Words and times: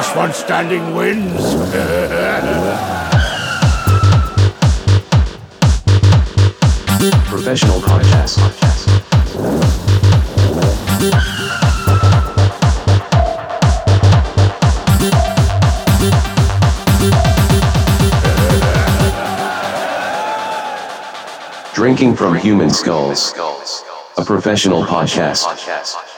last 0.00 0.16
one 0.16 0.32
standing 0.32 0.94
wins. 0.94 1.54
Professional 7.28 7.80
podcast. 7.80 8.38
Drinking 21.74 22.16
from 22.16 22.36
Human 22.36 22.70
Skulls. 22.70 23.34
A 24.16 24.24
professional 24.24 24.82
podcast. 24.82 26.09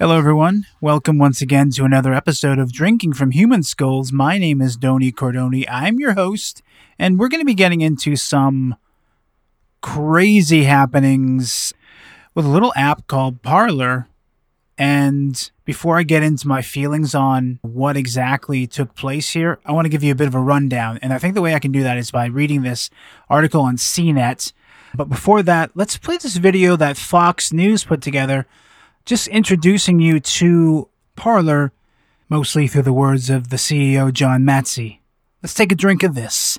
Hello, 0.00 0.16
everyone. 0.16 0.64
Welcome 0.80 1.18
once 1.18 1.42
again 1.42 1.68
to 1.72 1.84
another 1.84 2.14
episode 2.14 2.58
of 2.58 2.72
Drinking 2.72 3.12
from 3.12 3.32
Human 3.32 3.62
Skulls. 3.62 4.10
My 4.10 4.38
name 4.38 4.62
is 4.62 4.78
Doni 4.78 5.12
Cordoni. 5.12 5.66
I'm 5.68 5.98
your 5.98 6.14
host, 6.14 6.62
and 6.98 7.18
we're 7.18 7.28
going 7.28 7.42
to 7.42 7.44
be 7.44 7.52
getting 7.52 7.82
into 7.82 8.16
some 8.16 8.76
crazy 9.82 10.64
happenings 10.64 11.74
with 12.34 12.46
a 12.46 12.48
little 12.48 12.72
app 12.74 13.08
called 13.08 13.42
Parler. 13.42 14.08
And 14.78 15.50
before 15.66 15.98
I 15.98 16.02
get 16.02 16.22
into 16.22 16.48
my 16.48 16.62
feelings 16.62 17.14
on 17.14 17.58
what 17.60 17.98
exactly 17.98 18.66
took 18.66 18.94
place 18.94 19.34
here, 19.34 19.58
I 19.66 19.72
want 19.72 19.84
to 19.84 19.90
give 19.90 20.02
you 20.02 20.12
a 20.12 20.16
bit 20.16 20.28
of 20.28 20.34
a 20.34 20.40
rundown. 20.40 20.98
And 21.02 21.12
I 21.12 21.18
think 21.18 21.34
the 21.34 21.42
way 21.42 21.54
I 21.54 21.58
can 21.58 21.72
do 21.72 21.82
that 21.82 21.98
is 21.98 22.10
by 22.10 22.24
reading 22.24 22.62
this 22.62 22.88
article 23.28 23.60
on 23.60 23.76
CNET. 23.76 24.54
But 24.94 25.10
before 25.10 25.42
that, 25.42 25.72
let's 25.74 25.98
play 25.98 26.16
this 26.16 26.38
video 26.38 26.74
that 26.76 26.96
Fox 26.96 27.52
News 27.52 27.84
put 27.84 28.00
together, 28.00 28.46
just 29.04 29.28
introducing 29.28 30.00
you 30.00 30.20
to 30.20 30.88
Parler, 31.16 31.72
mostly 32.28 32.66
through 32.66 32.82
the 32.82 32.92
words 32.92 33.30
of 33.30 33.50
the 33.50 33.56
CEO, 33.56 34.12
John 34.12 34.42
Matze. 34.42 34.98
Let's 35.42 35.54
take 35.54 35.72
a 35.72 35.74
drink 35.74 36.02
of 36.02 36.14
this. 36.14 36.58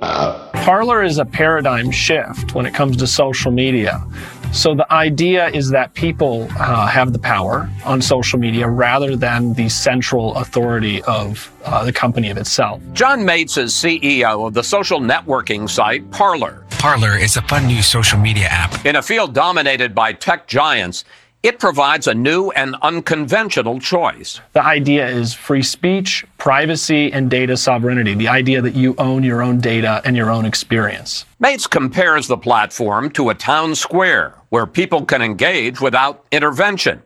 Parler 0.00 1.02
is 1.02 1.18
a 1.18 1.24
paradigm 1.24 1.90
shift 1.90 2.54
when 2.54 2.66
it 2.66 2.74
comes 2.74 2.96
to 2.98 3.06
social 3.06 3.50
media. 3.50 4.04
So 4.52 4.74
the 4.74 4.90
idea 4.92 5.48
is 5.48 5.70
that 5.70 5.94
people 5.94 6.48
uh, 6.58 6.86
have 6.86 7.12
the 7.12 7.18
power 7.18 7.70
on 7.84 8.00
social 8.00 8.38
media 8.38 8.66
rather 8.66 9.14
than 9.14 9.52
the 9.54 9.68
central 9.68 10.34
authority 10.36 11.02
of 11.02 11.52
uh, 11.64 11.84
the 11.84 11.92
company 11.92 12.30
of 12.30 12.38
itself. 12.38 12.80
John 12.92 13.20
Matze 13.20 13.58
is 13.58 13.74
CEO 13.74 14.46
of 14.46 14.54
the 14.54 14.62
social 14.62 15.00
networking 15.00 15.68
site 15.68 16.10
Parler. 16.10 16.64
Parler 16.70 17.16
is 17.16 17.36
a 17.36 17.42
fun 17.42 17.66
new 17.66 17.82
social 17.82 18.18
media 18.18 18.46
app. 18.46 18.86
In 18.86 18.96
a 18.96 19.02
field 19.02 19.34
dominated 19.34 19.94
by 19.94 20.12
tech 20.12 20.46
giants, 20.46 21.04
it 21.42 21.60
provides 21.60 22.08
a 22.08 22.14
new 22.14 22.50
and 22.50 22.74
unconventional 22.82 23.78
choice. 23.78 24.40
The 24.54 24.64
idea 24.64 25.06
is 25.06 25.34
free 25.34 25.62
speech, 25.62 26.26
privacy, 26.36 27.12
and 27.12 27.30
data 27.30 27.56
sovereignty. 27.56 28.14
The 28.14 28.28
idea 28.28 28.60
that 28.60 28.74
you 28.74 28.96
own 28.98 29.22
your 29.22 29.40
own 29.40 29.60
data 29.60 30.02
and 30.04 30.16
your 30.16 30.30
own 30.30 30.44
experience. 30.44 31.24
Matze 31.40 31.70
compares 31.70 32.26
the 32.26 32.36
platform 32.36 33.10
to 33.10 33.30
a 33.30 33.34
town 33.34 33.76
square 33.76 34.34
where 34.48 34.66
people 34.66 35.04
can 35.04 35.22
engage 35.22 35.80
without 35.80 36.24
intervention. 36.32 37.02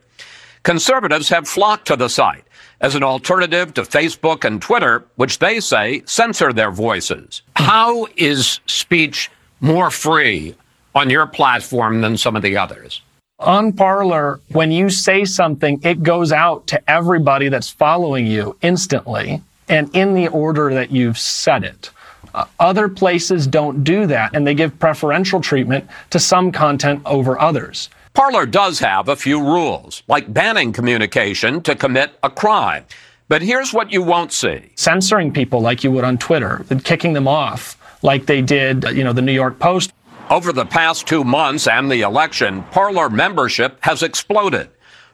Conservatives 0.62 1.28
have 1.28 1.46
flocked 1.46 1.86
to 1.88 1.96
the 1.96 2.08
site 2.08 2.44
as 2.80 2.94
an 2.94 3.02
alternative 3.02 3.74
to 3.74 3.82
Facebook 3.82 4.44
and 4.44 4.62
Twitter, 4.62 5.04
which 5.16 5.40
they 5.40 5.60
say 5.60 6.02
censor 6.06 6.52
their 6.52 6.70
voices. 6.70 7.42
How 7.56 8.06
is 8.16 8.60
speech 8.66 9.30
more 9.60 9.90
free 9.90 10.54
on 10.94 11.10
your 11.10 11.26
platform 11.26 12.00
than 12.00 12.16
some 12.16 12.34
of 12.34 12.42
the 12.42 12.56
others? 12.56 13.02
On 13.38 13.72
Parler, 13.72 14.38
when 14.52 14.70
you 14.70 14.88
say 14.88 15.24
something, 15.24 15.80
it 15.82 16.04
goes 16.04 16.30
out 16.30 16.66
to 16.68 16.90
everybody 16.90 17.48
that's 17.48 17.68
following 17.70 18.24
you 18.24 18.56
instantly 18.62 19.42
and 19.68 19.90
in 19.96 20.14
the 20.14 20.28
order 20.28 20.72
that 20.74 20.92
you've 20.92 21.18
said 21.18 21.64
it. 21.64 21.90
Uh, 22.34 22.44
other 22.60 22.88
places 22.88 23.46
don't 23.48 23.82
do 23.82 24.06
that, 24.06 24.34
and 24.34 24.46
they 24.46 24.54
give 24.54 24.78
preferential 24.78 25.40
treatment 25.40 25.88
to 26.10 26.20
some 26.20 26.52
content 26.52 27.02
over 27.04 27.38
others. 27.38 27.90
Parler 28.14 28.46
does 28.46 28.78
have 28.78 29.08
a 29.08 29.16
few 29.16 29.40
rules, 29.40 30.04
like 30.06 30.32
banning 30.32 30.72
communication 30.72 31.60
to 31.62 31.74
commit 31.74 32.12
a 32.22 32.30
crime. 32.30 32.84
But 33.28 33.42
here's 33.42 33.72
what 33.72 33.90
you 33.90 34.02
won't 34.02 34.32
see 34.32 34.70
censoring 34.76 35.32
people 35.32 35.60
like 35.60 35.82
you 35.82 35.90
would 35.90 36.04
on 36.04 36.16
Twitter, 36.16 36.64
and 36.70 36.84
kicking 36.84 37.12
them 37.12 37.26
off 37.26 37.76
like 38.02 38.26
they 38.26 38.40
did, 38.40 38.84
you 38.94 39.02
know, 39.02 39.12
the 39.12 39.22
New 39.22 39.32
York 39.32 39.58
Post. 39.58 39.92
Over 40.32 40.50
the 40.50 40.64
past 40.64 41.06
two 41.06 41.24
months 41.24 41.66
and 41.66 41.92
the 41.92 42.00
election, 42.00 42.62
Parler 42.70 43.10
membership 43.10 43.76
has 43.82 44.02
exploded 44.02 44.70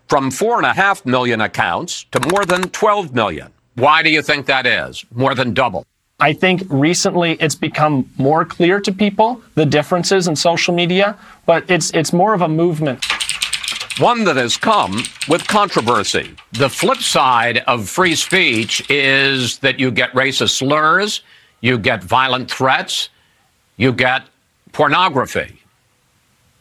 from 0.07 0.31
4.5 0.31 1.07
million 1.07 1.41
accounts 1.41 2.05
to 2.13 2.21
more 2.31 2.45
than 2.45 2.63
12 2.69 3.13
million. 3.13 3.53
Why 3.75 4.05
do 4.05 4.11
you 4.11 4.23
think 4.23 4.47
that 4.47 4.65
is? 4.65 5.05
More 5.13 5.35
than 5.35 5.55
double. 5.55 5.85
I 6.21 6.33
think 6.35 6.63
recently 6.69 7.33
it's 7.41 7.57
become 7.57 8.09
more 8.17 8.45
clear 8.45 8.79
to 8.79 8.93
people 8.93 9.43
the 9.57 9.67
differences 9.67 10.29
in 10.29 10.37
social 10.37 10.73
media, 10.73 11.19
but 11.47 11.69
it's 11.69 11.91
it's 11.95 12.13
more 12.13 12.33
of 12.33 12.43
a 12.43 12.49
movement. 12.49 13.05
One 13.99 14.23
that 14.23 14.37
has 14.37 14.57
come 14.57 15.03
with 15.29 15.45
controversy. 15.49 16.37
The 16.53 16.69
flip 16.69 16.99
side 16.99 17.65
of 17.67 17.89
free 17.89 18.15
speech 18.15 18.89
is 18.89 19.59
that 19.59 19.81
you 19.81 19.91
get 19.91 20.13
racist 20.13 20.51
slurs, 20.51 21.23
you 21.61 21.77
get 21.77 22.05
violent 22.05 22.49
threats, 22.49 23.09
you 23.77 23.93
get 23.93 24.23
pornography. 24.73 25.59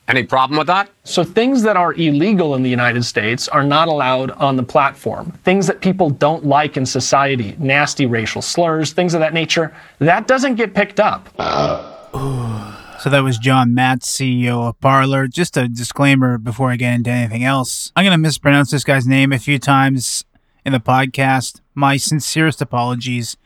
Any 0.07 0.23
problem 0.23 0.57
with 0.57 0.68
that? 0.68 0.90
So 1.03 1.25
things 1.25 1.63
that 1.63 1.75
are 1.75 1.94
illegal 1.94 2.56
in 2.56 2.63
the 2.63 2.69
United 2.69 3.03
States 3.03 3.50
are 3.50 3.63
not 3.63 3.90
allowed 3.90 4.31
on 4.31 4.56
the 4.56 4.63
platform. 4.63 5.31
Things 5.44 5.68
that 5.68 5.81
people 5.81 6.09
don't 6.09 6.45
like 6.45 6.78
in 6.78 6.85
society, 6.85 7.56
nasty 7.59 8.06
racial 8.06 8.41
slurs, 8.41 8.94
things 8.94 9.13
of 9.13 9.19
that 9.19 9.34
nature, 9.34 9.75
that 10.00 10.28
doesn't 10.28 10.56
get 10.56 10.73
picked 10.73 11.00
up. 11.00 11.29
So 13.00 13.12
that 13.12 13.19
was 13.19 13.38
John 13.38 13.75
Matz, 13.75 14.09
CEO 14.09 14.68
of 14.68 14.79
Parler. 14.79 15.28
Just 15.28 15.56
a 15.56 15.68
disclaimer 15.68 16.39
before 16.39 16.72
I 16.72 16.78
get 16.78 16.95
into 16.95 17.12
anything 17.12 17.44
else. 17.44 17.91
I'm 17.95 18.03
going 18.03 18.12
to 18.12 18.18
mispronounce 18.18 18.72
this 18.72 18.84
guy's 18.84 19.06
name 19.06 19.31
a 19.31 19.38
few 19.38 19.59
times 19.59 20.25
in 20.66 20.74
the 20.74 20.79
podcast. 20.79 21.62
My 21.75 21.97
sincerest 21.97 22.59
apologies. 22.59 23.38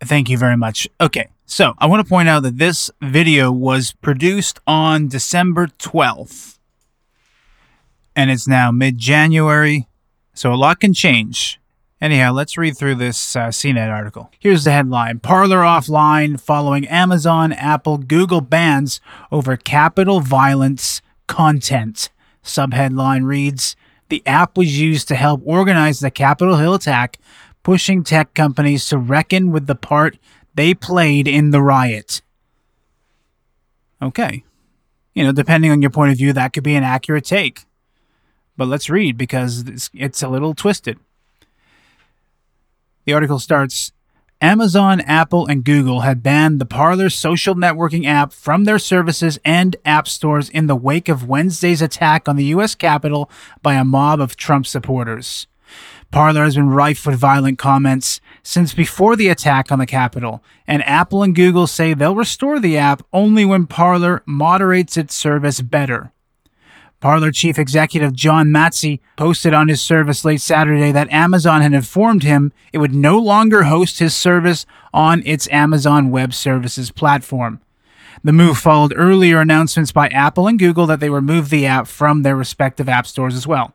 Thank 0.00 0.30
you 0.30 0.38
very 0.38 0.56
much. 0.56 0.88
Okay. 1.00 1.26
So 1.50 1.72
I 1.78 1.86
want 1.86 2.06
to 2.06 2.08
point 2.08 2.28
out 2.28 2.42
that 2.42 2.58
this 2.58 2.90
video 3.00 3.50
was 3.50 3.92
produced 3.92 4.60
on 4.66 5.08
December 5.08 5.66
12th. 5.66 6.58
And 8.14 8.30
it's 8.30 8.46
now 8.46 8.70
mid 8.70 8.98
January. 8.98 9.88
So 10.34 10.52
a 10.52 10.56
lot 10.56 10.78
can 10.80 10.92
change. 10.92 11.58
Anyhow, 12.02 12.32
let's 12.32 12.58
read 12.58 12.76
through 12.76 12.96
this 12.96 13.34
uh, 13.34 13.48
CNET 13.48 13.90
article. 13.90 14.30
Here's 14.38 14.64
the 14.64 14.72
headline 14.72 15.20
Parler 15.20 15.60
offline 15.60 16.38
following 16.38 16.86
Amazon, 16.86 17.54
Apple, 17.54 17.96
Google 17.96 18.42
bans 18.42 19.00
over 19.32 19.56
Capitol 19.56 20.20
violence 20.20 21.00
content. 21.28 22.10
Subheadline 22.44 23.24
reads 23.24 23.74
The 24.10 24.22
app 24.26 24.58
was 24.58 24.78
used 24.78 25.08
to 25.08 25.14
help 25.14 25.40
organize 25.46 26.00
the 26.00 26.10
Capitol 26.10 26.56
Hill 26.56 26.74
attack, 26.74 27.18
pushing 27.62 28.04
tech 28.04 28.34
companies 28.34 28.86
to 28.90 28.98
reckon 28.98 29.50
with 29.50 29.66
the 29.66 29.74
part 29.74 30.18
they 30.58 30.74
played 30.74 31.28
in 31.28 31.52
the 31.52 31.62
riot. 31.62 32.20
Okay. 34.02 34.42
You 35.14 35.22
know, 35.22 35.30
depending 35.30 35.70
on 35.70 35.82
your 35.82 35.90
point 35.92 36.10
of 36.10 36.18
view, 36.18 36.32
that 36.32 36.52
could 36.52 36.64
be 36.64 36.74
an 36.74 36.82
accurate 36.82 37.24
take. 37.24 37.64
But 38.56 38.66
let's 38.66 38.90
read 38.90 39.16
because 39.16 39.60
it's, 39.68 39.88
it's 39.94 40.20
a 40.20 40.28
little 40.28 40.56
twisted. 40.56 40.98
The 43.04 43.12
article 43.12 43.38
starts 43.38 43.92
Amazon, 44.40 45.00
Apple, 45.02 45.46
and 45.46 45.62
Google 45.62 46.00
had 46.00 46.24
banned 46.24 46.60
the 46.60 46.66
Parler 46.66 47.08
social 47.08 47.54
networking 47.54 48.04
app 48.04 48.32
from 48.32 48.64
their 48.64 48.80
services 48.80 49.38
and 49.44 49.76
app 49.84 50.08
stores 50.08 50.48
in 50.48 50.66
the 50.66 50.74
wake 50.74 51.08
of 51.08 51.28
Wednesday's 51.28 51.80
attack 51.80 52.28
on 52.28 52.34
the 52.34 52.46
U.S. 52.46 52.74
Capitol 52.74 53.30
by 53.62 53.74
a 53.74 53.84
mob 53.84 54.20
of 54.20 54.34
Trump 54.34 54.66
supporters. 54.66 55.46
Parler 56.10 56.44
has 56.44 56.56
been 56.56 56.70
rife 56.70 57.06
with 57.06 57.18
violent 57.18 57.58
comments 57.58 58.20
since 58.42 58.72
before 58.72 59.14
the 59.14 59.28
attack 59.28 59.70
on 59.70 59.78
the 59.78 59.86
Capitol, 59.86 60.42
and 60.66 60.82
Apple 60.84 61.22
and 61.22 61.34
Google 61.34 61.66
say 61.66 61.92
they'll 61.92 62.14
restore 62.14 62.58
the 62.58 62.78
app 62.78 63.02
only 63.12 63.44
when 63.44 63.66
Parler 63.66 64.22
moderates 64.24 64.96
its 64.96 65.14
service 65.14 65.60
better. 65.60 66.12
Parler 67.00 67.30
chief 67.30 67.58
executive 67.58 68.12
John 68.12 68.48
Matze 68.48 69.00
posted 69.16 69.54
on 69.54 69.68
his 69.68 69.80
service 69.80 70.24
late 70.24 70.40
Saturday 70.40 70.90
that 70.92 71.12
Amazon 71.12 71.60
had 71.60 71.72
informed 71.72 72.24
him 72.24 72.52
it 72.72 72.78
would 72.78 72.94
no 72.94 73.18
longer 73.18 73.64
host 73.64 74.00
his 74.00 74.16
service 74.16 74.66
on 74.92 75.22
its 75.24 75.48
Amazon 75.52 76.10
Web 76.10 76.34
Services 76.34 76.90
platform. 76.90 77.60
The 78.24 78.32
move 78.32 78.58
followed 78.58 78.94
earlier 78.96 79.40
announcements 79.40 79.92
by 79.92 80.08
Apple 80.08 80.48
and 80.48 80.58
Google 80.58 80.86
that 80.86 80.98
they 80.98 81.10
removed 81.10 81.50
the 81.50 81.66
app 81.66 81.86
from 81.86 82.22
their 82.22 82.34
respective 82.34 82.88
app 82.88 83.06
stores 83.06 83.36
as 83.36 83.46
well. 83.46 83.74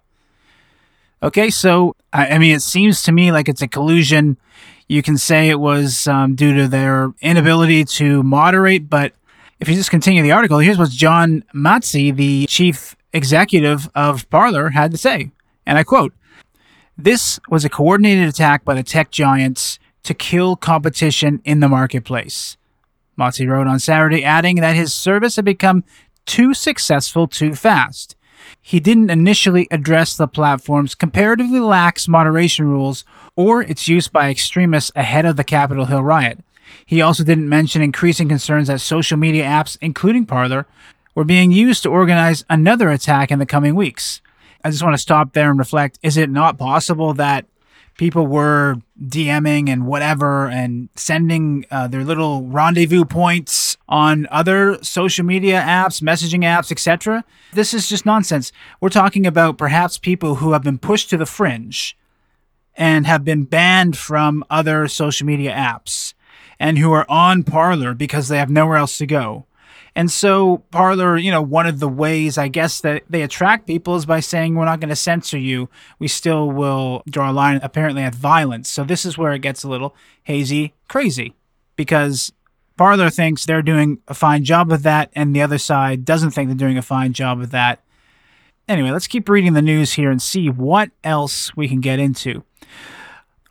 Okay, 1.24 1.50
so 1.50 1.96
I, 2.12 2.38
mean, 2.38 2.54
it 2.54 2.62
seems 2.62 3.02
to 3.04 3.14
me 3.14 3.32
like 3.32 3.48
it's 3.48 3.62
a 3.62 3.68
collusion. 3.68 4.36
You 4.90 5.02
can 5.02 5.18
say 5.18 5.50
it 5.50 5.60
was 5.60 6.06
um, 6.06 6.36
due 6.36 6.54
to 6.58 6.68
their 6.68 7.14
inability 7.22 7.86
to 7.86 8.22
moderate, 8.24 8.90
but 8.90 9.14
if 9.62 9.70
you 9.70 9.76
just 9.76 9.90
continue 9.90 10.22
the 10.22 10.34
article, 10.34 10.60
here's 10.60 10.78
what 10.78 10.90
John 10.90 11.46
Matze, 11.56 12.14
the 12.14 12.46
chief 12.48 12.98
executive 13.14 13.90
of 13.96 14.30
Parler, 14.30 14.72
had 14.72 14.92
to 14.92 14.98
say. 14.98 15.32
And 15.66 15.78
I 15.78 15.84
quote 15.84 16.14
This 16.98 17.40
was 17.48 17.64
a 17.64 17.70
coordinated 17.70 18.28
attack 18.28 18.66
by 18.66 18.74
the 18.74 18.84
tech 18.84 19.10
giants 19.10 19.80
to 20.04 20.14
kill 20.14 20.58
competition 20.58 21.42
in 21.46 21.62
the 21.62 21.70
marketplace. 21.70 22.58
Mozi 23.18 23.48
wrote 23.48 23.68
on 23.68 23.80
Saturday, 23.80 24.26
adding 24.26 24.58
that 24.58 24.76
his 24.76 24.94
service 24.94 25.38
had 25.38 25.46
become 25.46 25.86
too 26.26 26.54
successful 26.54 27.28
too 27.28 27.56
fast. 27.56 28.18
He 28.66 28.80
didn't 28.80 29.10
initially 29.10 29.68
address 29.72 30.16
the 30.16 30.26
platform's 30.26 30.96
comparatively 30.96 31.60
lax 31.60 32.08
moderation 32.08 32.66
rules 32.66 33.04
or 33.36 33.62
its 33.62 33.90
use 33.90 34.08
by 34.08 34.30
extremists 34.30 34.90
ahead 34.96 35.26
of 35.26 35.36
the 35.36 35.44
Capitol 35.44 35.86
Hill 35.86 36.02
riot. 36.02 36.40
He 36.86 37.02
also 37.02 37.26
didn't 37.26 37.50
mention 37.50 37.82
increasing 37.82 38.30
concerns 38.30 38.70
that 38.70 38.80
social 38.80 39.18
media 39.18 39.44
apps, 39.44 39.78
including 39.82 40.26
Parler, 40.26 40.66
were 41.14 41.26
being 41.26 41.52
used 41.52 41.84
to 41.84 41.90
organize 41.90 42.46
another 42.50 42.90
attack 42.90 43.32
in 43.32 43.40
the 43.40 43.46
coming 43.46 43.76
weeks. 43.76 44.22
I 44.64 44.70
just 44.70 44.82
want 44.82 44.94
to 44.94 45.02
stop 45.02 45.34
there 45.34 45.50
and 45.50 45.60
reflect 45.60 46.00
is 46.02 46.16
it 46.16 46.30
not 46.30 46.58
possible 46.58 47.14
that 47.16 47.46
people 47.98 48.28
were 48.28 48.78
DMing 49.02 49.70
and 49.70 49.86
whatever 49.86 50.48
and 50.48 50.90
sending 50.96 51.66
uh, 51.72 51.88
their 51.88 52.04
little 52.04 52.44
rendezvous 52.44 53.06
points 53.06 53.78
on 53.88 54.28
other 54.32 54.82
social 54.84 55.26
media 55.26 55.62
apps, 55.62 56.02
messaging 56.02 56.42
apps, 56.42 56.72
etc. 56.72 57.24
This 57.54 57.74
is 57.74 57.90
just 57.90 58.06
nonsense. 58.06 58.52
We're 58.82 58.90
talking 58.90 59.26
about 59.26 59.58
perhaps 59.58 59.98
people 59.98 60.36
who 60.36 60.54
have 60.54 60.64
been 60.64 60.80
pushed 60.80 61.10
to 61.12 61.18
the 61.18 61.26
fringe 61.26 61.98
and 62.76 63.06
have 63.06 63.24
been 63.24 63.44
banned 63.44 63.98
from 63.98 64.44
other 64.50 64.88
social 64.88 65.28
media 65.28 65.54
apps 65.54 66.14
and 66.60 66.78
who 66.78 66.92
are 66.92 67.06
on 67.10 67.44
Parler 67.44 67.94
because 67.94 68.28
they 68.28 68.38
have 68.38 68.50
nowhere 68.50 68.78
else 68.78 68.98
to 68.98 69.06
go. 69.06 69.46
And 69.96 70.10
so 70.10 70.60
Parler, 70.72 71.18
you 71.18 71.30
know, 71.30 71.42
one 71.42 71.68
of 71.68 71.80
the 71.80 71.88
ways 71.88 72.38
I 72.38 72.48
guess 72.48 72.82
that 72.82 73.04
they 73.10 73.22
attract 73.22 73.68
people 73.68 73.96
is 73.96 74.06
by 74.06 74.22
saying 74.22 74.56
we're 74.56 74.66
not 74.66 74.80
going 74.80 74.90
to 74.90 74.96
censor 74.96 75.38
you. 75.38 75.70
We 76.00 76.08
still 76.08 76.50
will 76.50 77.04
draw 77.08 77.32
a 77.32 77.34
line 77.34 77.60
apparently 77.62 78.02
at 78.02 78.16
violence. 78.16 78.70
So 78.70 78.84
this 78.84 79.06
is 79.06 79.18
where 79.18 79.34
it 79.34 79.40
gets 79.40 79.64
a 79.64 79.70
little 79.70 79.96
hazy, 80.24 80.74
crazy 80.88 81.36
because 81.76 82.32
Parler 82.76 83.10
thinks 83.10 83.46
they're 83.46 83.62
doing 83.62 84.00
a 84.08 84.14
fine 84.14 84.44
job 84.44 84.72
of 84.72 84.84
that 84.84 85.12
and 85.14 85.36
the 85.36 85.42
other 85.42 85.60
side 85.60 86.06
doesn't 86.06 86.32
think 86.32 86.50
they're 86.50 86.56
doing 86.56 86.78
a 86.78 86.82
fine 86.82 87.14
job 87.14 87.40
of 87.40 87.52
that. 87.52 87.80
Anyway, 88.68 88.90
let's 88.90 89.08
keep 89.08 89.28
reading 89.30 89.54
the 89.54 89.62
news 89.62 89.94
here 89.94 90.10
and 90.10 90.22
see 90.22 90.50
what 90.50 90.90
else 91.04 91.56
we 91.56 91.68
can 91.68 91.82
get 91.82 92.00
into. 92.00 92.44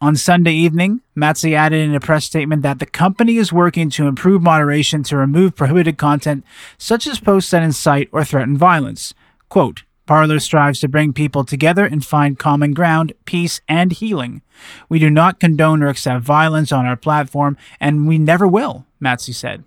On 0.02 0.16
Sunday 0.16 0.54
evening, 0.54 1.00
Matze 1.16 1.54
added 1.54 1.81
in 1.81 1.94
a 1.94 2.00
press 2.00 2.25
statement 2.25 2.62
that 2.62 2.81
the 2.81 2.87
company 2.87 3.37
is 3.37 3.52
working 3.52 3.88
to 3.90 4.08
improve 4.08 4.43
moderation 4.43 5.04
to 5.04 5.16
remove 5.16 5.54
prohibited 5.54 5.96
content 5.96 6.44
such 6.76 7.06
as 7.06 7.20
posts 7.20 7.52
that 7.52 7.62
incite 7.62 8.08
or 8.10 8.25
threaten 8.25 8.58
violence. 8.58 9.14
Quote, 9.49 9.84
Parler 10.04 10.40
strives 10.40 10.81
to 10.81 10.88
bring 10.88 11.12
people 11.12 11.44
together 11.44 11.87
and 11.87 12.04
find 12.04 12.37
common 12.37 12.75
ground, 12.75 13.12
peace, 13.26 13.60
and 13.69 13.93
healing. 13.93 14.43
We 14.88 14.99
do 14.99 15.08
not 15.08 15.38
condone 15.38 15.84
or 15.84 15.88
accept 15.88 16.25
violence 16.25 16.72
on 16.72 16.84
our 16.84 16.96
platform, 16.96 17.56
and 17.78 18.08
we 18.08 18.19
never 18.19 18.49
will, 18.49 18.84
Matze 19.00 19.32
said. 19.32 19.62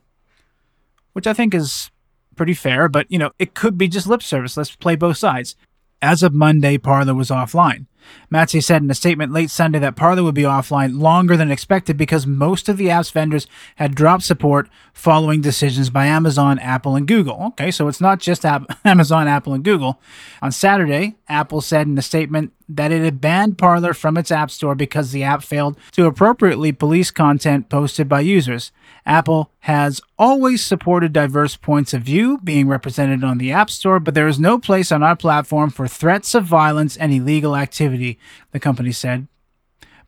Which 1.13 1.27
I 1.27 1.33
think 1.33 1.55
is 1.55 1.91
pretty 2.35 2.55
fair, 2.55 2.89
but 2.89 3.09
you 3.09 3.17
know, 3.17 3.31
it 3.39 3.53
could 3.53 3.77
be 3.77 3.87
just 3.87 4.05
lip 4.05 4.21
service. 4.21 4.57
Let's 4.57 4.75
play 4.75 4.97
both 4.97 5.15
sides. 5.15 5.55
As 6.01 6.23
of 6.23 6.33
Monday, 6.33 6.77
Parler 6.77 7.15
was 7.15 7.29
offline. 7.29 7.85
Matze 8.31 8.63
said 8.63 8.81
in 8.81 8.91
a 8.91 8.95
statement 8.95 9.31
late 9.31 9.49
Sunday 9.49 9.79
that 9.79 9.95
Parler 9.95 10.23
would 10.23 10.35
be 10.35 10.43
offline 10.43 10.99
longer 10.99 11.37
than 11.37 11.51
expected 11.51 11.97
because 11.97 12.27
most 12.27 12.69
of 12.69 12.77
the 12.77 12.89
app's 12.89 13.11
vendors 13.11 13.47
had 13.75 13.95
dropped 13.95 14.23
support 14.23 14.69
following 14.93 15.41
decisions 15.41 15.89
by 15.89 16.05
Amazon, 16.05 16.59
Apple, 16.59 16.95
and 16.95 17.07
Google. 17.07 17.43
Okay, 17.47 17.71
so 17.71 17.87
it's 17.87 18.01
not 18.01 18.19
just 18.19 18.45
Amazon, 18.85 19.27
Apple, 19.27 19.53
and 19.53 19.63
Google. 19.63 19.99
On 20.41 20.51
Saturday, 20.51 21.15
Apple 21.27 21.61
said 21.61 21.87
in 21.87 21.97
a 21.97 22.01
statement 22.01 22.53
that 22.67 22.91
it 22.91 23.03
had 23.03 23.21
banned 23.21 23.57
Parler 23.57 23.93
from 23.93 24.17
its 24.17 24.31
App 24.31 24.49
Store 24.49 24.73
because 24.73 25.11
the 25.11 25.23
app 25.23 25.43
failed 25.43 25.77
to 25.91 26.05
appropriately 26.05 26.71
police 26.71 27.11
content 27.11 27.69
posted 27.69 28.09
by 28.09 28.21
users. 28.21 28.71
Apple 29.05 29.51
has 29.59 30.01
always 30.17 30.63
supported 30.63 31.13
diverse 31.13 31.55
points 31.55 31.93
of 31.93 32.01
view 32.01 32.39
being 32.43 32.67
represented 32.67 33.23
on 33.23 33.37
the 33.37 33.51
App 33.51 33.69
Store, 33.69 33.99
but 33.99 34.13
there 34.13 34.27
is 34.27 34.39
no 34.39 34.57
place 34.57 34.91
on 34.91 35.03
our 35.03 35.15
platform 35.15 35.69
for 35.69 35.87
threats 35.87 36.33
of 36.33 36.43
violence 36.43 36.97
and 36.97 37.13
illegal 37.13 37.55
activity, 37.55 37.94
the 37.97 38.59
company 38.59 38.91
said. 38.91 39.27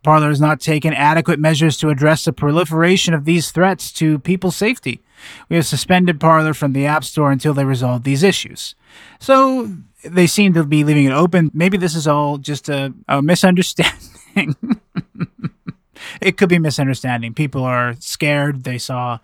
Parler 0.03 0.29
has 0.29 0.39
not 0.39 0.59
taken 0.59 0.93
adequate 0.93 1.39
measures 1.39 1.77
to 1.77 1.89
address 1.89 2.23
the 2.23 2.31
proliferation 2.31 3.13
of 3.13 3.25
these 3.25 3.51
threats 3.51 3.91
to 3.93 4.19
people's 4.19 4.55
safety. 4.55 5.01
We 5.49 5.55
have 5.55 5.65
suspended 5.65 6.19
Parler 6.19 6.53
from 6.53 6.73
the 6.73 6.85
App 6.85 7.03
Store 7.03 7.31
until 7.31 7.53
they 7.53 7.65
resolve 7.65 8.03
these 8.03 8.23
issues. 8.23 8.75
So 9.19 9.69
they 10.03 10.27
seem 10.27 10.53
to 10.53 10.63
be 10.63 10.83
leaving 10.83 11.05
it 11.05 11.11
open. 11.11 11.51
Maybe 11.53 11.77
this 11.77 11.95
is 11.95 12.07
all 12.07 12.37
just 12.37 12.69
a, 12.69 12.93
a 13.07 13.21
misunderstanding. 13.21 14.55
it 16.21 16.37
could 16.37 16.49
be 16.49 16.59
misunderstanding. 16.59 17.33
People 17.33 17.63
are 17.63 17.95
scared. 17.99 18.63
They 18.63 18.77
saw 18.77 19.19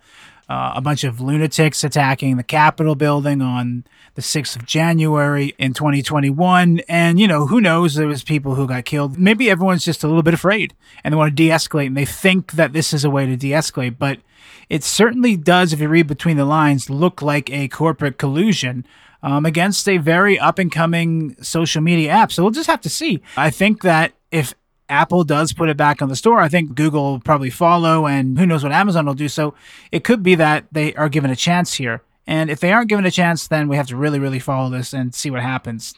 uh, 0.48 0.72
a 0.76 0.80
bunch 0.80 1.04
of 1.04 1.20
lunatics 1.20 1.84
attacking 1.84 2.36
the 2.36 2.42
Capitol 2.42 2.94
building 2.94 3.40
on 3.40 3.84
the 4.14 4.22
6th 4.22 4.56
of 4.56 4.66
January 4.66 5.54
in 5.58 5.74
2021. 5.74 6.80
And, 6.88 7.18
you 7.18 7.26
know, 7.26 7.46
who 7.46 7.60
knows? 7.60 7.94
There 7.94 8.06
was 8.06 8.22
people 8.22 8.54
who 8.54 8.66
got 8.66 8.84
killed. 8.84 9.18
Maybe 9.18 9.50
everyone's 9.50 9.84
just 9.84 10.04
a 10.04 10.06
little 10.06 10.22
bit 10.22 10.34
afraid 10.34 10.74
and 11.02 11.12
they 11.12 11.16
want 11.16 11.30
to 11.30 11.34
de-escalate 11.34 11.88
and 11.88 11.96
they 11.96 12.04
think 12.04 12.52
that 12.52 12.72
this 12.72 12.92
is 12.92 13.04
a 13.04 13.10
way 13.10 13.26
to 13.26 13.36
de-escalate. 13.36 13.96
But 13.98 14.20
it 14.68 14.84
certainly 14.84 15.36
does, 15.36 15.72
if 15.72 15.80
you 15.80 15.88
read 15.88 16.06
between 16.06 16.36
the 16.36 16.44
lines, 16.44 16.88
look 16.88 17.22
like 17.22 17.50
a 17.50 17.68
corporate 17.68 18.18
collusion 18.18 18.86
um, 19.22 19.46
against 19.46 19.88
a 19.88 19.98
very 19.98 20.38
up 20.38 20.58
and 20.58 20.70
coming 20.70 21.34
social 21.42 21.82
media 21.82 22.10
app. 22.10 22.30
So 22.30 22.42
we'll 22.42 22.52
just 22.52 22.68
have 22.68 22.82
to 22.82 22.90
see. 22.90 23.22
I 23.36 23.50
think 23.50 23.82
that 23.82 24.12
if 24.30 24.54
Apple 24.88 25.24
does 25.24 25.52
put 25.52 25.68
it 25.68 25.76
back 25.76 26.02
on 26.02 26.08
the 26.08 26.16
store, 26.16 26.40
I 26.40 26.48
think 26.48 26.74
Google 26.74 27.12
will 27.12 27.20
probably 27.20 27.50
follow, 27.50 28.06
and 28.06 28.38
who 28.38 28.46
knows 28.46 28.62
what 28.62 28.72
Amazon 28.72 29.06
will 29.06 29.14
do. 29.14 29.28
So 29.28 29.54
it 29.90 30.04
could 30.04 30.22
be 30.22 30.34
that 30.34 30.66
they 30.72 30.94
are 30.94 31.08
given 31.08 31.30
a 31.30 31.36
chance 31.36 31.74
here. 31.74 32.02
And 32.26 32.50
if 32.50 32.60
they 32.60 32.72
aren't 32.72 32.88
given 32.88 33.06
a 33.06 33.10
chance, 33.10 33.46
then 33.46 33.68
we 33.68 33.76
have 33.76 33.88
to 33.88 33.96
really, 33.96 34.18
really 34.18 34.38
follow 34.38 34.70
this 34.70 34.92
and 34.92 35.14
see 35.14 35.30
what 35.30 35.42
happens. 35.42 35.94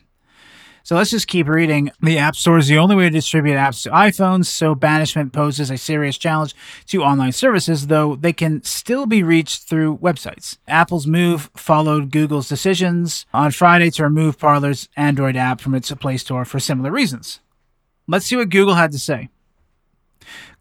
So 0.86 0.94
let's 0.94 1.10
just 1.10 1.26
keep 1.26 1.48
reading. 1.48 1.90
The 2.00 2.16
App 2.18 2.36
Store 2.36 2.58
is 2.58 2.68
the 2.68 2.78
only 2.78 2.94
way 2.94 3.04
to 3.06 3.10
distribute 3.10 3.54
apps 3.54 3.82
to 3.82 3.90
iPhones, 3.90 4.46
so 4.46 4.76
banishment 4.76 5.32
poses 5.32 5.68
a 5.68 5.76
serious 5.76 6.16
challenge 6.16 6.54
to 6.86 7.02
online 7.02 7.32
services, 7.32 7.88
though 7.88 8.14
they 8.14 8.32
can 8.32 8.62
still 8.62 9.04
be 9.04 9.24
reached 9.24 9.68
through 9.68 9.98
websites. 9.98 10.58
Apple's 10.68 11.08
move 11.08 11.50
followed 11.56 12.12
Google's 12.12 12.48
decisions 12.48 13.26
on 13.34 13.50
Friday 13.50 13.90
to 13.90 14.04
remove 14.04 14.38
Parler's 14.38 14.88
Android 14.96 15.34
app 15.34 15.60
from 15.60 15.74
its 15.74 15.90
Play 15.90 16.18
Store 16.18 16.44
for 16.44 16.60
similar 16.60 16.92
reasons. 16.92 17.40
Let's 18.06 18.26
see 18.26 18.36
what 18.36 18.50
Google 18.50 18.74
had 18.74 18.92
to 18.92 18.98
say. 19.00 19.28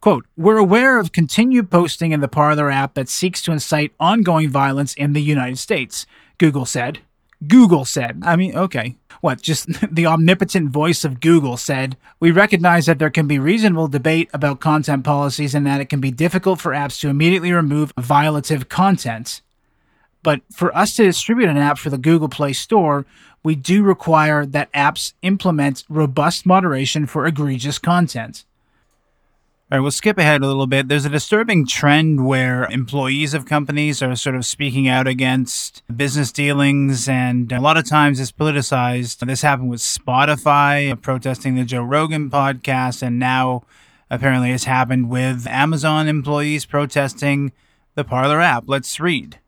Quote, 0.06 0.28
we're 0.38 0.60
aware 0.60 1.00
of 1.00 1.12
continued 1.12 1.72
posting 1.72 2.12
in 2.12 2.20
the 2.20 2.28
Parler 2.28 2.70
app 2.70 2.94
that 2.94 3.10
seeks 3.10 3.42
to 3.42 3.52
incite 3.52 3.92
ongoing 4.00 4.50
violence 4.50 4.94
in 4.94 5.14
the 5.14 5.20
United 5.20 5.58
States, 5.58 6.06
Google 6.38 6.68
said. 6.68 7.00
Google 7.48 7.86
said. 7.86 8.22
I 8.24 8.36
mean, 8.36 8.56
okay. 8.56 8.98
What, 9.22 9.42
just 9.42 9.68
the 9.92 10.06
omnipotent 10.06 10.70
voice 10.70 11.06
of 11.06 11.20
Google 11.20 11.58
said, 11.58 11.98
We 12.20 12.30
recognize 12.30 12.86
that 12.86 13.00
there 13.00 13.10
can 13.10 13.26
be 13.26 13.40
reasonable 13.40 13.88
debate 13.88 14.30
about 14.32 14.60
content 14.60 15.04
policies 15.04 15.56
and 15.56 15.66
that 15.66 15.82
it 15.82 15.90
can 15.90 16.02
be 16.02 16.12
difficult 16.12 16.62
for 16.62 16.74
apps 16.74 17.00
to 17.00 17.10
immediately 17.10 17.52
remove 17.52 17.92
violative 17.96 18.70
content. 18.70 19.42
But 20.22 20.42
for 20.54 20.72
us 20.78 20.96
to 20.98 21.04
distribute 21.06 21.50
an 21.50 21.58
app 21.58 21.80
for 21.80 21.90
the 21.90 21.98
Google 21.98 22.30
Play 22.30 22.54
Store, 22.54 23.08
we 23.42 23.56
do 23.56 23.82
require 23.82 24.46
that 24.46 24.72
apps 24.72 25.14
implement 25.24 25.84
robust 25.90 26.46
moderation 26.46 27.08
for 27.08 27.26
egregious 27.26 27.80
content. 27.80 28.46
We'll 29.82 29.91
skip 29.91 30.17
ahead 30.17 30.41
a 30.41 30.48
little 30.48 30.67
bit. 30.67 30.88
There's 30.88 31.05
a 31.05 31.10
disturbing 31.10 31.65
trend 31.65 32.25
where 32.27 32.65
employees 32.65 33.34
of 33.34 33.46
companies 33.46 34.01
are 34.01 34.15
sort 34.15 34.36
of 34.36 34.46
speaking 34.46 34.88
out 34.88 35.08
against 35.08 35.84
business 35.96 36.32
dealings, 36.32 37.10
and 37.10 37.51
a 37.51 37.60
lot 37.60 37.77
of 37.77 37.86
times 37.86 38.20
it's 38.20 38.32
politicized. 38.32 39.25
This 39.25 39.41
happened 39.41 39.70
with 39.70 39.82
Spotify 39.82 40.91
uh, 40.91 40.96
protesting 40.96 41.55
the 41.55 41.63
Joe 41.63 41.84
Rogan 41.84 42.29
podcast, 42.29 43.01
and 43.01 43.17
now 43.17 43.63
apparently 44.10 44.51
it's 44.51 44.65
happened 44.65 45.10
with 45.10 45.48
Amazon 45.48 46.08
employees 46.08 46.65
protesting 46.65 47.51
the 47.96 48.03
Parler 48.03 48.41
app. 48.41 48.65
Let's 48.67 49.00
read. 49.00 49.39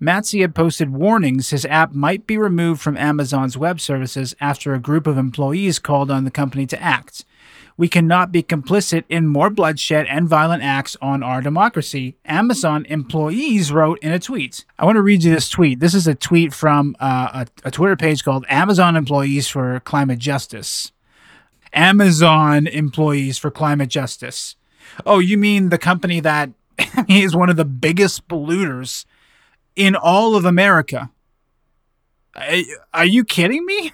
Matze 0.00 0.40
had 0.40 0.54
posted 0.54 0.90
warnings 0.90 1.50
his 1.50 1.64
app 1.66 1.92
might 1.92 2.26
be 2.26 2.38
removed 2.38 2.80
from 2.80 2.96
Amazon's 2.96 3.58
web 3.58 3.80
services 3.80 4.34
after 4.40 4.72
a 4.72 4.78
group 4.78 5.06
of 5.06 5.18
employees 5.18 5.78
called 5.78 6.10
on 6.10 6.24
the 6.24 6.30
company 6.30 6.66
to 6.66 6.80
act. 6.80 7.24
We 7.78 7.88
cannot 7.88 8.32
be 8.32 8.42
complicit 8.42 9.04
in 9.08 9.28
more 9.28 9.50
bloodshed 9.50 10.06
and 10.06 10.28
violent 10.28 10.64
acts 10.64 10.96
on 11.00 11.22
our 11.22 11.40
democracy, 11.40 12.16
Amazon 12.24 12.84
employees 12.86 13.70
wrote 13.70 14.00
in 14.00 14.10
a 14.10 14.18
tweet. 14.18 14.64
I 14.80 14.84
want 14.84 14.96
to 14.96 15.02
read 15.02 15.22
you 15.22 15.32
this 15.32 15.48
tweet. 15.48 15.78
This 15.78 15.94
is 15.94 16.08
a 16.08 16.16
tweet 16.16 16.52
from 16.52 16.96
uh, 16.98 17.44
a, 17.64 17.68
a 17.68 17.70
Twitter 17.70 17.94
page 17.94 18.24
called 18.24 18.44
Amazon 18.48 18.96
Employees 18.96 19.46
for 19.46 19.78
Climate 19.78 20.18
Justice. 20.18 20.90
Amazon 21.72 22.66
Employees 22.66 23.38
for 23.38 23.48
Climate 23.48 23.90
Justice. 23.90 24.56
Oh, 25.06 25.20
you 25.20 25.38
mean 25.38 25.68
the 25.68 25.78
company 25.78 26.18
that 26.18 26.50
is 27.08 27.36
one 27.36 27.48
of 27.48 27.56
the 27.56 27.64
biggest 27.64 28.26
polluters 28.26 29.04
in 29.76 29.94
all 29.94 30.34
of 30.34 30.44
America. 30.44 31.12
Are 32.92 33.04
you 33.04 33.24
kidding 33.24 33.64
me? 33.64 33.92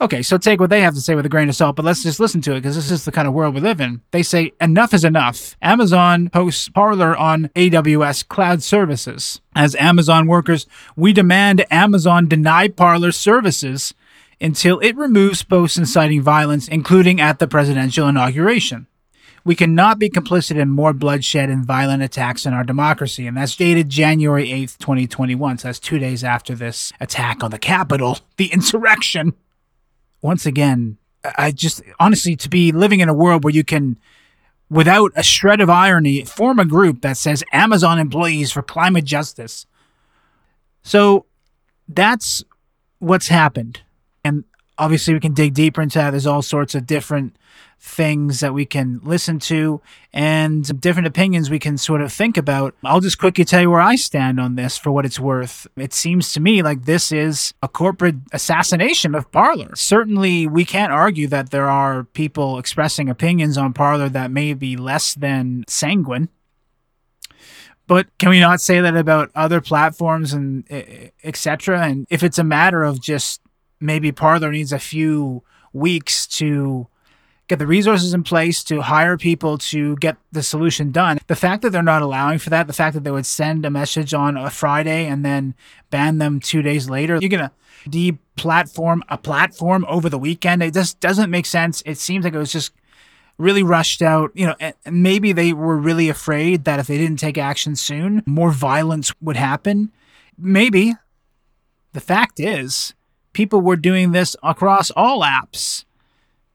Okay, 0.00 0.22
so 0.22 0.38
take 0.38 0.60
what 0.60 0.70
they 0.70 0.80
have 0.80 0.94
to 0.94 1.00
say 1.00 1.14
with 1.14 1.26
a 1.26 1.28
grain 1.28 1.48
of 1.48 1.56
salt, 1.56 1.76
but 1.76 1.84
let's 1.84 2.02
just 2.02 2.20
listen 2.20 2.40
to 2.42 2.52
it 2.52 2.56
because 2.56 2.76
this 2.76 2.90
is 2.90 3.04
the 3.04 3.12
kind 3.12 3.26
of 3.26 3.34
world 3.34 3.54
we 3.54 3.60
live 3.60 3.80
in. 3.80 4.00
They 4.10 4.22
say 4.22 4.52
enough 4.60 4.92
is 4.94 5.04
enough. 5.04 5.56
Amazon 5.62 6.30
hosts 6.32 6.68
Parler 6.68 7.16
on 7.16 7.48
AWS 7.54 8.28
cloud 8.28 8.62
services. 8.62 9.40
As 9.54 9.74
Amazon 9.76 10.26
workers, 10.26 10.66
we 10.96 11.12
demand 11.12 11.64
Amazon 11.70 12.28
deny 12.28 12.68
Parler 12.68 13.12
services 13.12 13.94
until 14.40 14.78
it 14.80 14.96
removes 14.96 15.42
posts 15.42 15.78
inciting 15.78 16.22
violence, 16.22 16.68
including 16.68 17.20
at 17.20 17.38
the 17.38 17.48
presidential 17.48 18.08
inauguration. 18.08 18.86
We 19.44 19.54
cannot 19.54 19.98
be 19.98 20.08
complicit 20.08 20.56
in 20.56 20.70
more 20.70 20.94
bloodshed 20.94 21.50
and 21.50 21.64
violent 21.64 22.02
attacks 22.02 22.46
in 22.46 22.54
our 22.54 22.64
democracy. 22.64 23.26
And 23.26 23.36
that's 23.36 23.54
dated 23.54 23.90
January 23.90 24.48
8th, 24.48 24.78
2021. 24.78 25.58
So 25.58 25.68
that's 25.68 25.78
two 25.78 25.98
days 25.98 26.24
after 26.24 26.54
this 26.54 26.92
attack 26.98 27.44
on 27.44 27.50
the 27.50 27.58
Capitol, 27.58 28.18
the 28.38 28.46
insurrection. 28.52 29.34
Once 30.22 30.46
again, 30.46 30.96
I 31.36 31.50
just 31.50 31.82
honestly, 32.00 32.36
to 32.36 32.48
be 32.48 32.72
living 32.72 33.00
in 33.00 33.08
a 33.08 33.14
world 33.14 33.44
where 33.44 33.52
you 33.52 33.64
can, 33.64 33.98
without 34.70 35.12
a 35.14 35.22
shred 35.22 35.60
of 35.60 35.68
irony, 35.68 36.24
form 36.24 36.58
a 36.58 36.64
group 36.64 37.02
that 37.02 37.18
says 37.18 37.44
Amazon 37.52 37.98
employees 37.98 38.50
for 38.50 38.62
climate 38.62 39.04
justice. 39.04 39.66
So 40.82 41.26
that's 41.88 42.42
what's 42.98 43.28
happened. 43.28 43.82
Obviously, 44.76 45.14
we 45.14 45.20
can 45.20 45.34
dig 45.34 45.54
deeper 45.54 45.82
into 45.82 45.98
that. 45.98 46.10
There's 46.10 46.26
all 46.26 46.42
sorts 46.42 46.74
of 46.74 46.86
different 46.86 47.36
things 47.78 48.40
that 48.40 48.54
we 48.54 48.64
can 48.64 48.98
listen 49.02 49.38
to 49.38 49.80
and 50.12 50.80
different 50.80 51.06
opinions 51.06 51.50
we 51.50 51.58
can 51.58 51.76
sort 51.76 52.00
of 52.00 52.12
think 52.12 52.36
about. 52.36 52.74
I'll 52.82 53.00
just 53.00 53.18
quickly 53.18 53.44
tell 53.44 53.60
you 53.60 53.70
where 53.70 53.80
I 53.80 53.96
stand 53.96 54.40
on 54.40 54.56
this 54.56 54.78
for 54.78 54.90
what 54.90 55.04
it's 55.04 55.20
worth. 55.20 55.66
It 55.76 55.92
seems 55.92 56.32
to 56.32 56.40
me 56.40 56.62
like 56.62 56.86
this 56.86 57.12
is 57.12 57.52
a 57.62 57.68
corporate 57.68 58.16
assassination 58.32 59.14
of 59.14 59.30
Parler. 59.30 59.76
Certainly, 59.76 60.46
we 60.46 60.64
can't 60.64 60.92
argue 60.92 61.28
that 61.28 61.50
there 61.50 61.68
are 61.68 62.04
people 62.04 62.58
expressing 62.58 63.08
opinions 63.08 63.58
on 63.58 63.74
Parler 63.74 64.08
that 64.08 64.30
may 64.30 64.54
be 64.54 64.76
less 64.76 65.14
than 65.14 65.64
sanguine. 65.68 66.30
But 67.86 68.06
can 68.18 68.30
we 68.30 68.40
not 68.40 68.62
say 68.62 68.80
that 68.80 68.96
about 68.96 69.30
other 69.34 69.60
platforms 69.60 70.32
and 70.32 70.64
etc.? 71.22 71.82
And 71.82 72.06
if 72.08 72.22
it's 72.22 72.38
a 72.38 72.44
matter 72.44 72.82
of 72.82 72.98
just 72.98 73.42
maybe 73.84 74.10
Parler 74.10 74.50
needs 74.50 74.72
a 74.72 74.78
few 74.78 75.42
weeks 75.72 76.26
to 76.26 76.88
get 77.46 77.58
the 77.58 77.66
resources 77.66 78.14
in 78.14 78.22
place 78.22 78.64
to 78.64 78.80
hire 78.80 79.18
people 79.18 79.58
to 79.58 79.96
get 79.96 80.16
the 80.32 80.42
solution 80.42 80.90
done. 80.90 81.18
The 81.26 81.36
fact 81.36 81.60
that 81.62 81.70
they're 81.70 81.82
not 81.82 82.00
allowing 82.00 82.38
for 82.38 82.48
that, 82.50 82.66
the 82.66 82.72
fact 82.72 82.94
that 82.94 83.04
they 83.04 83.10
would 83.10 83.26
send 83.26 83.66
a 83.66 83.70
message 83.70 84.14
on 84.14 84.36
a 84.36 84.48
Friday 84.48 85.06
and 85.06 85.24
then 85.24 85.54
ban 85.90 86.16
them 86.18 86.40
two 86.40 86.62
days 86.62 86.88
later, 86.88 87.18
you're 87.20 87.28
going 87.28 87.50
to 87.50 87.52
deplatform 87.90 89.00
a 89.10 89.18
platform 89.18 89.84
over 89.88 90.08
the 90.08 90.18
weekend. 90.18 90.62
It 90.62 90.72
just 90.72 91.00
doesn't 91.00 91.30
make 91.30 91.44
sense. 91.44 91.82
It 91.84 91.98
seems 91.98 92.24
like 92.24 92.32
it 92.32 92.38
was 92.38 92.52
just 92.52 92.72
really 93.36 93.62
rushed 93.62 94.00
out. 94.00 94.30
You 94.34 94.46
know, 94.46 94.72
maybe 94.90 95.32
they 95.32 95.52
were 95.52 95.76
really 95.76 96.08
afraid 96.08 96.64
that 96.64 96.80
if 96.80 96.86
they 96.86 96.96
didn't 96.96 97.18
take 97.18 97.36
action 97.36 97.76
soon, 97.76 98.22
more 98.24 98.52
violence 98.52 99.12
would 99.20 99.36
happen. 99.36 99.92
Maybe. 100.38 100.94
The 101.92 102.00
fact 102.00 102.40
is, 102.40 102.94
people 103.34 103.60
were 103.60 103.76
doing 103.76 104.12
this 104.12 104.34
across 104.42 104.90
all 104.92 105.22
apps 105.22 105.84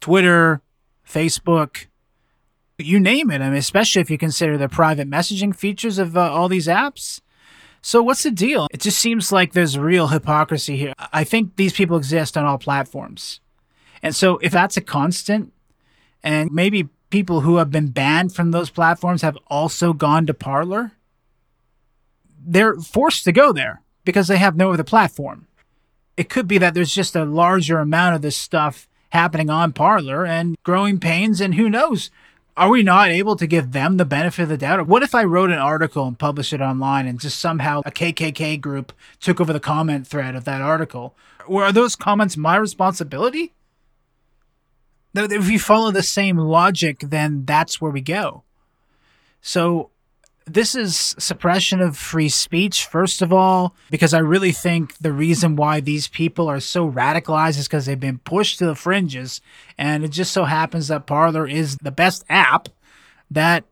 Twitter, 0.02 0.62
Facebook, 1.08 1.86
you 2.78 3.00
name 3.00 3.30
it. 3.30 3.42
I 3.42 3.50
mean, 3.50 3.58
especially 3.58 4.02
if 4.02 4.10
you 4.10 4.18
consider 4.18 4.58
the 4.58 4.70
private 4.70 5.10
messaging 5.10 5.56
features 5.56 6.00
of 6.00 6.16
uh, 6.18 6.32
all 6.32 6.48
these 6.48 6.68
apps. 6.68 7.22
So, 7.82 8.02
what's 8.02 8.24
the 8.24 8.32
deal? 8.32 8.68
It 8.72 8.82
just 8.82 9.00
seems 9.00 9.32
like 9.32 9.54
there's 9.54 9.78
real 9.78 10.08
hypocrisy 10.08 10.78
here. 10.78 10.94
I 11.14 11.24
think 11.24 11.56
these 11.56 11.74
people 11.74 11.98
exist 11.98 12.38
on 12.38 12.46
all 12.46 12.58
platforms. 12.58 13.40
And 14.02 14.16
so, 14.16 14.38
if 14.40 14.52
that's 14.52 14.78
a 14.78 14.82
constant, 14.82 15.54
and 16.24 16.52
maybe 16.52 16.90
people 17.10 17.42
who 17.42 17.58
have 17.58 17.72
been 17.72 17.90
banned 17.90 18.34
from 18.36 18.52
those 18.52 18.70
platforms 18.70 19.22
have 19.22 19.38
also 19.48 19.94
gone 19.94 20.26
to 20.26 20.34
Parler, 20.34 20.92
they're 22.46 22.76
forced 22.76 23.24
to 23.26 23.32
go 23.32 23.54
there 23.54 23.82
because 24.04 24.28
they 24.28 24.38
have 24.38 24.58
no 24.58 24.74
other 24.74 24.84
platform. 24.84 25.48
It 26.20 26.28
could 26.28 26.50
be 26.50 26.58
that 26.58 26.74
there's 26.74 26.94
just 26.94 27.16
a 27.16 27.24
larger 27.24 27.80
amount 27.80 28.14
of 28.14 28.22
this 28.22 28.36
stuff 28.36 28.90
happening 29.12 29.50
on 29.50 29.72
Parler 29.72 30.26
and 30.26 30.58
growing 30.64 31.00
pains, 31.00 31.40
and 31.40 31.56
who 31.56 31.70
knows? 31.70 32.12
Are 32.58 32.70
we 32.70 32.84
not 32.84 33.08
able 33.08 33.38
to 33.38 33.48
give 33.48 33.72
them 33.72 33.96
the 33.96 34.04
benefit 34.04 34.44
of 34.44 34.50
the 34.50 34.58
doubt? 34.58 34.86
What 34.86 35.02
if 35.02 35.16
I 35.16 35.24
wrote 35.24 35.50
an 35.50 35.60
article 35.60 36.06
and 36.06 36.20
published 36.20 36.52
it 36.52 36.60
online 36.60 37.08
and 37.08 37.22
just 37.22 37.40
somehow 37.40 37.84
a 37.86 37.92
KKK 37.92 38.60
group 38.60 38.92
took 39.22 39.40
over 39.40 39.54
the 39.54 39.62
comment 39.62 40.08
thread 40.08 40.36
of 40.36 40.44
that 40.44 40.62
article? 40.62 41.16
Or 41.48 41.64
are 41.64 41.72
those 41.72 41.96
comments 41.96 42.36
my 42.36 42.58
responsibility? 42.58 43.54
If 45.16 45.50
you 45.50 45.58
follow 45.58 45.90
the 45.90 46.04
same 46.04 46.36
logic, 46.36 47.00
then 47.00 47.46
that's 47.46 47.80
where 47.80 47.92
we 47.92 48.02
go. 48.02 48.44
So 49.40 49.90
this 50.54 50.76
is 50.76 51.16
suppression 51.20 51.82
of 51.82 51.98
free 51.98 52.30
speech, 52.30 52.86
first 52.86 53.22
of 53.22 53.32
all, 53.32 53.76
because 53.90 54.14
I 54.14 54.20
really 54.20 54.52
think 54.52 54.98
the 54.98 55.14
reason 55.14 55.56
why 55.56 55.80
these 55.80 56.08
people 56.08 56.48
are 56.48 56.60
so 56.60 56.90
radicalized 56.90 57.58
is 57.58 57.68
because 57.68 57.86
they've 57.86 58.00
been 58.00 58.20
pushed 58.20 58.60
to 58.60 58.66
the 58.66 58.76
fringes. 58.76 59.42
And 59.78 60.04
it 60.04 60.10
just 60.10 60.32
so 60.32 60.46
happens 60.46 60.88
that 60.88 61.06
Parler 61.06 61.48
is 61.48 61.78
the 61.78 61.92
best 61.92 62.26
app 62.30 62.70
that 63.32 63.64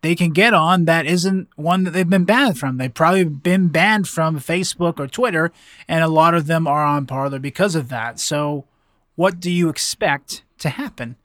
they 0.00 0.14
can 0.14 0.30
get 0.30 0.54
on 0.54 0.84
that 0.84 1.06
isn't 1.06 1.48
one 1.56 1.84
that 1.84 1.90
they've 1.90 2.08
been 2.08 2.24
banned 2.24 2.58
from. 2.58 2.76
They've 2.76 2.92
probably 2.92 3.24
been 3.24 3.68
banned 3.68 4.08
from 4.08 4.38
Facebook 4.38 5.00
or 5.00 5.08
Twitter, 5.08 5.52
and 5.88 6.04
a 6.04 6.08
lot 6.08 6.34
of 6.34 6.46
them 6.46 6.66
are 6.66 6.84
on 6.84 7.06
Parler 7.06 7.38
because 7.38 7.74
of 7.74 7.88
that. 7.88 8.20
So, 8.20 8.64
what 9.16 9.40
do 9.40 9.50
you 9.50 9.68
expect 9.68 10.42
to 10.58 10.68
happen? 10.68 11.16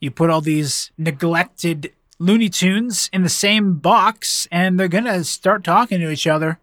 You 0.00 0.10
put 0.10 0.30
all 0.30 0.40
these 0.40 0.92
neglected 0.96 1.92
Looney 2.18 2.48
Tunes 2.48 3.10
in 3.12 3.22
the 3.22 3.28
same 3.28 3.78
box 3.78 4.46
and 4.50 4.78
they're 4.78 4.88
going 4.88 5.04
to 5.04 5.24
start 5.24 5.64
talking 5.64 6.00
to 6.00 6.10
each 6.10 6.26
other. 6.26 6.58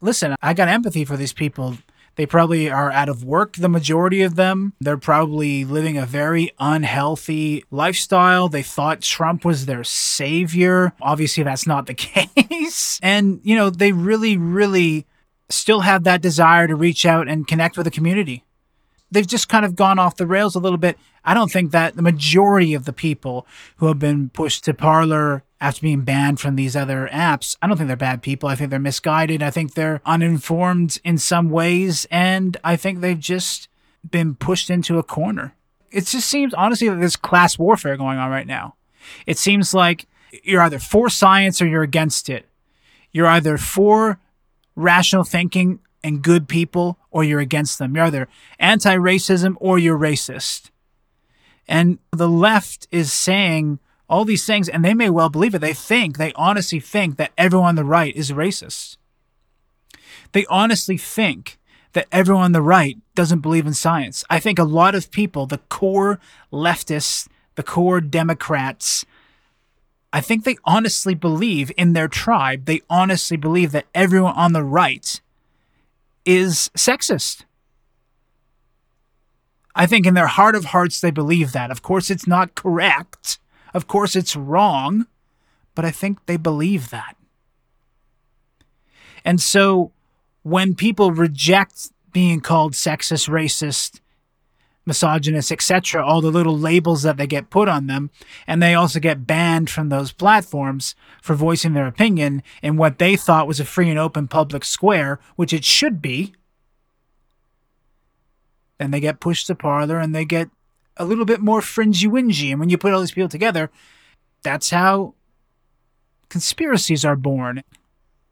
Listen, 0.00 0.34
I 0.40 0.54
got 0.54 0.68
empathy 0.68 1.04
for 1.04 1.16
these 1.16 1.32
people. 1.32 1.78
They 2.16 2.26
probably 2.26 2.68
are 2.70 2.90
out 2.90 3.08
of 3.08 3.24
work, 3.24 3.54
the 3.54 3.68
majority 3.68 4.22
of 4.22 4.34
them. 4.36 4.74
They're 4.80 4.98
probably 4.98 5.64
living 5.64 5.96
a 5.96 6.04
very 6.04 6.50
unhealthy 6.58 7.64
lifestyle. 7.70 8.48
They 8.48 8.62
thought 8.62 9.00
Trump 9.00 9.44
was 9.44 9.66
their 9.66 9.84
savior. 9.84 10.92
Obviously, 11.00 11.44
that's 11.44 11.66
not 11.66 11.86
the 11.86 11.94
case. 12.38 13.00
And, 13.02 13.40
you 13.42 13.56
know, 13.56 13.70
they 13.70 13.92
really, 13.92 14.36
really 14.36 15.06
still 15.48 15.80
have 15.80 16.04
that 16.04 16.20
desire 16.20 16.66
to 16.66 16.74
reach 16.74 17.06
out 17.06 17.28
and 17.28 17.46
connect 17.46 17.76
with 17.76 17.84
the 17.84 17.90
community 17.90 18.44
they've 19.10 19.26
just 19.26 19.48
kind 19.48 19.64
of 19.64 19.76
gone 19.76 19.98
off 19.98 20.16
the 20.16 20.26
rails 20.26 20.54
a 20.54 20.60
little 20.60 20.78
bit. 20.78 20.98
I 21.24 21.34
don't 21.34 21.50
think 21.50 21.70
that 21.72 21.96
the 21.96 22.02
majority 22.02 22.74
of 22.74 22.84
the 22.84 22.92
people 22.92 23.46
who 23.76 23.86
have 23.88 23.98
been 23.98 24.30
pushed 24.30 24.64
to 24.64 24.74
Parler 24.74 25.42
after 25.60 25.82
being 25.82 26.02
banned 26.02 26.40
from 26.40 26.56
these 26.56 26.74
other 26.74 27.08
apps, 27.12 27.56
I 27.60 27.66
don't 27.66 27.76
think 27.76 27.88
they're 27.88 27.96
bad 27.96 28.22
people. 28.22 28.48
I 28.48 28.54
think 28.54 28.70
they're 28.70 28.78
misguided. 28.78 29.42
I 29.42 29.50
think 29.50 29.74
they're 29.74 30.00
uninformed 30.06 30.98
in 31.04 31.18
some 31.18 31.50
ways. 31.50 32.06
And 32.10 32.56
I 32.64 32.76
think 32.76 33.00
they've 33.00 33.18
just 33.18 33.68
been 34.08 34.34
pushed 34.34 34.70
into 34.70 34.98
a 34.98 35.02
corner. 35.02 35.54
It 35.90 36.06
just 36.06 36.28
seems, 36.28 36.54
honestly, 36.54 36.88
that 36.88 36.98
there's 36.98 37.16
class 37.16 37.58
warfare 37.58 37.96
going 37.96 38.18
on 38.18 38.30
right 38.30 38.46
now. 38.46 38.76
It 39.26 39.36
seems 39.36 39.74
like 39.74 40.06
you're 40.44 40.62
either 40.62 40.78
for 40.78 41.10
science 41.10 41.60
or 41.60 41.66
you're 41.66 41.82
against 41.82 42.30
it. 42.30 42.46
You're 43.12 43.26
either 43.26 43.58
for 43.58 44.18
rational 44.76 45.24
thinking 45.24 45.80
and 46.02 46.22
good 46.22 46.48
people 46.48 46.98
or 47.10 47.24
you're 47.24 47.40
against 47.40 47.78
them. 47.78 47.94
You're 47.94 48.06
either 48.06 48.28
anti 48.58 48.96
racism 48.96 49.56
or 49.60 49.78
you're 49.78 49.98
racist. 49.98 50.70
And 51.68 51.98
the 52.10 52.28
left 52.28 52.88
is 52.90 53.12
saying 53.12 53.78
all 54.08 54.24
these 54.24 54.44
things, 54.44 54.68
and 54.68 54.84
they 54.84 54.94
may 54.94 55.08
well 55.08 55.28
believe 55.28 55.54
it. 55.54 55.60
They 55.60 55.72
think, 55.72 56.18
they 56.18 56.32
honestly 56.34 56.80
think 56.80 57.16
that 57.16 57.30
everyone 57.38 57.68
on 57.68 57.74
the 57.76 57.84
right 57.84 58.14
is 58.16 58.32
racist. 58.32 58.96
They 60.32 60.44
honestly 60.46 60.96
think 60.96 61.58
that 61.92 62.06
everyone 62.10 62.44
on 62.44 62.52
the 62.52 62.62
right 62.62 62.98
doesn't 63.14 63.40
believe 63.40 63.66
in 63.66 63.74
science. 63.74 64.24
I 64.28 64.40
think 64.40 64.58
a 64.58 64.64
lot 64.64 64.94
of 64.94 65.10
people, 65.10 65.46
the 65.46 65.58
core 65.58 66.18
leftists, 66.52 67.28
the 67.54 67.62
core 67.62 68.00
Democrats, 68.00 69.04
I 70.12 70.20
think 70.20 70.44
they 70.44 70.56
honestly 70.64 71.14
believe 71.14 71.70
in 71.76 71.92
their 71.92 72.08
tribe, 72.08 72.64
they 72.64 72.80
honestly 72.90 73.36
believe 73.36 73.70
that 73.72 73.86
everyone 73.94 74.34
on 74.34 74.52
the 74.52 74.64
right 74.64 75.20
is 76.24 76.70
sexist. 76.76 77.44
I 79.74 79.86
think 79.86 80.06
in 80.06 80.14
their 80.14 80.26
heart 80.26 80.54
of 80.54 80.66
hearts 80.66 81.00
they 81.00 81.10
believe 81.10 81.52
that. 81.52 81.70
Of 81.70 81.82
course, 81.82 82.10
it's 82.10 82.26
not 82.26 82.54
correct. 82.54 83.38
Of 83.72 83.86
course, 83.86 84.16
it's 84.16 84.34
wrong. 84.36 85.06
But 85.74 85.84
I 85.84 85.90
think 85.90 86.26
they 86.26 86.36
believe 86.36 86.90
that. 86.90 87.16
And 89.24 89.40
so 89.40 89.92
when 90.42 90.74
people 90.74 91.12
reject 91.12 91.90
being 92.12 92.40
called 92.40 92.72
sexist, 92.72 93.28
racist, 93.28 93.99
misogynist, 94.90 95.52
etc., 95.52 96.04
all 96.04 96.20
the 96.20 96.30
little 96.30 96.58
labels 96.58 97.02
that 97.02 97.16
they 97.16 97.26
get 97.26 97.50
put 97.50 97.68
on 97.68 97.86
them, 97.86 98.10
and 98.46 98.60
they 98.60 98.74
also 98.74 98.98
get 99.00 99.26
banned 99.26 99.70
from 99.70 99.88
those 99.88 100.12
platforms 100.12 100.94
for 101.22 101.34
voicing 101.34 101.74
their 101.74 101.86
opinion 101.86 102.42
in 102.62 102.76
what 102.76 102.98
they 102.98 103.16
thought 103.16 103.46
was 103.48 103.60
a 103.60 103.64
free 103.64 103.88
and 103.88 103.98
open 103.98 104.28
public 104.28 104.64
square, 104.64 105.18
which 105.36 105.52
it 105.52 105.64
should 105.64 106.02
be. 106.02 106.34
then 108.80 108.90
they 108.90 109.00
get 109.00 109.20
pushed 109.20 109.46
to 109.46 109.54
Parler 109.54 109.98
and 109.98 110.14
they 110.14 110.24
get 110.24 110.48
a 110.96 111.04
little 111.04 111.26
bit 111.26 111.40
more 111.40 111.60
fringy 111.60 112.06
wingy. 112.06 112.50
And 112.50 112.58
when 112.58 112.70
you 112.70 112.78
put 112.78 112.94
all 112.94 113.00
these 113.00 113.12
people 113.12 113.28
together, 113.28 113.70
that's 114.42 114.70
how 114.70 115.12
conspiracies 116.30 117.04
are 117.04 117.14
born. 117.14 117.62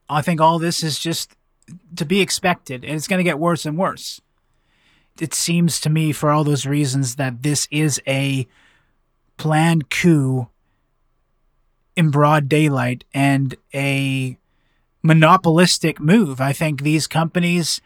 I 0.09 0.23
think 0.23 0.41
all 0.41 0.59
this 0.59 0.83
is 0.83 0.99
just 0.99 1.37
to 1.97 2.07
be 2.07 2.23
expected, 2.23 2.83
and 2.83 2.95
it's 2.95 3.07
going 3.07 3.19
to 3.19 3.31
get 3.31 3.39
worse 3.39 3.67
and 3.67 3.77
worse. 3.77 4.23
It 5.21 5.35
seems 5.35 5.81
to 5.81 5.91
me, 5.91 6.13
for 6.13 6.31
all 6.31 6.45
those 6.45 6.67
reasons, 6.67 7.17
that 7.17 7.43
this 7.43 7.67
is 7.71 8.01
a 8.07 8.47
planned 9.37 9.91
coup 9.91 10.49
in 11.97 12.11
broad 12.11 12.49
daylight 12.49 13.05
and 13.13 13.57
a 13.75 14.39
monopolistic 15.03 15.99
move. 16.01 16.41
I 16.41 16.53
think 16.53 16.83
these 16.83 17.07
companies 17.07 17.81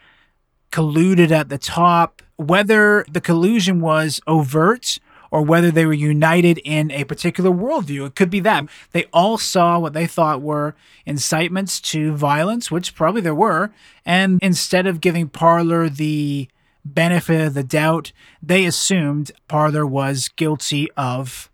colluded 0.70 1.30
at 1.30 1.48
the 1.48 1.58
top, 1.58 2.22
whether 2.36 3.04
the 3.10 3.20
collusion 3.20 3.80
was 3.80 4.20
overt 4.26 4.98
or 5.30 5.42
whether 5.42 5.70
they 5.70 5.86
were 5.86 5.94
united 5.94 6.58
in 6.58 6.90
a 6.90 7.04
particular 7.04 7.50
worldview. 7.50 8.06
It 8.06 8.14
could 8.14 8.28
be 8.28 8.40
that. 8.40 8.66
They 8.92 9.06
all 9.14 9.38
saw 9.38 9.78
what 9.78 9.94
they 9.94 10.06
thought 10.06 10.42
were 10.42 10.74
incitements 11.06 11.80
to 11.80 12.14
violence, 12.14 12.70
which 12.70 12.94
probably 12.94 13.22
there 13.22 13.34
were, 13.34 13.72
and 14.04 14.38
instead 14.42 14.86
of 14.86 15.00
giving 15.00 15.28
Parler 15.28 15.88
the 15.88 16.48
benefit 16.84 17.40
of 17.40 17.54
the 17.54 17.62
doubt, 17.62 18.12
they 18.42 18.64
assumed 18.64 19.32
Parler 19.48 19.86
was 19.86 20.28
guilty 20.28 20.90
of 20.96 21.50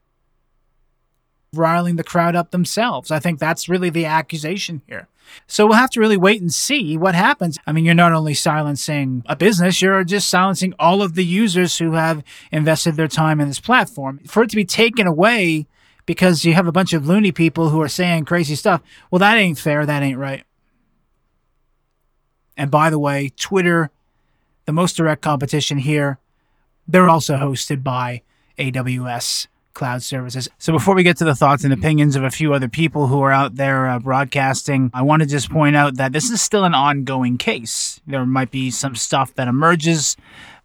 riling 1.52 1.96
the 1.96 2.04
crowd 2.04 2.36
up 2.36 2.50
themselves. 2.50 3.10
I 3.10 3.18
think 3.18 3.38
that's 3.38 3.68
really 3.68 3.90
the 3.90 4.04
accusation 4.04 4.82
here. 4.86 5.08
So 5.46 5.66
we'll 5.66 5.76
have 5.76 5.90
to 5.90 6.00
really 6.00 6.16
wait 6.16 6.40
and 6.40 6.52
see 6.52 6.96
what 6.96 7.14
happens. 7.14 7.58
I 7.66 7.72
mean, 7.72 7.84
you're 7.84 7.94
not 7.94 8.12
only 8.12 8.34
silencing 8.34 9.22
a 9.26 9.36
business, 9.36 9.82
you're 9.82 10.04
just 10.04 10.28
silencing 10.28 10.74
all 10.78 11.02
of 11.02 11.14
the 11.14 11.24
users 11.24 11.78
who 11.78 11.92
have 11.92 12.24
invested 12.50 12.96
their 12.96 13.08
time 13.08 13.40
in 13.40 13.48
this 13.48 13.60
platform. 13.60 14.20
For 14.26 14.42
it 14.42 14.50
to 14.50 14.56
be 14.56 14.64
taken 14.64 15.06
away 15.06 15.66
because 16.06 16.44
you 16.44 16.54
have 16.54 16.66
a 16.66 16.72
bunch 16.72 16.94
of 16.94 17.06
loony 17.06 17.32
people 17.32 17.68
who 17.68 17.82
are 17.82 17.88
saying 17.88 18.24
crazy 18.24 18.54
stuff, 18.54 18.82
well, 19.10 19.18
that 19.18 19.36
ain't 19.36 19.58
fair. 19.58 19.84
That 19.84 20.02
ain't 20.02 20.18
right. 20.18 20.44
And 22.56 22.70
by 22.70 22.90
the 22.90 22.98
way, 22.98 23.30
Twitter, 23.36 23.90
the 24.68 24.72
most 24.74 24.98
direct 24.98 25.22
competition 25.22 25.78
here, 25.78 26.18
they're 26.86 27.08
also 27.08 27.38
hosted 27.38 27.82
by 27.82 28.20
AWS 28.58 29.46
cloud 29.72 30.02
services. 30.02 30.46
So 30.58 30.74
before 30.74 30.94
we 30.94 31.02
get 31.02 31.16
to 31.18 31.24
the 31.24 31.34
thoughts 31.34 31.64
and 31.64 31.72
opinions 31.72 32.16
of 32.16 32.22
a 32.22 32.30
few 32.30 32.52
other 32.52 32.68
people 32.68 33.06
who 33.06 33.22
are 33.22 33.32
out 33.32 33.54
there 33.54 33.88
uh, 33.88 33.98
broadcasting, 33.98 34.90
I 34.92 35.00
want 35.00 35.22
to 35.22 35.26
just 35.26 35.48
point 35.48 35.74
out 35.74 35.96
that 35.96 36.12
this 36.12 36.28
is 36.28 36.42
still 36.42 36.64
an 36.64 36.74
ongoing 36.74 37.38
case. 37.38 37.98
There 38.06 38.26
might 38.26 38.50
be 38.50 38.70
some 38.70 38.94
stuff 38.94 39.32
that 39.36 39.48
emerges 39.48 40.18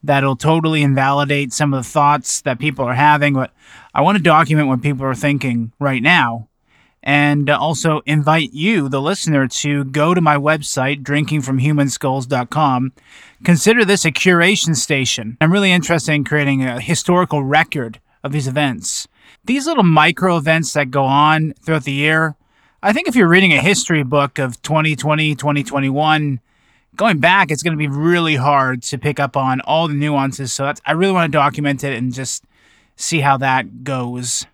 that'll 0.03 0.35
totally 0.35 0.83
invalidate 0.83 1.53
some 1.53 1.73
of 1.73 1.81
the 1.81 1.89
thoughts 1.89 2.41
that 2.41 2.59
people 2.59 2.83
are 2.83 2.95
having, 2.95 3.33
but 3.33 3.53
I 3.93 4.01
want 4.01 4.17
to 4.17 4.23
document 4.23 4.67
what 4.67 4.81
people 4.81 5.05
are 5.05 5.15
thinking 5.15 5.71
right 5.79 6.03
now 6.03 6.49
and 7.03 7.49
uh, 7.49 7.57
also 7.59 8.01
invite 8.05 8.53
you, 8.53 8.87
the 8.87 9.01
listener, 9.01 9.47
to 9.47 9.83
go 9.83 10.13
to 10.13 10.21
my 10.21 10.37
website, 10.37 11.03
drinkingfromhumanskulls.com. 11.03 12.93
Consider 13.43 13.83
this 13.83 14.05
a 14.05 14.11
curation 14.11 14.75
station. 14.75 15.37
I'm 15.41 15.51
really 15.51 15.73
interested 15.73 16.13
in 16.13 16.23
creating 16.23 16.63
a 16.63 16.79
historical 16.79 17.43
record 17.43 17.99
of 18.23 18.31
these 18.31 18.47
events. 18.47 19.07
These 19.43 19.67
little 19.67 19.83
micro 19.83 20.37
events 20.37 20.71
that 20.73 20.91
go 20.91 21.03
on 21.03 21.53
throughout 21.61 21.83
the 21.83 21.91
year, 21.91 22.35
I 22.81 22.93
think 22.93 23.09
if 23.09 23.15
you're 23.15 23.27
reading 23.27 23.51
a 23.51 23.61
history 23.61 24.03
book 24.03 24.39
of 24.39 24.61
2020, 24.61 25.35
2021, 25.35 26.39
going 26.95 27.19
back, 27.19 27.51
it's 27.51 27.63
going 27.63 27.73
to 27.73 27.77
be 27.77 27.89
really 27.89 28.37
hard 28.37 28.81
to 28.83 28.97
pick 28.97 29.19
up 29.19 29.35
on 29.35 29.59
all 29.61 29.89
the 29.89 29.93
nuances. 29.93 30.53
So 30.53 30.71
I 30.85 30.93
really 30.93 31.11
want 31.11 31.29
to 31.29 31.37
document 31.37 31.83
it 31.83 31.97
and 31.97 32.13
just 32.13 32.45
see 32.95 33.19
how 33.19 33.35
that 33.37 33.83
goes. 33.83 34.45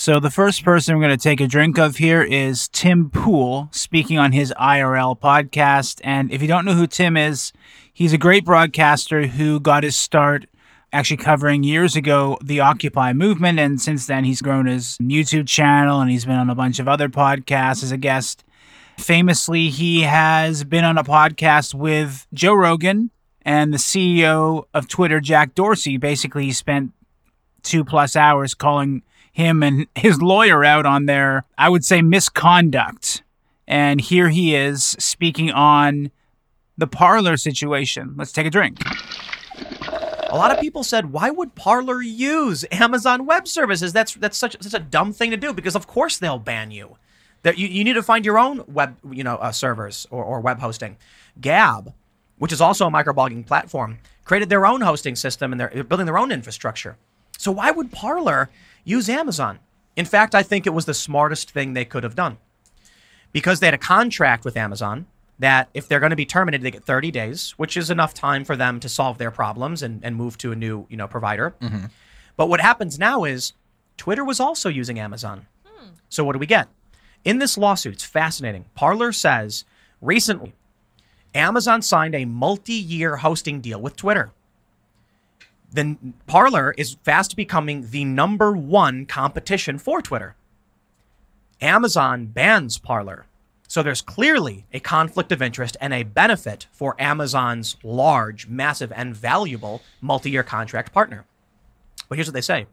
So 0.00 0.20
the 0.20 0.30
first 0.30 0.62
person 0.62 0.94
we're 0.94 1.04
going 1.04 1.18
to 1.18 1.20
take 1.20 1.40
a 1.40 1.48
drink 1.48 1.76
of 1.76 1.96
here 1.96 2.22
is 2.22 2.68
Tim 2.68 3.10
Pool 3.10 3.68
speaking 3.72 4.16
on 4.16 4.30
his 4.30 4.54
IRL 4.56 5.18
podcast. 5.18 6.00
And 6.04 6.30
if 6.30 6.40
you 6.40 6.46
don't 6.46 6.64
know 6.64 6.74
who 6.74 6.86
Tim 6.86 7.16
is, 7.16 7.52
he's 7.92 8.12
a 8.12 8.16
great 8.16 8.44
broadcaster 8.44 9.26
who 9.26 9.58
got 9.58 9.82
his 9.82 9.96
start 9.96 10.46
actually 10.92 11.16
covering 11.16 11.64
years 11.64 11.96
ago 11.96 12.38
the 12.40 12.60
Occupy 12.60 13.12
movement. 13.12 13.58
And 13.58 13.80
since 13.80 14.06
then, 14.06 14.22
he's 14.22 14.40
grown 14.40 14.66
his 14.66 14.96
YouTube 14.98 15.48
channel 15.48 16.00
and 16.00 16.08
he's 16.08 16.24
been 16.24 16.36
on 16.36 16.48
a 16.48 16.54
bunch 16.54 16.78
of 16.78 16.86
other 16.86 17.08
podcasts 17.08 17.82
as 17.82 17.90
a 17.90 17.96
guest. 17.96 18.44
Famously, 18.98 19.68
he 19.68 20.02
has 20.02 20.62
been 20.62 20.84
on 20.84 20.96
a 20.96 21.02
podcast 21.02 21.74
with 21.74 22.28
Joe 22.32 22.54
Rogan 22.54 23.10
and 23.42 23.74
the 23.74 23.78
CEO 23.78 24.66
of 24.72 24.86
Twitter, 24.86 25.18
Jack 25.18 25.56
Dorsey. 25.56 25.96
Basically, 25.96 26.44
he 26.44 26.52
spent 26.52 26.92
two 27.64 27.84
plus 27.84 28.14
hours 28.14 28.54
calling 28.54 29.02
him 29.38 29.62
and 29.62 29.86
his 29.94 30.20
lawyer 30.20 30.64
out 30.64 30.84
on 30.84 31.06
their, 31.06 31.44
I 31.56 31.68
would 31.68 31.84
say, 31.84 32.02
misconduct. 32.02 33.22
And 33.68 34.00
here 34.00 34.28
he 34.30 34.54
is 34.54 34.82
speaking 34.98 35.52
on 35.52 36.10
the 36.76 36.88
Parler 36.88 37.36
situation. 37.36 38.14
Let's 38.16 38.32
take 38.32 38.46
a 38.46 38.50
drink. 38.50 38.82
A 40.30 40.36
lot 40.36 40.50
of 40.50 40.60
people 40.60 40.82
said, 40.82 41.12
"Why 41.12 41.30
would 41.30 41.54
Parler 41.54 42.02
use 42.02 42.64
Amazon 42.70 43.26
Web 43.26 43.46
Services? 43.46 43.92
That's 43.92 44.14
that's 44.14 44.36
such 44.36 44.56
such 44.60 44.74
a 44.74 44.78
dumb 44.78 45.12
thing 45.12 45.30
to 45.30 45.36
do 45.36 45.52
because 45.52 45.76
of 45.76 45.86
course 45.86 46.18
they'll 46.18 46.38
ban 46.38 46.70
you. 46.70 46.96
That 47.44 47.56
you, 47.56 47.68
you 47.68 47.84
need 47.84 47.94
to 47.94 48.02
find 48.02 48.26
your 48.26 48.38
own 48.38 48.64
web 48.66 48.96
you 49.10 49.24
know 49.24 49.36
uh, 49.36 49.52
servers 49.52 50.06
or, 50.10 50.24
or 50.24 50.40
web 50.40 50.58
hosting. 50.58 50.96
Gab, 51.40 51.94
which 52.38 52.52
is 52.52 52.60
also 52.60 52.86
a 52.86 52.90
microblogging 52.90 53.46
platform, 53.46 53.98
created 54.24 54.48
their 54.48 54.66
own 54.66 54.80
hosting 54.80 55.16
system 55.16 55.52
and 55.52 55.60
they're 55.60 55.84
building 55.84 56.06
their 56.06 56.18
own 56.18 56.32
infrastructure. 56.32 56.96
So 57.38 57.52
why 57.52 57.70
would 57.70 57.92
Parler 57.92 58.50
use 58.88 59.08
Amazon? 59.08 59.58
In 59.96 60.04
fact, 60.04 60.34
I 60.34 60.42
think 60.42 60.66
it 60.66 60.70
was 60.70 60.84
the 60.86 60.94
smartest 60.94 61.50
thing 61.50 61.72
they 61.72 61.84
could 61.84 62.04
have 62.04 62.14
done 62.14 62.38
because 63.32 63.60
they 63.60 63.66
had 63.66 63.74
a 63.74 63.78
contract 63.78 64.44
with 64.44 64.56
Amazon 64.56 65.06
that 65.38 65.68
if 65.74 65.86
they're 65.86 66.00
going 66.00 66.10
to 66.10 66.16
be 66.16 66.26
terminated, 66.26 66.64
they 66.64 66.70
get 66.70 66.84
30 66.84 67.10
days, 67.10 67.54
which 67.56 67.76
is 67.76 67.90
enough 67.90 68.12
time 68.12 68.44
for 68.44 68.56
them 68.56 68.80
to 68.80 68.88
solve 68.88 69.18
their 69.18 69.30
problems 69.30 69.82
and, 69.82 70.04
and 70.04 70.16
move 70.16 70.36
to 70.38 70.52
a 70.52 70.56
new 70.56 70.86
you 70.88 70.96
know 70.96 71.06
provider. 71.06 71.54
Mm-hmm. 71.60 71.86
But 72.36 72.48
what 72.48 72.60
happens 72.60 72.98
now 72.98 73.24
is 73.24 73.52
Twitter 73.96 74.24
was 74.24 74.40
also 74.40 74.68
using 74.68 74.98
Amazon. 74.98 75.46
Hmm. 75.64 75.90
So 76.08 76.24
what 76.24 76.32
do 76.32 76.38
we 76.38 76.46
get? 76.46 76.68
In 77.24 77.38
this 77.38 77.58
lawsuit, 77.58 77.94
it's 77.94 78.04
fascinating. 78.04 78.64
Parler 78.74 79.12
says 79.12 79.64
recently 80.00 80.54
Amazon 81.34 81.82
signed 81.82 82.14
a 82.14 82.24
multi-year 82.24 83.16
hosting 83.16 83.60
deal 83.60 83.80
with 83.80 83.96
Twitter. 83.96 84.32
Then 85.70 86.14
Parler 86.26 86.74
is 86.78 86.96
fast 87.02 87.36
becoming 87.36 87.90
the 87.90 88.04
number 88.04 88.52
one 88.52 89.06
competition 89.06 89.78
for 89.78 90.00
Twitter. 90.00 90.34
Amazon 91.60 92.26
bans 92.26 92.78
Parler 92.78 93.26
so 93.68 93.82
there's 93.82 94.00
clearly 94.00 94.64
a 94.72 94.80
conflict 94.80 95.30
of 95.30 95.42
interest 95.42 95.76
and 95.78 95.92
a 95.92 96.02
benefit 96.02 96.66
for 96.72 96.96
Amazon's 96.98 97.76
large, 97.82 98.48
massive, 98.48 98.90
and 98.96 99.14
valuable 99.14 99.82
multi 100.00 100.30
year 100.30 100.42
contract 100.42 100.90
partner. 100.92 101.26
But 102.08 102.16
here's 102.16 102.26
what 102.26 102.34
they 102.34 102.40
say 102.40 102.66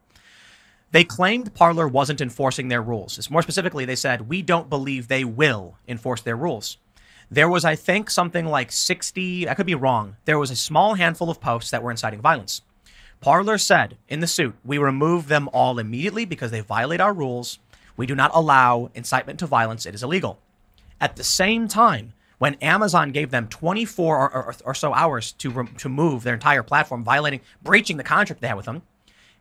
they 0.94 1.04
claimed 1.04 1.54
Parler 1.54 1.88
wasn't 1.88 2.22
enforcing 2.22 2.70
their 2.70 2.82
rules. 2.82 3.30
More 3.30 3.42
specifically, 3.42 3.84
they 3.84 3.98
said, 3.98 4.30
we 4.30 4.42
don't 4.42 4.70
believe 4.70 5.10
they 5.10 5.26
will 5.26 5.76
enforce 5.86 6.22
their 6.22 6.38
rules. 6.38 6.78
There 7.30 7.50
was, 7.50 7.66
I 7.66 7.76
think, 7.76 8.10
something 8.10 8.46
like 8.46 8.72
60, 8.72 9.50
I 9.50 9.54
could 9.56 9.66
be 9.66 9.76
wrong. 9.76 10.16
There 10.24 10.40
was 10.40 10.52
a 10.52 10.56
small 10.56 10.94
handful 10.94 11.30
of 11.30 11.42
posts 11.42 11.72
that 11.72 11.84
were 11.84 11.92
inciting 11.92 12.22
violence. 12.22 12.62
Parler 13.26 13.58
said 13.58 13.98
in 14.08 14.20
the 14.20 14.28
suit, 14.28 14.54
we 14.64 14.78
remove 14.78 15.30
them 15.30 15.50
all 15.52 15.80
immediately 15.80 16.26
because 16.26 16.52
they 16.52 16.60
violate 16.60 17.02
our 17.02 17.12
rules. 17.12 17.58
We 17.98 18.06
do 18.06 18.14
not 18.14 18.30
allow 18.36 18.92
incitement 18.94 19.40
to 19.40 19.48
violence, 19.48 19.88
it 19.88 19.96
is 19.96 20.04
illegal. 20.04 20.38
At 21.02 21.16
the 21.16 21.24
same 21.24 21.68
time, 21.68 22.14
when 22.38 22.54
Amazon 22.62 23.12
gave 23.12 23.32
them 23.32 23.48
24 23.48 24.16
or, 24.16 24.32
or, 24.32 24.56
or 24.64 24.76
so 24.76 24.94
hours 24.94 25.32
to, 25.40 25.68
to 25.80 25.90
move 25.90 26.22
their 26.22 26.36
entire 26.36 26.62
platform, 26.62 27.04
violating, 27.04 27.42
breaching 27.64 27.98
the 27.98 28.04
contract 28.04 28.42
they 28.42 28.48
had 28.48 28.58
with 28.58 28.68
them, 28.68 28.84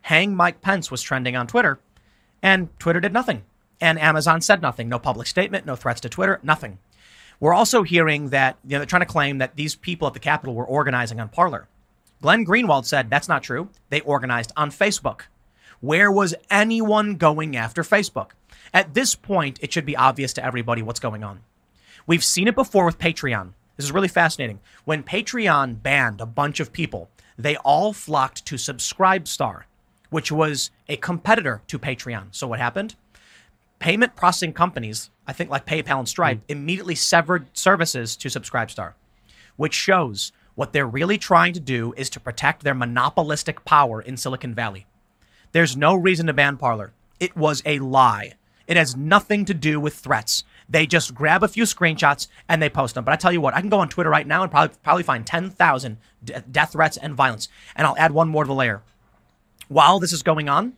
Hang 0.01 0.35
Mike 0.35 0.61
Pence 0.61 0.89
was 0.89 1.03
trending 1.03 1.35
on 1.35 1.45
Twitter, 1.45 1.77
and 2.41 2.69
Twitter 2.79 2.99
did 2.99 3.13
nothing. 3.13 3.43
And 3.79 3.99
Amazon 3.99 4.41
said 4.41 4.63
nothing. 4.63 4.89
No 4.89 4.97
public 4.97 5.27
statement, 5.27 5.67
no 5.67 5.75
threats 5.75 6.01
to 6.01 6.09
Twitter, 6.09 6.39
nothing. 6.41 6.79
We're 7.39 7.53
also 7.53 7.83
hearing 7.83 8.29
that 8.29 8.57
you 8.63 8.71
know, 8.71 8.79
they're 8.79 8.87
trying 8.87 9.03
to 9.03 9.05
claim 9.05 9.37
that 9.37 9.55
these 9.55 9.75
people 9.75 10.07
at 10.07 10.15
the 10.15 10.19
Capitol 10.19 10.55
were 10.55 10.65
organizing 10.65 11.19
on 11.19 11.29
Parler. 11.29 11.67
Glenn 12.21 12.45
Greenwald 12.45 12.85
said 12.85 13.09
that's 13.09 13.29
not 13.29 13.43
true. 13.43 13.69
They 13.89 14.01
organized 14.01 14.51
on 14.55 14.71
Facebook. 14.71 15.21
Where 15.81 16.11
was 16.11 16.33
anyone 16.49 17.15
going 17.15 17.55
after 17.55 17.83
Facebook? 17.83 18.31
At 18.73 18.93
this 18.93 19.15
point, 19.15 19.59
it 19.61 19.71
should 19.71 19.85
be 19.85 19.95
obvious 19.95 20.33
to 20.33 20.43
everybody 20.43 20.81
what's 20.81 20.99
going 20.99 21.23
on. 21.23 21.41
We've 22.07 22.23
seen 22.23 22.47
it 22.47 22.55
before 22.55 22.85
with 22.85 22.99
Patreon. 22.99 23.53
This 23.77 23.85
is 23.85 23.91
really 23.91 24.07
fascinating. 24.07 24.59
When 24.85 25.03
Patreon 25.03 25.81
banned 25.81 26.21
a 26.21 26.25
bunch 26.25 26.59
of 26.59 26.71
people, 26.71 27.09
they 27.37 27.57
all 27.57 27.93
flocked 27.93 28.45
to 28.45 28.55
Subscribestar, 28.55 29.63
which 30.09 30.31
was 30.31 30.71
a 30.87 30.97
competitor 30.97 31.61
to 31.67 31.79
Patreon. 31.79 32.27
So 32.31 32.47
what 32.47 32.59
happened? 32.59 32.95
Payment 33.79 34.15
processing 34.15 34.53
companies, 34.53 35.09
I 35.27 35.33
think 35.33 35.49
like 35.49 35.65
PayPal 35.65 35.99
and 35.99 36.07
Stripe, 36.07 36.37
mm. 36.37 36.43
immediately 36.47 36.95
severed 36.95 37.47
services 37.57 38.15
to 38.17 38.29
Subscribestar, 38.29 38.93
which 39.57 39.73
shows 39.73 40.31
What 40.55 40.73
they're 40.73 40.87
really 40.87 41.17
trying 41.17 41.53
to 41.53 41.59
do 41.59 41.93
is 41.97 42.09
to 42.11 42.19
protect 42.19 42.63
their 42.63 42.73
monopolistic 42.73 43.65
power 43.65 44.01
in 44.01 44.17
Silicon 44.17 44.55
Valley. 44.55 44.85
There's 45.51 45.77
no 45.77 45.95
reason 45.95 46.27
to 46.27 46.33
ban 46.33 46.57
Parler. 46.57 46.93
It 47.19 47.35
was 47.35 47.61
a 47.65 47.79
lie. 47.79 48.33
It 48.67 48.77
has 48.77 48.95
nothing 48.95 49.45
to 49.45 49.53
do 49.53 49.79
with 49.79 49.93
threats. 49.93 50.43
They 50.67 50.87
just 50.87 51.13
grab 51.13 51.43
a 51.43 51.47
few 51.47 51.63
screenshots 51.63 52.27
and 52.49 52.61
they 52.61 52.69
post 52.69 52.95
them. 52.95 53.05
But 53.05 53.13
I 53.13 53.17
tell 53.17 53.31
you 53.31 53.41
what, 53.41 53.53
I 53.53 53.61
can 53.61 53.69
go 53.69 53.79
on 53.79 53.89
Twitter 53.89 54.09
right 54.09 54.25
now 54.25 54.41
and 54.41 54.51
probably 54.51 54.75
probably 54.83 55.03
find 55.03 55.25
10,000 55.25 55.97
d- 56.23 56.33
death 56.51 56.71
threats 56.71 56.97
and 56.97 57.13
violence. 57.13 57.47
And 57.75 57.85
I'll 57.85 57.97
add 57.97 58.11
one 58.11 58.29
more 58.29 58.43
to 58.43 58.47
the 58.47 58.53
layer. 58.53 58.81
While 59.67 59.99
this 59.99 60.13
is 60.13 60.23
going 60.23 60.49
on, 60.49 60.73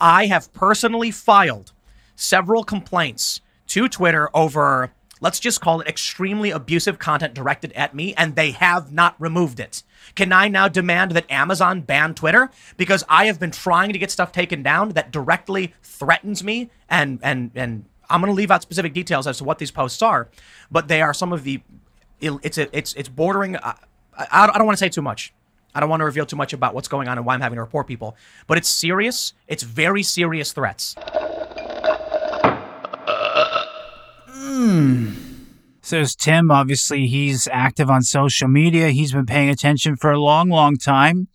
I 0.00 0.26
have 0.26 0.52
personally 0.52 1.10
filed 1.10 1.72
several 2.16 2.64
complaints 2.64 3.40
to 3.68 3.88
Twitter 3.88 4.28
over, 4.34 4.92
let's 5.20 5.40
just 5.40 5.60
call 5.60 5.80
it 5.80 5.88
extremely 5.88 6.50
abusive 6.50 6.98
content 6.98 7.34
directed 7.34 7.72
at 7.72 7.94
me, 7.94 8.14
and 8.14 8.36
they 8.36 8.52
have 8.52 8.92
not 8.92 9.14
removed 9.18 9.60
it. 9.60 9.82
Can 10.14 10.32
I 10.32 10.48
now 10.48 10.68
demand 10.68 11.12
that 11.12 11.30
Amazon 11.30 11.80
ban 11.82 12.14
Twitter? 12.14 12.50
Because 12.76 13.04
I 13.08 13.26
have 13.26 13.38
been 13.38 13.50
trying 13.50 13.92
to 13.92 13.98
get 13.98 14.10
stuff 14.10 14.32
taken 14.32 14.62
down 14.62 14.90
that 14.90 15.10
directly 15.10 15.74
threatens 15.82 16.42
me 16.42 16.70
and 16.88 17.18
and 17.22 17.50
and 17.54 17.84
I'm 18.10 18.20
going 18.20 18.32
to 18.32 18.36
leave 18.36 18.50
out 18.50 18.62
specific 18.62 18.94
details 18.94 19.26
as 19.26 19.38
to 19.38 19.44
what 19.44 19.58
these 19.58 19.70
posts 19.70 20.00
are, 20.02 20.28
but 20.70 20.88
they 20.88 21.02
are 21.02 21.12
some 21.12 21.32
of 21.32 21.44
the 21.44 21.60
it's 22.20 22.58
a, 22.58 22.76
it's 22.76 22.94
it's 22.94 23.08
bordering 23.08 23.56
uh, 23.56 23.74
I, 24.16 24.50
I 24.52 24.58
don't 24.58 24.66
want 24.66 24.78
to 24.78 24.84
say 24.84 24.88
too 24.88 25.02
much. 25.02 25.32
I 25.74 25.80
don't 25.80 25.90
want 25.90 26.00
to 26.00 26.06
reveal 26.06 26.26
too 26.26 26.36
much 26.36 26.52
about 26.52 26.74
what's 26.74 26.88
going 26.88 27.08
on 27.08 27.18
and 27.18 27.26
why 27.26 27.34
I'm 27.34 27.40
having 27.40 27.56
to 27.56 27.62
report 27.62 27.86
people, 27.86 28.16
but 28.46 28.58
it's 28.58 28.68
serious. 28.68 29.34
It's 29.46 29.62
very 29.62 30.02
serious 30.02 30.52
threats. 30.52 30.96
Hmm. 34.68 35.14
Says 35.80 36.14
Tim, 36.14 36.50
obviously 36.50 37.06
he's 37.06 37.48
active 37.50 37.88
on 37.88 38.02
social 38.02 38.48
media. 38.48 38.90
He's 38.90 39.12
been 39.12 39.24
paying 39.24 39.48
attention 39.48 39.96
for 39.96 40.10
a 40.10 40.20
long, 40.20 40.50
long 40.50 40.76
time. 40.76 41.28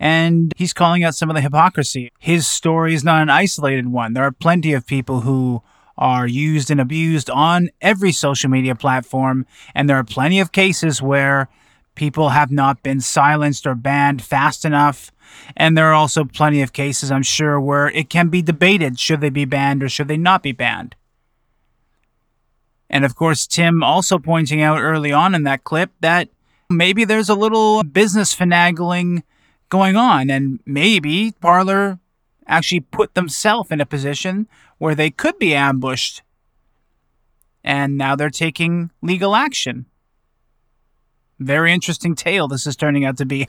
And 0.00 0.54
he's 0.56 0.72
calling 0.72 1.04
out 1.04 1.14
some 1.14 1.28
of 1.28 1.36
the 1.36 1.42
hypocrisy. 1.42 2.10
His 2.18 2.46
story 2.46 2.94
is 2.94 3.04
not 3.04 3.20
an 3.20 3.28
isolated 3.28 3.88
one. 3.88 4.14
There 4.14 4.24
are 4.24 4.32
plenty 4.32 4.72
of 4.72 4.86
people 4.86 5.20
who 5.20 5.62
are 5.98 6.26
used 6.26 6.70
and 6.70 6.80
abused 6.80 7.28
on 7.28 7.68
every 7.82 8.10
social 8.10 8.48
media 8.48 8.74
platform. 8.74 9.44
And 9.74 9.86
there 9.86 9.98
are 9.98 10.04
plenty 10.04 10.40
of 10.40 10.52
cases 10.52 11.02
where 11.02 11.50
people 11.94 12.30
have 12.30 12.50
not 12.50 12.82
been 12.82 13.02
silenced 13.02 13.66
or 13.66 13.74
banned 13.74 14.22
fast 14.22 14.64
enough. 14.64 15.12
And 15.58 15.76
there 15.76 15.88
are 15.90 15.94
also 15.94 16.24
plenty 16.24 16.62
of 16.62 16.72
cases, 16.72 17.10
I'm 17.10 17.22
sure, 17.22 17.60
where 17.60 17.88
it 17.88 18.08
can 18.08 18.30
be 18.30 18.40
debated 18.40 18.98
should 18.98 19.20
they 19.20 19.28
be 19.28 19.44
banned 19.44 19.82
or 19.82 19.90
should 19.90 20.08
they 20.08 20.16
not 20.16 20.42
be 20.42 20.52
banned. 20.52 20.94
And 22.90 23.04
of 23.04 23.14
course, 23.14 23.46
Tim 23.46 23.82
also 23.82 24.18
pointing 24.18 24.62
out 24.62 24.80
early 24.80 25.12
on 25.12 25.34
in 25.34 25.42
that 25.44 25.64
clip 25.64 25.90
that 26.00 26.28
maybe 26.70 27.04
there's 27.04 27.28
a 27.28 27.34
little 27.34 27.82
business 27.82 28.34
finagling 28.34 29.22
going 29.68 29.96
on, 29.96 30.30
and 30.30 30.60
maybe 30.64 31.32
Parler 31.40 31.98
actually 32.46 32.80
put 32.80 33.14
themselves 33.14 33.70
in 33.70 33.80
a 33.80 33.86
position 33.86 34.48
where 34.78 34.94
they 34.94 35.10
could 35.10 35.38
be 35.38 35.54
ambushed. 35.54 36.22
And 37.62 37.98
now 37.98 38.16
they're 38.16 38.30
taking 38.30 38.90
legal 39.02 39.34
action. 39.34 39.84
Very 41.38 41.72
interesting 41.72 42.14
tale 42.14 42.48
this 42.48 42.66
is 42.66 42.76
turning 42.76 43.04
out 43.04 43.18
to 43.18 43.26
be. 43.26 43.48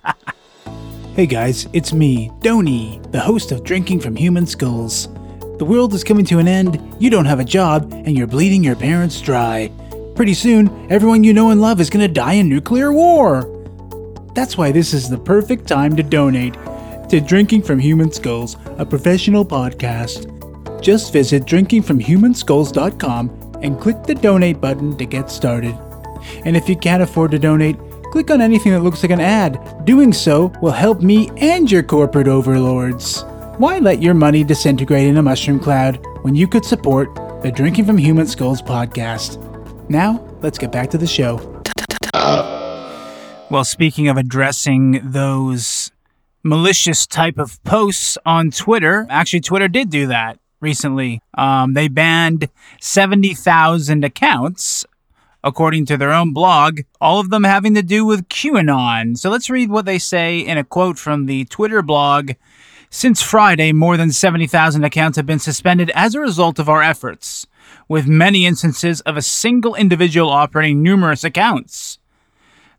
hey 1.15 1.25
guys, 1.25 1.67
it's 1.73 1.93
me, 1.93 2.29
Donny, 2.41 2.99
the 3.11 3.19
host 3.19 3.51
of 3.51 3.63
Drinking 3.63 4.01
from 4.01 4.15
Human 4.15 4.45
Skulls. 4.45 5.07
The 5.59 5.65
world 5.65 5.93
is 5.93 6.05
coming 6.05 6.23
to 6.27 6.39
an 6.39 6.47
end, 6.47 6.81
you 6.99 7.09
don't 7.09 7.25
have 7.25 7.41
a 7.41 7.45
job, 7.45 7.91
and 7.91 8.17
you're 8.17 8.27
bleeding 8.27 8.63
your 8.63 8.77
parents 8.77 9.19
dry. 9.19 9.69
Pretty 10.15 10.33
soon, 10.33 10.89
everyone 10.89 11.25
you 11.25 11.33
know 11.33 11.49
and 11.49 11.59
love 11.59 11.81
is 11.81 11.89
gonna 11.89 12.07
die 12.07 12.35
in 12.35 12.47
nuclear 12.47 12.93
war. 12.93 13.43
That's 14.33 14.57
why 14.57 14.71
this 14.71 14.93
is 14.93 15.09
the 15.09 15.17
perfect 15.17 15.67
time 15.67 15.97
to 15.97 16.03
donate 16.03 16.53
to 17.09 17.19
Drinking 17.19 17.63
from 17.63 17.77
Human 17.77 18.09
Skulls, 18.09 18.55
a 18.77 18.85
professional 18.85 19.45
podcast. 19.45 20.31
Just 20.81 21.11
visit 21.11 21.43
drinkingfromhumanskulls.com 21.43 23.59
and 23.61 23.81
click 23.81 24.03
the 24.03 24.15
donate 24.15 24.61
button 24.61 24.97
to 24.97 25.05
get 25.05 25.29
started. 25.29 25.77
And 26.45 26.55
if 26.55 26.69
you 26.69 26.77
can't 26.77 27.03
afford 27.03 27.31
to 27.31 27.39
donate, 27.39 27.75
click 28.13 28.31
on 28.31 28.39
anything 28.39 28.71
that 28.71 28.83
looks 28.83 29.03
like 29.03 29.11
an 29.11 29.19
ad. 29.19 29.83
Doing 29.83 30.13
so 30.13 30.53
will 30.61 30.71
help 30.71 31.01
me 31.01 31.29
and 31.35 31.69
your 31.69 31.83
corporate 31.83 32.29
overlords. 32.29 33.25
Why 33.59 33.79
let 33.79 34.01
your 34.01 34.13
money 34.13 34.45
disintegrate 34.45 35.05
in 35.05 35.17
a 35.17 35.21
mushroom 35.21 35.59
cloud 35.59 35.99
when 36.21 36.33
you 36.33 36.47
could 36.47 36.63
support 36.63 37.13
the 37.43 37.51
Drinking 37.51 37.83
from 37.83 37.97
Human 37.97 38.25
Skulls 38.25 38.61
podcast? 38.61 39.37
Now, 39.89 40.25
let's 40.39 40.57
get 40.57 40.71
back 40.71 40.89
to 40.91 40.97
the 40.97 41.05
show. 41.05 41.61
Well, 43.51 43.65
speaking 43.65 44.07
of 44.07 44.15
addressing 44.15 45.01
those 45.03 45.91
malicious 46.41 47.05
type 47.05 47.37
of 47.37 47.61
posts 47.65 48.17
on 48.25 48.51
Twitter, 48.51 49.05
actually, 49.09 49.41
Twitter 49.41 49.67
did 49.67 49.89
do 49.89 50.07
that 50.07 50.39
recently. 50.61 51.21
Um, 51.37 51.73
they 51.73 51.89
banned 51.89 52.47
70,000 52.79 54.05
accounts, 54.05 54.85
according 55.43 55.85
to 55.87 55.97
their 55.97 56.13
own 56.13 56.31
blog, 56.31 56.79
all 57.01 57.19
of 57.19 57.29
them 57.29 57.43
having 57.43 57.75
to 57.75 57.83
do 57.83 58.05
with 58.05 58.29
QAnon. 58.29 59.17
So 59.17 59.29
let's 59.29 59.49
read 59.49 59.69
what 59.69 59.83
they 59.85 59.99
say 59.99 60.39
in 60.39 60.57
a 60.57 60.63
quote 60.63 60.97
from 60.97 61.25
the 61.25 61.43
Twitter 61.43 61.81
blog. 61.81 62.31
Since 62.91 63.21
Friday, 63.21 63.71
more 63.71 63.97
than 63.97 64.11
70,000 64.11 64.83
accounts 64.83 65.15
have 65.17 65.25
been 65.27 65.39
suspended 65.39 65.91
as 65.93 66.15
a 66.15 66.19
result 66.19 66.57
of 66.57 66.67
our 66.67 66.81
efforts, 66.81 67.45
with 67.87 68.07
many 68.07 68.47
instances 68.47 69.01
of 69.01 69.15
a 69.15 69.21
single 69.21 69.75
individual 69.75 70.31
operating 70.31 70.81
numerous 70.81 71.23
accounts. 71.23 71.99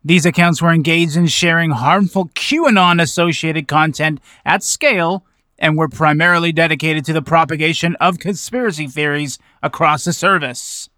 These 0.05 0.27
accounts 0.27 0.61
were 0.61 0.73
engaged 0.73 1.17
in 1.17 1.29
sharing 1.29 1.71
harmful 1.71 2.29
QAnon 2.31 3.01
associated 3.01 3.69
content 3.69 4.21
at 4.45 4.65
scale 4.65 5.25
and 5.59 5.77
were 5.77 5.89
primarily 5.89 6.51
dedicated 6.51 7.05
to 7.05 7.13
the 7.13 7.23
propagation 7.23 7.95
of 7.97 8.19
conspiracy 8.19 8.89
theories 8.89 9.39
across 9.63 10.05
the 10.05 10.13
service. 10.13 10.89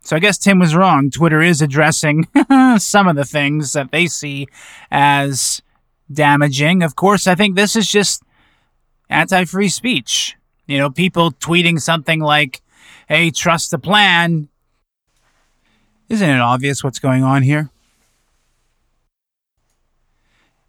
So 0.00 0.16
I 0.16 0.20
guess 0.20 0.38
Tim 0.38 0.58
was 0.58 0.74
wrong. 0.74 1.10
Twitter 1.10 1.42
is 1.42 1.60
addressing 1.60 2.26
some 2.78 3.06
of 3.06 3.16
the 3.16 3.24
things 3.24 3.74
that 3.74 3.92
they 3.92 4.06
see 4.06 4.48
as 4.90 5.60
damaging. 6.12 6.82
Of 6.82 6.96
course, 6.96 7.26
I 7.26 7.34
think 7.34 7.56
this 7.56 7.76
is 7.76 7.90
just 7.90 8.22
anti 9.08 9.44
free 9.44 9.68
speech. 9.68 10.36
You 10.66 10.78
know, 10.78 10.90
people 10.90 11.32
tweeting 11.32 11.80
something 11.80 12.20
like, 12.20 12.60
hey, 13.08 13.30
trust 13.30 13.70
the 13.70 13.78
plan. 13.78 14.48
Isn't 16.08 16.28
it 16.28 16.40
obvious 16.40 16.84
what's 16.84 16.98
going 16.98 17.22
on 17.22 17.42
here? 17.42 17.70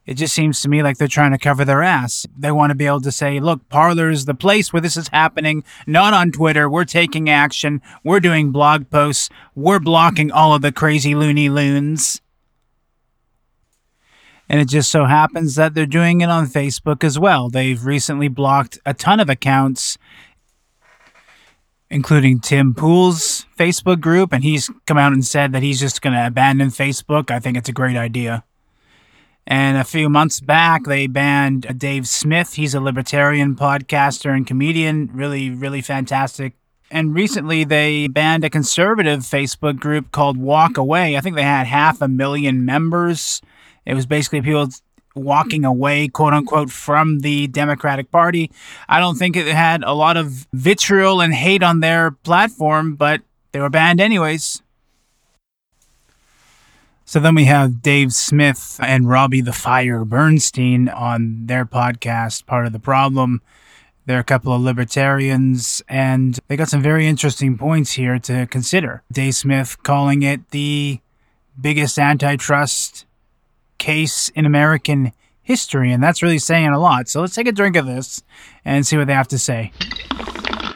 It 0.08 0.16
just 0.16 0.34
seems 0.34 0.62
to 0.62 0.70
me 0.70 0.82
like 0.82 0.98
they're 0.98 1.10
trying 1.10 1.32
to 1.32 1.38
cover 1.38 1.66
their 1.66 1.84
ass. 1.84 2.26
They 2.38 2.50
want 2.50 2.72
to 2.72 2.76
be 2.76 2.86
able 2.86 3.02
to 3.02 3.12
say, 3.12 3.42
look, 3.42 3.68
Parler 3.68 4.10
is 4.10 4.24
the 4.24 4.34
place 4.34 4.72
where 4.72 4.82
this 4.82 4.96
is 4.96 5.10
happening, 5.10 5.66
not 5.86 6.14
on 6.14 6.32
Twitter. 6.32 6.70
We're 6.70 6.86
taking 6.86 7.30
action. 7.30 7.82
We're 8.06 8.22
doing 8.22 8.52
blog 8.52 8.90
posts. 8.90 9.30
We're 9.54 9.82
blocking 9.82 10.32
all 10.32 10.56
of 10.56 10.62
the 10.62 10.72
crazy 10.72 11.14
loony 11.14 11.50
loons. 11.50 12.22
And 14.50 14.62
it 14.62 14.70
just 14.70 14.90
so 14.90 15.06
happens 15.06 15.56
that 15.56 15.74
they're 15.74 15.86
doing 15.86 16.22
it 16.22 16.30
on 16.30 16.48
Facebook 16.48 17.04
as 17.04 17.20
well. 17.20 17.50
They've 17.50 17.84
recently 17.84 18.30
blocked 18.30 18.80
a 18.86 18.94
ton 18.94 19.20
of 19.20 19.30
accounts, 19.30 19.98
including 21.90 22.40
Tim 22.40 22.74
Pool's 22.74 23.46
Facebook 23.58 24.00
group, 24.00 24.32
and 24.32 24.44
he's 24.44 24.70
come 24.86 24.98
out 24.98 25.14
and 25.14 25.26
said 25.26 25.52
that 25.52 25.64
he's 25.64 25.80
just 25.80 26.02
going 26.02 26.14
to 26.14 26.28
abandon 26.28 26.70
Facebook. 26.70 27.30
I 27.30 27.40
think 27.40 27.58
it's 27.58 27.70
a 27.70 27.74
great 27.74 27.98
idea. 27.98 28.44
And 29.50 29.78
a 29.78 29.86
few 29.86 30.10
months 30.10 30.42
back, 30.42 30.84
they 30.84 31.08
banned 31.08 31.80
Dave 31.80 32.06
Smith. 32.06 32.56
He's 32.56 32.74
a 32.74 32.82
libertarian 32.82 33.56
podcaster 33.56 34.36
and 34.36 34.46
comedian, 34.46 35.10
really, 35.14 35.50
really 35.50 35.82
fantastic. 35.82 36.54
And 36.92 37.16
recently, 37.16 37.64
they 37.64 38.08
banned 38.08 38.44
a 38.44 38.50
conservative 38.50 39.22
Facebook 39.22 39.80
group 39.80 40.12
called 40.12 40.38
Walk 40.38 40.78
Away. 40.78 41.16
I 41.16 41.22
think 41.22 41.36
they 41.38 41.44
had 41.44 41.68
half 41.68 42.02
a 42.02 42.10
million 42.10 42.66
members. 42.66 43.42
It 43.88 43.94
was 43.94 44.06
basically 44.06 44.42
people 44.42 44.68
walking 45.16 45.64
away, 45.64 46.10
quote 46.10 46.34
unquote, 46.34 46.70
from 46.70 47.20
the 47.20 47.48
Democratic 47.48 48.12
Party. 48.12 48.52
I 48.90 49.00
don't 49.00 49.16
think 49.16 49.38
it 49.38 49.48
had 49.48 49.82
a 49.84 49.94
lot 49.94 50.18
of 50.18 50.46
vitriol 50.54 51.22
and 51.22 51.34
hate 51.34 51.64
on 51.64 51.80
their 51.80 52.12
platform, 52.12 52.96
but 52.96 53.22
they 53.54 53.62
were 53.62 53.70
banned 53.70 54.02
anyways. 54.02 54.62
So 57.06 57.22
then 57.22 57.34
we 57.34 57.46
have 57.46 57.82
Dave 57.82 58.12
Smith 58.12 58.78
and 58.84 59.08
Robbie 59.08 59.40
the 59.40 59.54
Fire 59.54 60.04
Bernstein 60.04 60.90
on 60.90 61.46
their 61.46 61.66
podcast, 61.66 62.46
Part 62.46 62.66
of 62.66 62.74
the 62.74 62.80
Problem. 62.80 63.42
They're 64.06 64.20
a 64.20 64.26
couple 64.26 64.54
of 64.54 64.62
libertarians, 64.62 65.82
and 65.88 66.38
they 66.50 66.58
got 66.58 66.68
some 66.68 66.82
very 66.82 67.08
interesting 67.08 67.58
points 67.58 67.94
here 67.94 68.20
to 68.20 68.48
consider. 68.48 69.04
Dave 69.10 69.36
Smith 69.36 69.82
calling 69.84 70.24
it 70.24 70.52
the 70.52 71.00
biggest 71.60 71.98
antitrust 71.98 73.06
case 73.78 74.30
in 74.30 74.46
American 74.46 75.12
history, 75.42 75.92
and 75.92 76.04
that's 76.04 76.22
really 76.22 76.40
saying 76.40 76.68
a 76.68 76.80
lot. 76.80 77.08
So 77.08 77.22
let's 77.22 77.36
take 77.36 77.48
a 77.48 77.52
drink 77.52 77.76
of 77.76 77.86
this 77.86 78.22
and 78.66 78.86
see 78.86 78.98
what 78.98 79.08
they 79.08 79.14
have 79.14 79.30
to 79.30 79.40
say. 79.40 79.72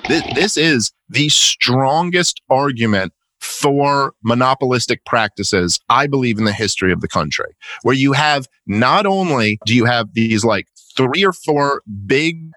This, 0.08 0.24
this 0.34 0.58
is 0.58 0.92
the 1.10 1.30
strongest 1.30 2.42
argument 2.50 3.14
for 3.42 4.14
monopolistic 4.24 5.04
practices, 5.06 5.80
I 5.90 6.08
believe, 6.08 6.38
in 6.38 6.46
the 6.46 6.54
history 6.54 6.94
of 6.94 7.02
the 7.02 7.08
country, 7.08 7.54
where 7.82 7.96
you 7.96 8.14
have 8.14 8.48
not 8.66 9.06
only 9.06 9.60
do 9.66 9.76
you 9.76 9.86
have 9.86 10.14
these 10.14 10.46
like 10.46 10.68
three 10.96 11.26
or 11.26 11.34
four 11.34 11.82
big 12.06 12.52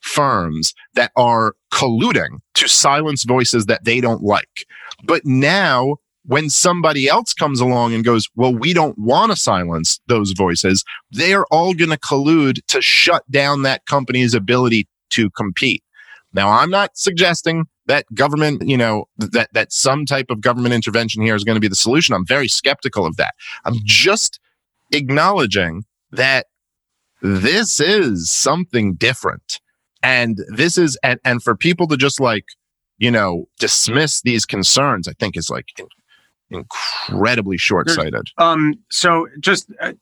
firms 0.00 0.74
that 0.94 1.12
are 1.16 1.54
colluding 1.72 2.38
to 2.54 2.68
silence 2.68 3.24
voices 3.24 3.66
that 3.66 3.84
they 3.84 4.00
don't 4.00 4.22
like, 4.22 4.66
but 5.04 5.24
now 5.24 5.96
when 6.26 6.50
somebody 6.50 7.08
else 7.08 7.32
comes 7.32 7.60
along 7.60 7.94
and 7.94 8.04
goes, 8.04 8.28
well, 8.34 8.54
we 8.54 8.72
don't 8.72 8.98
want 8.98 9.30
to 9.30 9.36
silence 9.36 10.00
those 10.08 10.32
voices, 10.36 10.84
they 11.12 11.32
are 11.32 11.46
all 11.50 11.72
going 11.72 11.90
to 11.90 11.98
collude 11.98 12.58
to 12.66 12.82
shut 12.82 13.22
down 13.30 13.62
that 13.62 13.86
company's 13.86 14.34
ability 14.34 14.88
to 15.10 15.30
compete. 15.30 15.82
Now, 16.32 16.50
I'm 16.50 16.70
not 16.70 16.96
suggesting 16.96 17.66
that 17.86 18.04
government, 18.12 18.68
you 18.68 18.76
know, 18.76 19.04
that, 19.18 19.48
that 19.52 19.72
some 19.72 20.04
type 20.04 20.26
of 20.28 20.40
government 20.40 20.74
intervention 20.74 21.22
here 21.22 21.36
is 21.36 21.44
going 21.44 21.54
to 21.54 21.60
be 21.60 21.68
the 21.68 21.76
solution. 21.76 22.14
I'm 22.14 22.26
very 22.26 22.48
skeptical 22.48 23.06
of 23.06 23.16
that. 23.16 23.34
I'm 23.64 23.76
just 23.84 24.40
acknowledging 24.92 25.84
that 26.10 26.46
this 27.22 27.80
is 27.80 28.30
something 28.30 28.94
different. 28.94 29.60
And 30.02 30.38
this 30.48 30.76
is, 30.76 30.98
and, 31.02 31.20
and 31.24 31.42
for 31.42 31.56
people 31.56 31.86
to 31.88 31.96
just 31.96 32.20
like, 32.20 32.44
you 32.98 33.10
know, 33.10 33.46
dismiss 33.58 34.22
these 34.22 34.44
concerns, 34.44 35.06
I 35.06 35.12
think 35.12 35.36
is 35.36 35.50
like 35.50 35.66
incredibly 36.50 37.56
short-sighted. 37.56 38.30
Um, 38.38 38.78
so 38.90 39.28
just 39.40 39.70
uh, 39.80 39.92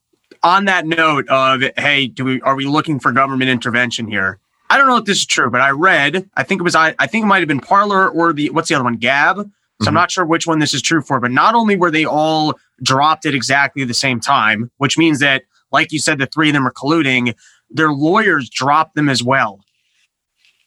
on 0.43 0.67
that 0.67 0.87
note 0.87 1.29
of, 1.29 1.63
hey, 1.77 2.07
do 2.07 2.25
we 2.25 2.41
are 2.43 2.55
we 2.55 2.67
looking 2.67 3.01
for 3.01 3.13
government 3.13 3.51
intervention 3.51 4.07
here? 4.07 4.39
I 4.71 4.79
don't 4.79 4.87
know 4.89 4.97
if 4.97 5.05
this 5.05 5.19
is 5.19 5.27
true, 5.27 5.51
but 5.51 5.61
I 5.61 5.71
read, 5.71 6.29
I 6.37 6.43
think 6.43 6.61
it 6.61 6.65
was, 6.65 6.75
I, 6.75 6.95
I 6.99 7.07
think 7.07 7.25
it 7.25 7.27
might 7.27 7.41
have 7.41 7.49
been 7.49 7.61
Parler 7.61 8.09
or 8.09 8.33
the, 8.33 8.51
what's 8.51 8.69
the 8.69 8.75
other 8.75 8.85
one? 8.85 8.97
Gab. 8.97 9.37
So 9.37 9.43
mm-hmm. 9.43 9.89
I'm 9.89 9.95
not 9.95 10.11
sure 10.11 10.25
which 10.25 10.47
one 10.47 10.59
this 10.59 10.73
is 10.73 10.83
true 10.83 11.03
for, 11.03 11.21
but 11.21 11.31
not 11.31 11.55
only 11.55 11.77
were 11.77 11.91
they 11.91 12.05
all 12.05 12.55
dropped 12.83 13.27
at 13.27 13.35
exactly 13.35 13.85
the 13.85 13.95
same 13.95 14.21
time, 14.21 14.71
which 14.79 14.97
means 14.97 15.21
that, 15.21 15.43
like 15.71 15.93
you 15.93 15.99
said, 15.99 16.19
the 16.19 16.27
three 16.27 16.49
of 16.49 16.55
them 16.55 16.67
are 16.67 16.73
colluding, 16.73 17.35
their 17.71 17.93
lawyers 17.93 18.49
dropped 18.49 18.95
them 18.95 19.09
as 19.09 19.23
well. 19.23 19.61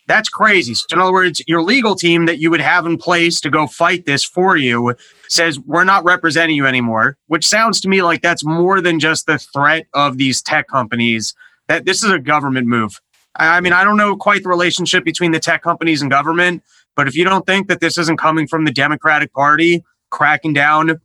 That's 0.08 0.30
crazy. 0.30 0.74
So 0.74 0.86
in 0.94 1.00
other 1.00 1.12
words, 1.12 1.42
your 1.48 1.62
legal 1.62 1.94
team 1.94 2.26
that 2.26 2.40
you 2.40 2.50
would 2.50 2.62
have 2.62 2.86
in 2.86 2.98
place 2.98 3.42
to 3.42 3.50
go 3.50 3.68
fight 3.68 4.06
this 4.06 4.24
for 4.24 4.56
you 4.56 4.96
says, 5.28 5.60
we're 5.60 5.84
not 5.84 6.06
representing 6.06 6.56
you 6.56 6.66
anymore, 6.66 7.18
which 7.28 7.46
sounds 7.46 7.82
to 7.82 7.90
me 7.90 8.02
like 8.02 8.22
that's 8.22 8.46
more 8.46 8.80
than 8.80 9.00
just 9.00 9.26
the 9.26 9.38
threat 9.38 9.86
of 9.94 10.18
these 10.18 10.42
tech 10.42 10.68
companies, 10.70 11.36
that 11.68 11.86
this 11.86 12.04
is 12.04 12.12
a 12.12 12.20
government 12.20 12.68
move. 12.68 13.00
I 13.36 13.60
mean, 13.60 13.74
I 13.74 13.84
don't 13.84 13.98
know 13.98 14.16
quite 14.16 14.44
the 14.44 14.50
relationship 14.50 15.04
between 15.04 15.32
the 15.32 15.40
tech 15.40 15.62
companies 15.62 16.02
and 16.02 16.10
government, 16.10 16.64
but 16.96 17.08
if 17.08 17.16
you 17.16 17.24
don't 17.24 17.46
think 17.46 17.68
that 17.68 17.82
this 17.82 17.98
isn't 17.98 18.18
coming 18.18 18.48
from 18.48 18.66
the 18.66 18.72
Democratic 18.72 19.34
Party 19.34 19.84
cracking 20.10 20.54
down, 20.54 21.02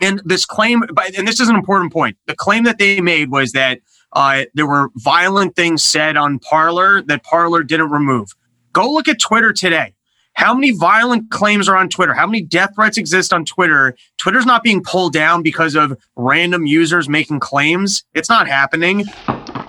and 0.00 0.20
this 0.24 0.44
claim, 0.44 0.82
and 1.16 1.26
this 1.26 1.40
is 1.40 1.48
an 1.48 1.56
important 1.56 1.92
point, 1.92 2.16
the 2.26 2.34
claim 2.34 2.64
that 2.64 2.78
they 2.78 3.00
made 3.00 3.30
was 3.30 3.52
that 3.52 3.80
uh, 4.12 4.44
there 4.54 4.66
were 4.66 4.90
violent 4.96 5.54
things 5.54 5.82
said 5.82 6.16
on 6.16 6.38
Parler 6.40 7.00
that 7.02 7.22
Parler 7.22 7.62
didn't 7.62 7.90
remove. 7.90 8.34
Go 8.72 8.90
look 8.90 9.08
at 9.08 9.18
Twitter 9.18 9.52
today. 9.52 9.94
How 10.34 10.54
many 10.54 10.70
violent 10.70 11.30
claims 11.30 11.68
are 11.68 11.76
on 11.76 11.88
Twitter? 11.88 12.14
How 12.14 12.26
many 12.26 12.40
death 12.40 12.74
threats 12.74 12.96
exist 12.96 13.32
on 13.32 13.44
Twitter? 13.44 13.96
Twitter's 14.16 14.46
not 14.46 14.62
being 14.62 14.82
pulled 14.82 15.12
down 15.12 15.42
because 15.42 15.74
of 15.74 15.98
random 16.16 16.66
users 16.66 17.08
making 17.08 17.40
claims. 17.40 18.04
It's 18.14 18.28
not 18.28 18.48
happening. 18.48 19.04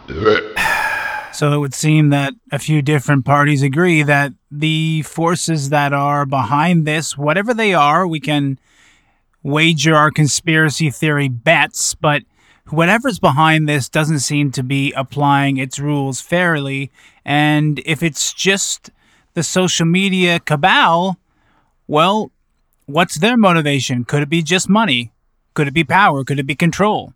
So 1.33 1.53
it 1.53 1.57
would 1.59 1.73
seem 1.73 2.09
that 2.09 2.33
a 2.51 2.59
few 2.59 2.81
different 2.81 3.23
parties 3.23 3.63
agree 3.63 4.03
that 4.03 4.33
the 4.51 5.01
forces 5.03 5.69
that 5.69 5.93
are 5.93 6.25
behind 6.25 6.85
this, 6.85 7.17
whatever 7.17 7.53
they 7.53 7.73
are, 7.73 8.05
we 8.05 8.19
can 8.19 8.59
wager 9.41 9.95
our 9.95 10.11
conspiracy 10.11 10.91
theory 10.91 11.29
bets, 11.29 11.95
but 11.95 12.23
whatever's 12.69 13.19
behind 13.19 13.67
this 13.67 13.89
doesn't 13.89 14.19
seem 14.19 14.51
to 14.51 14.63
be 14.63 14.93
applying 14.93 15.57
its 15.57 15.79
rules 15.79 16.21
fairly. 16.21 16.91
And 17.25 17.81
if 17.85 18.03
it's 18.03 18.33
just 18.33 18.89
the 19.33 19.43
social 19.43 19.85
media 19.85 20.39
cabal, 20.39 21.17
well, 21.87 22.31
what's 22.85 23.15
their 23.19 23.37
motivation? 23.37 24.05
Could 24.05 24.23
it 24.23 24.29
be 24.29 24.41
just 24.41 24.69
money? 24.69 25.11
Could 25.53 25.67
it 25.67 25.73
be 25.73 25.83
power? 25.83 26.23
Could 26.23 26.39
it 26.39 26.47
be 26.47 26.55
control? 26.55 27.13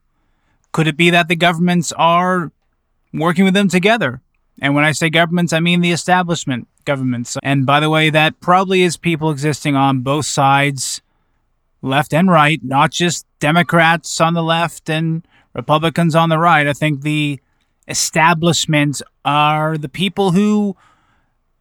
Could 0.72 0.88
it 0.88 0.98
be 0.98 1.10
that 1.10 1.30
the 1.30 1.36
governments 1.36 1.94
are 1.94 2.52
working 3.20 3.46
with 3.46 3.54
them 3.54 3.68
together. 3.68 4.22
And 4.62 4.76
when 4.76 4.86
I 4.86 4.92
say 4.92 5.10
governments, 5.10 5.54
I 5.54 5.60
mean 5.60 5.82
the 5.82 5.92
establishment 5.92 6.68
governments. 6.86 7.38
And 7.44 7.66
by 7.66 7.80
the 7.80 7.90
way, 7.90 8.10
that 8.10 8.40
probably 8.40 8.84
is 8.84 8.98
people 8.98 9.32
existing 9.32 9.76
on 9.76 10.02
both 10.02 10.26
sides, 10.26 11.02
left 11.82 12.14
and 12.14 12.30
right, 12.30 12.60
not 12.64 12.92
just 12.92 13.26
Democrats 13.40 14.22
on 14.22 14.34
the 14.34 14.44
left 14.44 14.90
and 14.90 15.28
Republicans 15.56 16.14
on 16.16 16.30
the 16.30 16.38
right. 16.38 16.68
I 16.68 16.74
think 16.74 17.02
the 17.02 17.40
establishment 17.88 19.02
are 19.24 19.78
the 19.78 19.90
people 19.90 20.32
who 20.32 20.76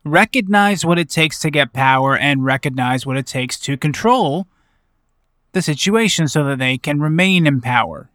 recognize 0.05 0.85
what 0.85 0.99
it 0.99 1.09
takes 1.09 1.39
to 1.41 1.51
get 1.51 1.73
power 1.73 2.17
and 2.17 2.45
recognize 2.45 3.07
what 3.07 3.17
it 3.17 3.27
takes 3.27 3.59
to 3.61 3.77
control 3.77 4.47
the 5.53 5.63
situation 5.63 6.29
so 6.29 6.45
that 6.45 6.59
they 6.59 6.77
can 6.77 7.01
remain 7.01 7.47
in 7.47 7.61
power. 7.61 8.11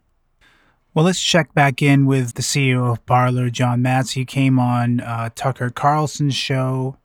Well, 0.92 1.04
let's 1.04 1.22
check 1.22 1.54
back 1.54 1.82
in 1.82 2.04
with 2.04 2.34
the 2.34 2.42
CEO 2.42 2.92
of 2.92 3.06
Parler, 3.06 3.48
John 3.48 3.80
Matz. 3.80 4.12
He 4.12 4.24
came 4.24 4.58
on 4.58 5.00
uh, 5.00 5.30
Tucker 5.34 5.70
Carlson's 5.70 6.34
show. 6.34 6.96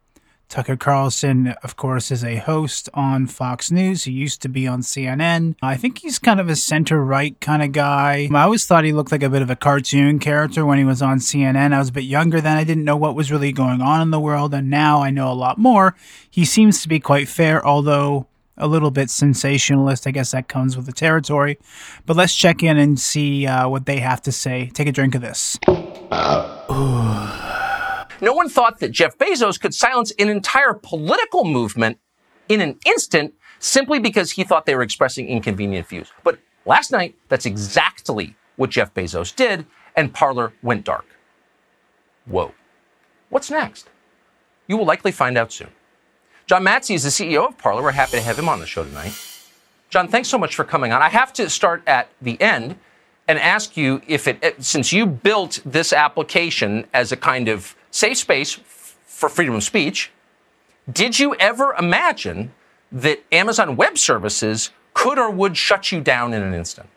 Tucker 0.55 0.77
Carlson, 0.77 1.47
of 1.63 1.75
course, 1.75 2.11
is 2.11 2.23
a 2.23 2.37
host 2.37 2.87
on 2.93 3.27
Fox 3.27 3.71
News. 3.71 4.05
He 4.05 4.13
used 4.13 4.41
to 4.41 4.47
be 4.47 4.65
on 4.65 4.83
CNN. 4.83 5.55
I 5.61 5.75
think 5.75 5.97
he's 5.97 6.17
kind 6.17 6.39
of 6.39 6.47
a 6.47 6.55
center 6.55 7.03
right 7.03 7.37
kind 7.41 7.61
of 7.61 7.73
guy. 7.73 8.29
I 8.33 8.43
always 8.43 8.65
thought 8.65 8.85
he 8.85 8.93
looked 8.93 9.11
like 9.11 9.21
a 9.21 9.29
bit 9.29 9.41
of 9.41 9.49
a 9.49 9.57
cartoon 9.57 10.17
character 10.17 10.65
when 10.65 10.77
he 10.77 10.85
was 10.85 11.01
on 11.01 11.17
CNN. 11.17 11.73
I 11.73 11.79
was 11.79 11.89
a 11.89 11.91
bit 11.91 12.05
younger 12.05 12.39
then. 12.39 12.55
I 12.55 12.63
didn't 12.63 12.85
know 12.85 12.95
what 12.95 13.15
was 13.15 13.33
really 13.33 13.51
going 13.51 13.81
on 13.81 14.01
in 14.01 14.11
the 14.11 14.19
world, 14.19 14.53
and 14.53 14.69
now 14.69 15.03
I 15.03 15.09
know 15.09 15.29
a 15.29 15.35
lot 15.35 15.57
more. 15.57 15.93
He 16.31 16.45
seems 16.45 16.81
to 16.83 16.87
be 16.87 17.01
quite 17.01 17.27
fair, 17.27 17.61
although 17.67 18.27
a 18.55 18.67
little 18.69 18.91
bit 18.91 19.09
sensationalist. 19.09 20.07
I 20.07 20.11
guess 20.11 20.31
that 20.31 20.47
comes 20.47 20.77
with 20.77 20.85
the 20.85 20.93
territory. 20.93 21.59
But 22.05 22.15
let's 22.15 22.33
check 22.33 22.63
in 22.63 22.77
and 22.77 22.97
see 22.97 23.45
uh, 23.45 23.67
what 23.67 23.87
they 23.87 23.99
have 23.99 24.21
to 24.21 24.31
say. 24.31 24.71
Take 24.73 24.87
a 24.87 24.93
drink 24.93 25.15
of 25.15 25.21
this. 25.21 25.59
No 28.21 28.33
one 28.33 28.49
thought 28.49 28.79
that 28.79 28.91
Jeff 28.91 29.17
Bezos 29.17 29.59
could 29.59 29.73
silence 29.73 30.11
an 30.19 30.29
entire 30.29 30.73
political 30.73 31.43
movement 31.45 31.99
in 32.49 32.61
an 32.61 32.79
instant 32.85 33.33
simply 33.59 33.99
because 33.99 34.31
he 34.31 34.43
thought 34.43 34.65
they 34.65 34.75
were 34.75 34.81
expressing 34.81 35.27
inconvenient 35.27 35.87
views. 35.87 36.11
But 36.23 36.39
last 36.65 36.91
night, 36.91 37.15
that's 37.29 37.45
exactly 37.45 38.35
what 38.55 38.69
Jeff 38.69 38.93
Bezos 38.93 39.35
did, 39.35 39.65
and 39.95 40.13
Parler 40.13 40.53
went 40.61 40.85
dark. 40.85 41.05
Whoa. 42.25 42.53
What's 43.29 43.49
next? 43.49 43.89
You 44.67 44.77
will 44.77 44.85
likely 44.85 45.11
find 45.11 45.37
out 45.37 45.51
soon. 45.51 45.69
John 46.47 46.63
Matze 46.63 46.93
is 46.93 47.03
the 47.03 47.09
CEO 47.09 47.47
of 47.47 47.57
Parler. 47.57 47.81
We're 47.81 47.91
happy 47.91 48.17
to 48.17 48.21
have 48.21 48.37
him 48.37 48.49
on 48.49 48.59
the 48.59 48.65
show 48.65 48.83
tonight. 48.83 49.13
John, 49.89 50.07
thanks 50.07 50.29
so 50.29 50.37
much 50.37 50.55
for 50.55 50.63
coming 50.63 50.91
on. 50.91 51.01
I 51.01 51.09
have 51.09 51.33
to 51.33 51.49
start 51.49 51.81
at 51.87 52.09
the 52.21 52.39
end 52.41 52.75
and 53.27 53.39
ask 53.39 53.75
you 53.75 54.01
if 54.07 54.27
it, 54.27 54.63
since 54.63 54.93
you 54.93 55.05
built 55.05 55.59
this 55.65 55.93
application 55.93 56.85
as 56.93 57.11
a 57.11 57.17
kind 57.17 57.47
of 57.47 57.75
safe 57.95 58.17
space 58.17 58.59
for 59.05 59.29
freedom 59.29 59.55
of 59.55 59.63
speech, 59.63 60.11
did 60.91 61.17
you 61.17 61.33
ever 61.35 61.73
imagine 61.79 62.51
that 62.91 63.23
Amazon 63.31 63.77
Web 63.77 63.97
Services 63.97 64.71
could 64.93 65.17
or 65.17 65.31
would 65.31 65.55
shut 65.55 65.91
you 65.91 66.01
down 66.01 66.33
in 66.33 66.43
an 66.43 66.53
instant? 66.53 66.89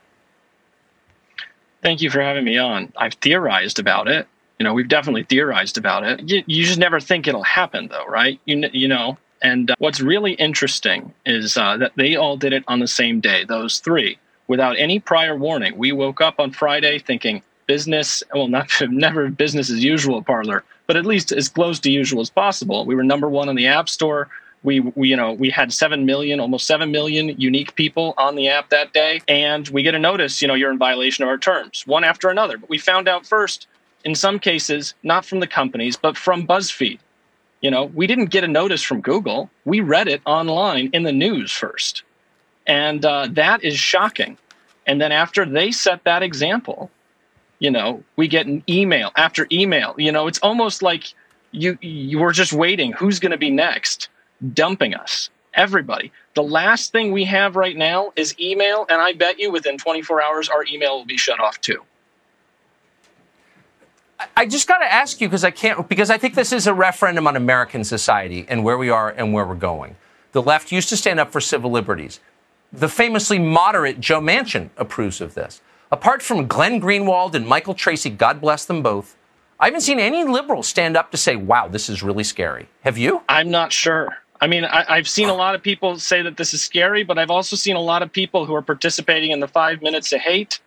Thank 1.82 2.02
you 2.02 2.10
for 2.10 2.20
having 2.20 2.44
me 2.44 2.58
on. 2.58 2.92
I've 2.96 3.14
theorized 3.14 3.78
about 3.78 4.08
it. 4.08 4.26
You 4.58 4.64
know, 4.64 4.74
we've 4.74 4.88
definitely 4.88 5.22
theorized 5.22 5.78
about 5.78 6.02
it. 6.02 6.28
You, 6.28 6.42
you 6.46 6.64
just 6.64 6.80
never 6.80 6.98
think 6.98 7.28
it'll 7.28 7.44
happen, 7.44 7.86
though, 7.88 8.06
right? 8.06 8.40
You, 8.44 8.68
you 8.72 8.88
know, 8.88 9.16
and 9.40 9.70
uh, 9.70 9.76
what's 9.78 10.00
really 10.00 10.32
interesting 10.32 11.14
is 11.24 11.56
uh, 11.56 11.76
that 11.76 11.92
they 11.94 12.16
all 12.16 12.36
did 12.36 12.52
it 12.52 12.64
on 12.66 12.80
the 12.80 12.88
same 12.88 13.20
day, 13.20 13.44
those 13.44 13.78
three, 13.78 14.18
without 14.48 14.76
any 14.76 14.98
prior 14.98 15.36
warning. 15.36 15.78
We 15.78 15.92
woke 15.92 16.20
up 16.20 16.40
on 16.40 16.50
Friday 16.50 16.98
thinking 16.98 17.42
business, 17.68 18.24
well, 18.34 18.48
not 18.48 18.68
never 18.88 19.28
business 19.28 19.70
as 19.70 19.84
usual 19.84 20.22
Parler, 20.22 20.64
but 20.88 20.96
at 20.96 21.06
least 21.06 21.30
as 21.30 21.48
close 21.48 21.78
to 21.80 21.92
usual 21.92 22.20
as 22.20 22.30
possible. 22.30 22.84
We 22.84 22.96
were 22.96 23.04
number 23.04 23.28
one 23.28 23.48
on 23.48 23.54
the 23.54 23.68
App 23.68 23.88
Store. 23.88 24.28
We, 24.64 24.80
we, 24.80 25.10
you 25.10 25.16
know, 25.16 25.34
we 25.34 25.50
had 25.50 25.72
seven 25.72 26.04
million, 26.04 26.40
almost 26.40 26.66
seven 26.66 26.90
million 26.90 27.28
unique 27.40 27.76
people 27.76 28.14
on 28.16 28.34
the 28.34 28.48
app 28.48 28.70
that 28.70 28.92
day, 28.92 29.20
and 29.28 29.68
we 29.68 29.84
get 29.84 29.94
a 29.94 29.98
notice. 29.98 30.42
You 30.42 30.48
know, 30.48 30.54
you're 30.54 30.72
in 30.72 30.78
violation 30.78 31.22
of 31.22 31.28
our 31.28 31.38
terms, 31.38 31.86
one 31.86 32.02
after 32.02 32.28
another. 32.28 32.58
But 32.58 32.68
we 32.68 32.78
found 32.78 33.06
out 33.06 33.24
first, 33.24 33.68
in 34.04 34.16
some 34.16 34.40
cases, 34.40 34.94
not 35.04 35.24
from 35.24 35.38
the 35.38 35.46
companies, 35.46 35.96
but 35.96 36.16
from 36.16 36.44
BuzzFeed. 36.46 36.98
You 37.60 37.70
know, 37.70 37.84
we 37.84 38.06
didn't 38.06 38.30
get 38.30 38.42
a 38.42 38.48
notice 38.48 38.82
from 38.82 39.00
Google. 39.00 39.50
We 39.64 39.80
read 39.80 40.08
it 40.08 40.22
online 40.24 40.90
in 40.92 41.02
the 41.02 41.12
news 41.12 41.52
first. 41.52 42.02
And 42.66 43.04
uh, 43.04 43.28
that 43.32 43.62
is 43.62 43.78
shocking. 43.78 44.38
And 44.86 45.00
then 45.00 45.12
after 45.12 45.44
they 45.44 45.70
set 45.70 46.02
that 46.04 46.22
example, 46.22 46.90
you 47.58 47.70
know, 47.70 48.02
we 48.16 48.28
get 48.28 48.46
an 48.46 48.62
email 48.68 49.10
after 49.16 49.46
email. 49.50 49.94
You 49.98 50.12
know, 50.12 50.26
it's 50.26 50.38
almost 50.40 50.82
like 50.82 51.12
you 51.50 51.78
you 51.80 52.18
were 52.18 52.32
just 52.32 52.52
waiting. 52.52 52.92
Who's 52.92 53.18
going 53.18 53.32
to 53.32 53.38
be 53.38 53.50
next? 53.50 54.08
Dumping 54.54 54.94
us. 54.94 55.30
Everybody. 55.54 56.12
The 56.34 56.42
last 56.42 56.92
thing 56.92 57.10
we 57.10 57.24
have 57.24 57.56
right 57.56 57.76
now 57.76 58.12
is 58.14 58.38
email, 58.38 58.86
and 58.88 59.00
I 59.00 59.12
bet 59.12 59.40
you 59.40 59.50
within 59.50 59.76
24 59.76 60.22
hours 60.22 60.48
our 60.48 60.64
email 60.66 60.98
will 60.98 61.04
be 61.04 61.16
shut 61.16 61.40
off 61.40 61.60
too. 61.60 61.82
I 64.36 64.46
just 64.46 64.66
got 64.66 64.78
to 64.78 64.92
ask 64.92 65.20
you 65.20 65.28
because 65.28 65.44
I 65.44 65.50
can't 65.50 65.88
because 65.88 66.10
I 66.10 66.18
think 66.18 66.34
this 66.34 66.52
is 66.52 66.66
a 66.66 66.74
referendum 66.74 67.26
on 67.26 67.36
American 67.36 67.84
society 67.84 68.46
and 68.48 68.64
where 68.64 68.78
we 68.78 68.90
are 68.90 69.10
and 69.10 69.32
where 69.32 69.46
we're 69.46 69.54
going. 69.54 69.96
The 70.32 70.42
left 70.42 70.70
used 70.70 70.88
to 70.90 70.96
stand 70.96 71.20
up 71.20 71.32
for 71.32 71.40
civil 71.40 71.70
liberties. 71.70 72.20
The 72.72 72.88
famously 72.88 73.38
moderate 73.38 73.98
Joe 73.98 74.20
Manchin 74.20 74.70
approves 74.76 75.20
of 75.20 75.34
this. 75.34 75.62
Apart 75.90 76.22
from 76.22 76.46
Glenn 76.46 76.80
Greenwald 76.80 77.34
and 77.34 77.46
Michael 77.46 77.74
Tracey, 77.74 78.10
God 78.10 78.40
bless 78.40 78.66
them 78.66 78.82
both, 78.82 79.16
I 79.58 79.66
haven't 79.66 79.80
seen 79.80 79.98
any 79.98 80.22
liberals 80.24 80.68
stand 80.68 80.96
up 80.96 81.10
to 81.10 81.16
say, 81.16 81.34
"Wow, 81.34 81.68
this 81.68 81.88
is 81.88 82.02
really 82.02 82.24
scary." 82.24 82.68
Have 82.82 82.98
you? 82.98 83.22
I'm 83.28 83.50
not 83.50 83.72
sure. 83.72 84.18
I 84.40 84.46
mean, 84.46 84.64
I, 84.64 84.96
have 84.96 85.08
seen 85.08 85.28
a 85.28 85.34
lot 85.34 85.56
of 85.56 85.62
people 85.62 85.98
say 85.98 86.22
that 86.22 86.36
this 86.36 86.54
is 86.54 86.62
scary, 86.62 87.02
but 87.02 87.18
I've 87.18 87.30
also 87.30 87.56
seen 87.56 87.74
a 87.74 87.80
lot 87.80 88.02
of 88.02 88.12
people 88.12 88.46
who 88.46 88.54
are 88.54 88.62
participating 88.62 89.32
in 89.32 89.40
the 89.40 89.48
five 89.48 89.82
minutes 89.82 90.12
of 90.12 90.20
hate 90.20 90.60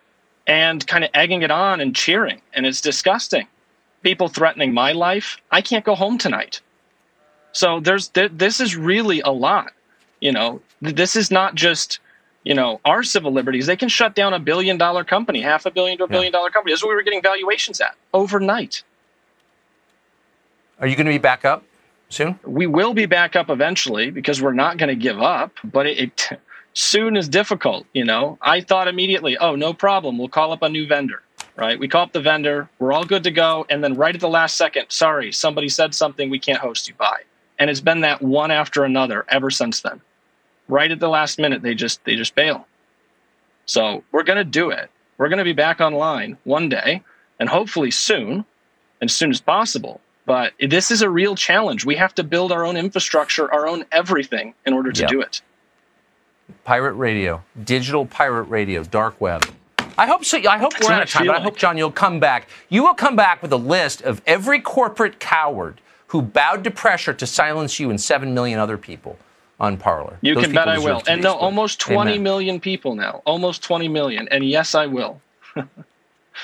and 0.46 0.86
kind 0.88 1.06
of 1.06 1.10
egging 1.14 1.42
it 1.42 1.52
on 1.52 1.80
and 1.80 1.96
cheering. 1.96 2.42
And 2.54 2.66
it's 2.66 2.82
disgusting. 2.82 3.48
People 4.04 4.28
threatening 4.28 4.74
my 4.74 4.92
life. 4.92 5.38
I 5.52 5.62
can't 5.62 5.86
go 5.86 5.96
home 5.96 6.18
tonight. 6.18 6.60
So 7.54 7.80
there's 7.80 8.10
th- 8.10 8.32
this 8.34 8.60
is 8.60 8.76
really 8.76 9.22
a 9.22 9.32
lot. 9.32 9.72
You 10.20 10.34
know, 10.34 10.62
this 10.82 11.16
is 11.16 11.32
not 11.32 11.56
just 11.56 12.00
you 12.44 12.54
know 12.54 12.80
our 12.86 13.04
civil 13.04 13.32
liberties. 13.32 13.66
They 13.66 13.76
can 13.76 13.90
shut 13.90 14.16
down 14.16 14.34
a 14.34 14.40
billion 14.40 14.78
dollar 14.78 15.04
company, 15.04 15.42
half 15.42 15.66
a 15.66 15.72
billion 15.72 15.98
to 16.00 16.06
a 16.06 16.08
billion 16.08 16.32
dollar 16.32 16.50
company. 16.50 16.74
That's 16.74 16.84
what 16.84 16.90
we 16.90 16.96
were 16.96 17.04
getting 17.04 17.22
valuations 17.22 17.80
at 17.82 17.96
overnight. 18.14 18.84
Are 20.80 20.88
you 20.88 20.96
going 20.96 21.06
to 21.06 21.12
be 21.12 21.20
back 21.20 21.46
up 21.46 21.64
soon? 22.10 22.40
We 22.44 22.66
will 22.66 22.96
be 22.96 23.06
back 23.06 23.36
up 23.36 23.50
eventually 23.52 24.10
because 24.10 24.42
we're 24.42 24.54
not 24.54 24.78
going 24.78 24.90
to 24.90 24.96
give 24.96 25.22
up. 25.22 25.52
But 25.64 25.86
it, 25.86 26.00
it 26.00 26.40
soon 26.74 27.16
is 27.16 27.30
difficult. 27.30 27.86
You 27.94 28.04
know, 28.04 28.40
I 28.42 28.62
thought 28.62 28.88
immediately, 28.88 29.38
oh, 29.38 29.56
no 29.56 29.74
problem. 29.74 30.18
We'll 30.18 30.28
call 30.28 30.52
up 30.52 30.64
a 30.64 30.70
new 30.70 30.88
vendor, 30.88 31.22
right? 31.56 31.78
We 31.80 31.88
call 31.88 32.04
up 32.04 32.14
the 32.14 32.22
vendor. 32.22 32.68
We're 32.80 32.94
all 32.94 33.06
good 33.06 33.24
to 33.26 33.32
go. 33.32 33.66
And 33.70 33.84
then 33.84 33.94
right 33.94 34.16
at 34.16 34.22
the 34.22 34.30
last 34.30 34.58
second, 34.58 34.86
sorry, 34.90 35.32
somebody 35.32 35.70
said 35.70 35.94
something 35.94 36.32
we 36.32 36.40
can't 36.40 36.60
host 36.60 36.88
you 36.88 36.96
by. 36.96 37.22
And 37.60 37.70
it's 37.70 37.82
been 37.82 38.02
that 38.02 38.24
one 38.24 38.50
after 38.50 38.84
another 38.84 39.24
ever 39.30 39.52
since 39.52 39.82
then. 39.82 40.02
Right 40.68 40.92
at 40.92 41.00
the 41.00 41.10
last 41.10 41.40
minute, 41.40 41.62
they 41.62 41.76
just 41.76 42.04
they 42.06 42.16
just 42.16 42.36
bail. 42.36 42.68
So 43.66 44.04
we're 44.12 44.24
going 44.24 44.38
to 44.38 44.44
do 44.44 44.70
it. 44.70 44.90
We're 45.18 45.30
going 45.30 45.40
to 45.40 45.44
be 45.44 45.54
back 45.54 45.82
online 45.82 46.38
one 46.46 46.70
day, 46.70 47.04
and 47.40 47.48
hopefully 47.50 47.92
soon, 47.92 48.46
as 49.02 49.14
soon 49.14 49.30
as 49.30 49.40
possible. 49.40 50.02
But 50.26 50.54
this 50.60 50.92
is 50.92 51.02
a 51.02 51.10
real 51.10 51.36
challenge. 51.36 51.86
We 51.86 51.96
have 51.96 52.16
to 52.16 52.24
build 52.24 52.52
our 52.52 52.66
own 52.66 52.78
infrastructure, 52.78 53.52
our 53.54 53.68
own 53.68 53.86
everything, 53.92 54.54
in 54.66 54.74
order 54.74 54.92
to 54.92 55.02
Yeah. 55.02 55.08
do 55.08 55.22
it. 55.22 55.42
Pirate 56.64 56.94
radio, 56.94 57.44
digital 57.64 58.06
pirate 58.06 58.44
radio, 58.44 58.84
dark 58.84 59.20
web. 59.20 59.46
I 59.98 60.08
hope 60.08 60.26
so. 60.26 60.38
I 60.38 60.58
hope 60.58 60.74
That's 60.74 60.88
we're 60.88 60.94
out 60.94 61.02
of 61.04 61.10
time, 61.10 61.28
but 61.28 61.36
I 61.36 61.42
hope, 61.42 61.58
John, 61.58 61.78
you'll 61.78 61.92
come 61.92 62.20
back. 62.20 62.48
You 62.70 62.84
will 62.84 62.94
come 62.94 63.16
back 63.16 63.42
with 63.42 63.52
a 63.52 63.58
list 63.58 64.02
of 64.02 64.22
every 64.26 64.60
corporate 64.60 65.20
coward 65.20 65.82
who 66.08 66.22
bowed 66.22 66.64
to 66.64 66.72
pressure 66.72 67.14
to 67.14 67.28
silence 67.28 67.80
you 67.80 67.90
and 67.90 68.00
seven 68.00 68.34
million 68.34 68.60
other 68.60 68.78
people 68.78 69.18
on 69.62 69.78
Parler. 69.78 70.18
You 70.22 70.36
Those 70.36 70.46
can 70.46 70.54
bet 70.54 70.68
I 70.68 70.80
will. 70.80 71.02
And 71.08 71.22
no, 71.22 71.30
exposed. 71.30 71.44
almost 71.44 71.80
twenty 71.80 72.12
Amen. 72.14 72.24
million 72.24 72.60
people 72.60 72.96
now. 72.96 73.22
Almost 73.26 73.64
20 73.64 73.88
million. 73.88 74.28
And 74.30 74.44
yes, 74.44 74.76
I 74.76 74.88
will. 74.88 75.22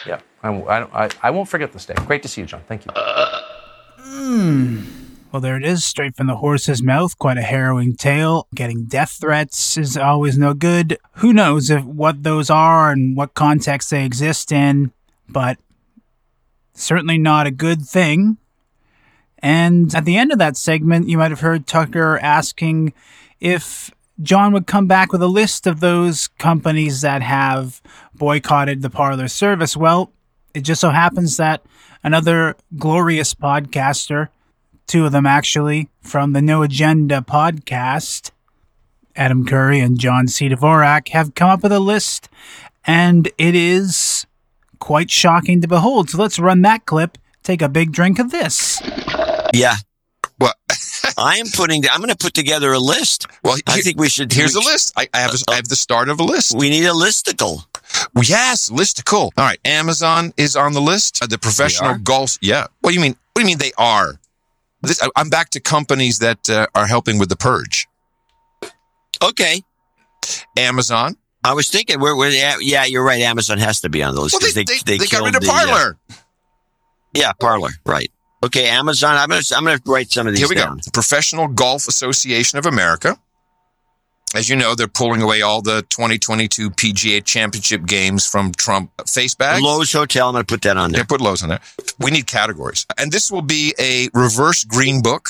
Yeah, 0.06 0.20
I, 0.44 0.50
I, 0.50 1.06
I, 1.06 1.10
I 1.24 1.30
won't 1.32 1.48
forget 1.48 1.72
this 1.72 1.86
day. 1.86 1.96
Great 2.06 2.22
to 2.24 2.28
see 2.28 2.42
you, 2.42 2.48
John. 2.48 2.62
Thank 2.68 2.86
you. 2.86 2.92
Hmm. 4.00 4.82
Well, 5.32 5.42
there 5.42 5.56
it 5.56 5.66
is, 5.66 5.86
straight 5.86 6.16
from 6.16 6.28
the 6.28 6.36
horse's 6.36 6.84
mouth. 6.84 7.18
Quite 7.18 7.38
a 7.38 7.42
harrowing 7.42 7.96
tale. 7.96 8.48
Getting 8.54 8.84
death 8.86 9.18
threats 9.20 9.78
is 9.78 9.96
always 9.98 10.38
no 10.38 10.54
good. 10.54 10.98
Who 11.16 11.32
knows 11.32 11.70
if 11.70 11.86
what 11.86 12.24
those 12.24 12.50
are 12.50 12.92
and 12.92 13.16
what 13.16 13.34
context 13.34 13.90
they 13.90 14.06
exist 14.06 14.52
in, 14.52 14.92
but 15.30 15.58
certainly 16.74 17.18
not 17.18 17.48
a 17.48 17.52
good 17.52 17.82
thing. 17.84 18.38
And 19.40 19.94
at 19.94 20.06
the 20.06 20.18
end 20.18 20.32
of 20.32 20.40
that 20.40 20.58
segment, 20.58 21.10
you 21.10 21.18
might 21.18 21.32
have 21.32 21.42
heard 21.42 21.68
Tucker 21.68 22.18
asking 22.20 22.94
if 23.40 23.92
John 24.22 24.52
would 24.54 24.66
come 24.66 24.88
back 24.88 25.12
with 25.12 25.22
a 25.22 25.28
list 25.28 25.68
of 25.68 25.80
those 25.80 26.28
companies 26.40 27.02
that 27.02 27.22
have 27.22 27.82
boycotted 28.16 28.82
the 28.82 28.90
Parler 28.90 29.28
service. 29.28 29.78
Well, 29.78 30.12
it 30.54 30.62
just 30.62 30.82
so 30.82 30.90
happens 30.90 31.38
that 31.38 31.64
another 32.04 32.56
glorious 32.78 33.36
podcaster, 33.36 34.30
two 34.88 35.06
of 35.06 35.12
them 35.12 35.28
actually, 35.28 35.90
from 36.02 36.34
the 36.34 36.42
No 36.42 36.64
Agenda 36.64 37.22
podcast, 37.22 38.32
Adam 39.16 39.46
Curry 39.46 39.80
and 39.80 40.00
John 40.00 40.28
C. 40.28 40.50
Dvorak, 40.50 41.10
have 41.10 41.36
come 41.36 41.50
up 41.50 41.62
with 41.62 41.72
a 41.72 41.80
list, 41.80 42.28
and 42.86 43.28
it 43.38 43.54
is 43.54 44.26
quite 44.80 45.12
shocking 45.12 45.62
to 45.62 45.68
behold. 45.68 46.10
So 46.10 46.18
let's 46.18 46.40
run 46.40 46.64
that 46.64 46.88
clip, 46.88 47.20
take 47.44 47.62
a 47.62 47.70
big 47.70 47.92
drink 47.92 48.18
of 48.18 48.32
this. 48.32 48.82
Yeah. 49.58 49.76
What? 50.38 50.56
I 51.18 51.38
am 51.38 51.48
putting. 51.54 51.84
I'm 51.90 52.00
going 52.00 52.10
to 52.10 52.18
put 52.18 52.34
together 52.34 52.74
a 52.74 52.80
list. 52.80 53.26
Well, 53.44 53.58
I 53.68 53.82
think 53.82 54.00
we 54.00 54.10
should. 54.10 54.32
Here's 54.32 54.56
we, 54.56 54.62
a 54.62 54.66
list. 54.66 54.94
I, 54.96 55.08
I 55.14 55.20
have 55.20 55.34
a, 55.34 55.52
I 55.52 55.56
have 55.56 55.68
the 55.68 55.76
start 55.76 56.10
of 56.10 56.20
a 56.20 56.24
list. 56.24 56.56
We 56.56 56.70
need 56.70 56.86
a 56.86 56.94
listicle. 56.94 57.66
Yes, 58.24 58.70
listicle. 58.70 59.32
All 59.38 59.46
right, 59.46 59.60
Amazon 59.66 60.34
is 60.38 60.56
on 60.56 60.74
the 60.74 60.82
list. 60.82 61.24
Uh, 61.24 61.28
the 61.28 61.38
professional 61.38 61.98
golf. 61.98 62.38
Yeah. 62.42 62.68
What 62.82 62.92
do 62.92 62.96
you 62.96 63.02
mean? 63.02 63.16
What 63.34 63.42
do 63.42 63.42
you 63.42 63.48
mean 63.48 63.58
they 63.58 63.72
are? 63.78 64.20
This, 64.82 65.02
I, 65.02 65.10
I'm 65.16 65.30
back 65.30 65.50
to 65.52 65.60
companies 65.60 66.20
that 66.20 66.50
uh, 66.50 66.68
are 66.76 66.86
helping 66.86 67.18
with 67.18 67.30
the 67.30 67.36
purge. 67.36 67.88
Okay. 69.24 69.64
Amazon. 70.58 71.18
I 71.44 71.54
was 71.54 71.70
thinking, 71.70 72.02
yeah, 72.02 72.86
you're 72.86 73.04
right. 73.04 73.22
Amazon 73.22 73.58
has 73.58 73.82
to 73.82 73.90
be 73.90 74.04
on 74.04 74.16
the 74.16 74.22
list 74.22 74.34
Well, 74.34 74.52
they, 74.54 74.64
they, 74.64 74.80
they, 74.86 74.98
they, 74.98 75.06
got 75.08 75.24
rid 75.24 75.36
of 75.36 75.42
the, 75.42 75.50
uh, 75.50 75.54
Parler. 75.54 75.98
yeah, 77.14 77.32
Parler. 77.40 77.70
Right. 77.86 78.12
Okay, 78.48 78.70
Amazon. 78.70 79.18
I'm 79.18 79.28
gonna 79.28 79.42
I'm 79.56 79.66
gonna 79.66 79.82
write 79.86 80.10
some 80.10 80.26
of 80.26 80.34
these 80.34 80.40
Here 80.40 80.48
we 80.48 80.56
down. 80.56 80.78
go. 80.78 80.92
Professional 80.94 81.50
Golf 81.50 81.88
Association 81.90 82.58
of 82.58 82.66
America. 82.66 83.20
As 84.36 84.48
you 84.48 84.56
know, 84.56 84.74
they're 84.74 84.88
pulling 84.88 85.22
away 85.22 85.42
all 85.42 85.62
the 85.62 85.82
2022 85.90 86.70
PGA 86.72 87.24
Championship 87.24 87.86
games 87.86 88.26
from 88.26 88.54
Trump 88.54 88.92
face 89.06 89.36
bag. 89.36 89.62
Loews 89.62 89.92
Hotel. 89.92 90.30
I'm 90.30 90.34
gonna 90.34 90.46
put 90.46 90.62
that 90.62 90.78
on 90.78 90.94
there. 90.94 91.04
put 91.04 91.20
Lowe's 91.20 91.44
on 91.44 91.50
there. 91.50 91.60
We 92.00 92.10
need 92.10 92.26
categories. 92.28 92.86
And 92.98 93.12
this 93.12 93.30
will 93.30 93.42
be 93.42 93.74
a 93.80 94.08
reverse 94.14 94.64
green 94.64 95.02
book. 95.02 95.30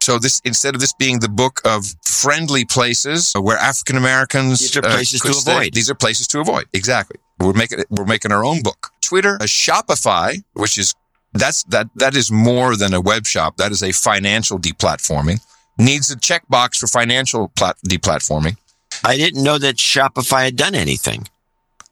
So 0.00 0.18
this, 0.18 0.40
instead 0.44 0.76
of 0.76 0.80
this 0.80 0.92
being 0.92 1.20
the 1.20 1.28
book 1.28 1.60
of 1.64 1.86
friendly 2.04 2.64
places 2.66 3.32
uh, 3.34 3.40
where 3.40 3.56
African 3.56 3.96
Americans 3.96 4.60
These 4.60 4.76
are 4.76 4.84
uh, 4.84 4.92
places 4.94 5.22
could 5.22 5.32
to 5.32 5.34
stay, 5.34 5.52
avoid. 5.52 5.72
These 5.72 5.90
are 5.90 5.94
places 5.94 6.28
to 6.28 6.40
avoid. 6.40 6.66
Exactly. 6.72 7.16
We're 7.40 7.54
making 7.54 7.82
we're 7.90 8.04
making 8.04 8.30
our 8.30 8.44
own 8.44 8.62
book. 8.62 8.90
Twitter, 9.00 9.36
a 9.36 9.46
Shopify, 9.46 10.42
which 10.52 10.78
is 10.78 10.94
that's 11.34 11.64
that 11.64 11.88
that 11.96 12.16
is 12.16 12.30
more 12.30 12.76
than 12.76 12.94
a 12.94 13.00
web 13.00 13.26
shop. 13.26 13.56
That 13.56 13.72
is 13.72 13.82
a 13.82 13.92
financial 13.92 14.58
deplatforming. 14.58 15.40
Needs 15.78 16.10
a 16.10 16.16
checkbox 16.16 16.78
for 16.78 16.86
financial 16.86 17.48
plat- 17.48 17.76
deplatforming. 17.86 18.56
I 19.04 19.16
didn't 19.16 19.42
know 19.42 19.58
that 19.58 19.76
Shopify 19.76 20.44
had 20.44 20.56
done 20.56 20.74
anything. 20.74 21.26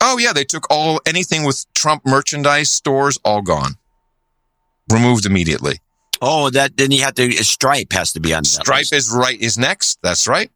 Oh 0.01 0.19
yeah, 0.19 0.33
they 0.33 0.45
took 0.45 0.67
all 0.71 1.01
anything 1.07 1.45
with 1.45 1.65
Trump 1.75 2.07
merchandise 2.07 2.71
stores 2.71 3.19
all 3.25 3.43
gone, 3.43 3.75
removed 4.91 5.27
immediately. 5.27 5.81
Oh, 6.21 6.51
that 6.51 6.77
then 6.77 6.93
you 6.93 7.03
have 7.03 7.15
to. 7.15 7.33
Stripe 7.45 7.93
has 7.93 8.13
to 8.13 8.21
be 8.21 8.33
on 8.33 8.43
that 8.45 8.49
Stripe 8.49 8.79
list. 8.79 8.93
is 8.93 9.11
right 9.13 9.41
is 9.41 9.59
next. 9.59 9.99
That's 10.03 10.29
right. 10.29 10.51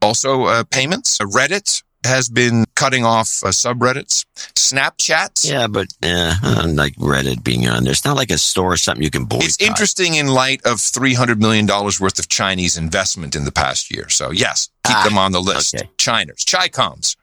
Also, 0.00 0.44
uh, 0.44 0.64
payments. 0.64 1.20
Uh, 1.20 1.26
Reddit 1.26 1.82
has 2.04 2.28
been 2.28 2.64
cutting 2.74 3.04
off 3.04 3.42
uh, 3.44 3.48
subreddits. 3.48 4.24
Snapchat. 4.54 5.48
Yeah, 5.48 5.66
but 5.66 5.88
uh, 6.02 6.34
like 6.74 6.94
Reddit 6.94 7.42
being 7.44 7.68
on 7.68 7.84
there, 7.84 7.92
it's 7.92 8.04
not 8.04 8.16
like 8.16 8.30
a 8.30 8.38
store 8.38 8.72
or 8.72 8.76
something 8.76 9.02
you 9.02 9.10
can 9.10 9.24
boycott. 9.24 9.44
It's 9.46 9.60
interesting 9.60 10.14
in 10.14 10.28
light 10.28 10.60
of 10.64 10.80
three 10.80 11.14
hundred 11.14 11.40
million 11.40 11.66
dollars 11.66 12.00
worth 12.00 12.18
of 12.18 12.28
Chinese 12.28 12.76
investment 12.76 13.34
in 13.36 13.44
the 13.44 13.52
past 13.52 13.90
year. 13.94 14.08
So 14.08 14.30
yes, 14.30 14.68
keep 14.86 14.96
Ah, 14.96 15.04
them 15.04 15.18
on 15.18 15.32
the 15.32 15.40
list. 15.40 15.74
okay. 15.74 15.88
China's, 15.98 16.38
Chicoms, 16.44 17.16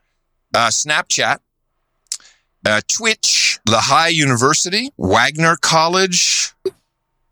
uh, 0.54 0.68
Snapchat, 0.68 1.40
uh, 2.66 2.82
Twitch, 2.88 3.60
Lehigh 3.68 4.10
University, 4.10 4.92
Wagner 4.98 5.56
College, 5.62 6.54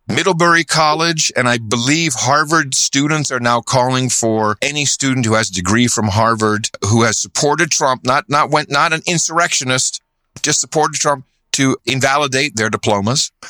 Middlebury 0.07 0.63
College, 0.63 1.31
and 1.35 1.47
I 1.47 1.57
believe 1.57 2.13
Harvard 2.13 2.75
students 2.75 3.31
are 3.31 3.39
now 3.39 3.61
calling 3.61 4.09
for 4.09 4.57
any 4.61 4.85
student 4.85 5.25
who 5.25 5.33
has 5.33 5.49
a 5.49 5.53
degree 5.53 5.87
from 5.87 6.07
Harvard 6.07 6.69
who 6.89 7.03
has 7.03 7.17
supported 7.17 7.71
Trump, 7.71 8.05
not 8.05 8.29
not 8.29 8.51
went 8.51 8.69
not 8.69 8.93
an 8.93 9.01
insurrectionist, 9.07 10.01
just 10.41 10.61
supported 10.61 10.99
Trump 10.99 11.25
to 11.53 11.77
invalidate 11.85 12.55
their 12.55 12.69
diplomas. 12.69 13.31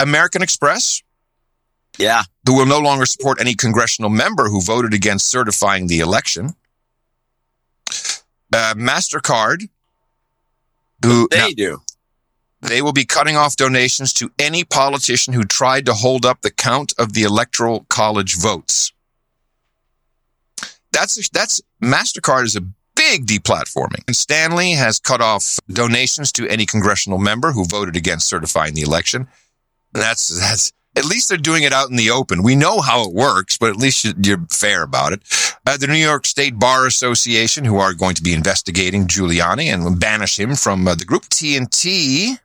American 0.00 0.42
Express, 0.42 1.02
yeah. 1.98 2.22
who 2.46 2.56
will 2.56 2.66
no 2.66 2.80
longer 2.80 3.06
support 3.06 3.40
any 3.40 3.54
congressional 3.54 4.10
member 4.10 4.48
who 4.48 4.60
voted 4.60 4.94
against 4.94 5.26
certifying 5.26 5.86
the 5.86 6.00
election. 6.00 6.54
Uh, 8.52 8.74
MasterCard, 8.74 9.68
who 11.04 11.28
They 11.30 11.38
now, 11.38 11.48
do. 11.54 11.82
They 12.66 12.82
will 12.82 12.92
be 12.92 13.04
cutting 13.04 13.36
off 13.36 13.56
donations 13.56 14.12
to 14.14 14.30
any 14.38 14.64
politician 14.64 15.32
who 15.34 15.44
tried 15.44 15.86
to 15.86 15.94
hold 15.94 16.26
up 16.26 16.42
the 16.42 16.50
count 16.50 16.92
of 16.98 17.12
the 17.12 17.22
electoral 17.22 17.86
college 17.88 18.36
votes. 18.36 18.92
that's 20.92 21.28
that's 21.30 21.60
Mastercard 21.82 22.44
is 22.44 22.56
a 22.56 22.62
big 22.94 23.26
deplatforming. 23.26 24.02
And 24.06 24.16
Stanley 24.16 24.72
has 24.72 24.98
cut 24.98 25.20
off 25.20 25.58
donations 25.70 26.32
to 26.32 26.48
any 26.48 26.64
congressional 26.66 27.18
member 27.18 27.52
who 27.52 27.64
voted 27.66 27.96
against 27.96 28.26
certifying 28.28 28.74
the 28.74 28.80
election. 28.82 29.28
That's 29.92 30.28
that's 30.40 30.72
at 30.96 31.04
least 31.04 31.28
they're 31.28 31.36
doing 31.36 31.62
it 31.64 31.74
out 31.74 31.90
in 31.90 31.96
the 31.96 32.10
open. 32.10 32.42
We 32.42 32.56
know 32.56 32.80
how 32.80 33.04
it 33.06 33.12
works, 33.14 33.58
but 33.58 33.68
at 33.68 33.76
least 33.76 34.02
you- 34.06 34.14
you're 34.22 34.46
fair 34.50 34.82
about 34.82 35.12
it. 35.12 35.20
Uh, 35.66 35.76
the 35.76 35.86
New 35.86 35.94
York 35.94 36.24
State 36.24 36.58
Bar 36.58 36.86
Association, 36.86 37.66
who 37.66 37.76
are 37.76 37.92
going 37.92 38.14
to 38.14 38.22
be 38.22 38.32
investigating 38.32 39.06
Giuliani 39.06 39.66
and 39.66 40.00
banish 40.00 40.38
him 40.40 40.56
from 40.56 40.88
uh, 40.88 40.94
the 40.94 41.04
group. 41.04 41.28
TNT, 41.28 42.38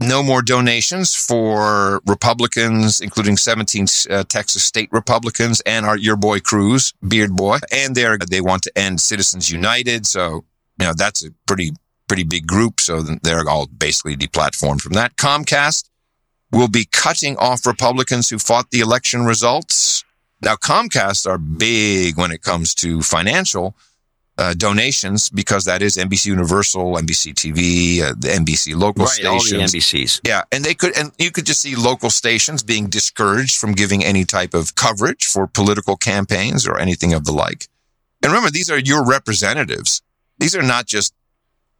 no 0.00 0.22
more 0.22 0.42
donations 0.42 1.14
for 1.14 2.00
Republicans, 2.06 3.00
including 3.00 3.36
17 3.36 3.86
uh, 4.10 4.24
Texas 4.24 4.64
state 4.64 4.88
Republicans 4.92 5.60
and 5.66 5.86
our 5.86 5.96
your 5.96 6.16
boy 6.16 6.40
Cruz, 6.40 6.92
Beard 7.06 7.36
Boy, 7.36 7.58
and 7.72 7.94
they 7.94 8.04
they 8.28 8.40
want 8.40 8.62
to 8.64 8.78
end 8.78 9.00
Citizens 9.00 9.50
United. 9.50 10.06
So 10.06 10.44
you 10.78 10.86
know 10.86 10.92
that's 10.96 11.24
a 11.24 11.30
pretty 11.46 11.72
pretty 12.08 12.24
big 12.24 12.46
group. 12.46 12.80
So 12.80 13.02
they're 13.02 13.48
all 13.48 13.66
basically 13.66 14.16
deplatformed 14.16 14.80
from 14.80 14.94
that. 14.94 15.16
Comcast 15.16 15.88
will 16.50 16.68
be 16.68 16.86
cutting 16.90 17.36
off 17.38 17.66
Republicans 17.66 18.28
who 18.28 18.38
fought 18.38 18.70
the 18.70 18.80
election 18.80 19.24
results. 19.24 20.04
Now 20.42 20.56
Comcast 20.56 21.26
are 21.26 21.38
big 21.38 22.18
when 22.18 22.32
it 22.32 22.42
comes 22.42 22.74
to 22.76 23.00
financial 23.00 23.76
uh, 24.36 24.54
donations 24.54 25.30
because 25.30 25.64
that 25.64 25.82
is 25.82 25.96
NBC 25.96 26.26
Universal, 26.26 26.94
NBC 26.94 27.34
TV, 27.34 28.02
uh, 28.02 28.14
the 28.18 28.28
NBC 28.28 28.76
local 28.76 29.04
Right, 29.04 29.24
all 29.26 29.34
the 29.34 29.40
stations. 29.40 29.74
NBCs. 29.74 30.20
Yeah, 30.26 30.42
and 30.50 30.64
they 30.64 30.74
could, 30.74 30.96
and 30.96 31.12
you 31.18 31.30
could 31.30 31.46
just 31.46 31.60
see 31.60 31.76
local 31.76 32.10
stations 32.10 32.62
being 32.62 32.88
discouraged 32.88 33.58
from 33.58 33.72
giving 33.72 34.04
any 34.04 34.24
type 34.24 34.54
of 34.54 34.74
coverage 34.74 35.26
for 35.26 35.46
political 35.46 35.96
campaigns 35.96 36.66
or 36.66 36.78
anything 36.78 37.14
of 37.14 37.24
the 37.24 37.32
like. 37.32 37.68
And 38.22 38.32
remember, 38.32 38.50
these 38.50 38.70
are 38.70 38.78
your 38.78 39.04
representatives. 39.04 40.02
These 40.38 40.56
are 40.56 40.62
not 40.62 40.86
just 40.86 41.14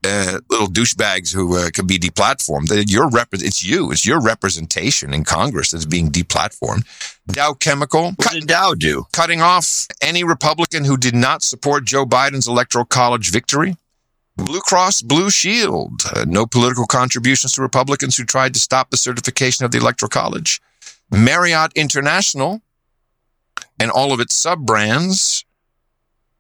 uh, 0.05 0.41
little 0.51 0.67
douchebags 0.67 1.35
who 1.35 1.57
uh, 1.57 1.71
can 1.73 1.87
be 1.87 1.99
deplatformed. 1.99 2.91
Your 2.91 3.09
rep- 3.09 3.29
it's 3.33 3.65
you. 3.65 3.91
It's 3.91 4.07
your 4.07 4.21
representation 4.21 5.15
in 5.15 5.25
Congress 5.25 5.71
that's 5.71 5.87
being 5.87 6.11
deplatformed. 6.11 6.85
Dow 7.27 7.55
Chemical. 7.55 8.13
What 8.13 8.33
did 8.33 8.47
Dow 8.47 8.75
do? 8.75 9.07
Cutting 9.13 9.41
off 9.41 9.87
any 10.03 10.25
Republican 10.25 10.85
who 10.85 10.97
did 10.97 11.15
not 11.15 11.43
support 11.43 11.85
Joe 11.85 12.05
Biden's 12.05 12.49
electoral 12.49 12.85
college 12.85 13.31
victory. 13.31 13.77
Blue 14.37 14.61
Cross 14.61 15.03
Blue 15.03 15.31
Shield. 15.31 16.03
Uh, 16.15 16.25
no 16.27 16.47
political 16.47 16.87
contributions 16.87 17.53
to 17.53 17.63
Republicans 17.63 18.17
who 18.17 18.25
tried 18.25 18.53
to 18.55 18.61
stop 18.61 18.91
the 18.91 18.97
certification 18.97 19.65
of 19.65 19.71
the 19.71 19.79
electoral 19.79 20.11
college. 20.11 20.61
Marriott 21.11 21.73
International 21.75 22.61
and 23.79 23.91
all 23.91 24.13
of 24.13 24.21
its 24.21 24.35
sub 24.35 24.67
brands. 24.67 25.45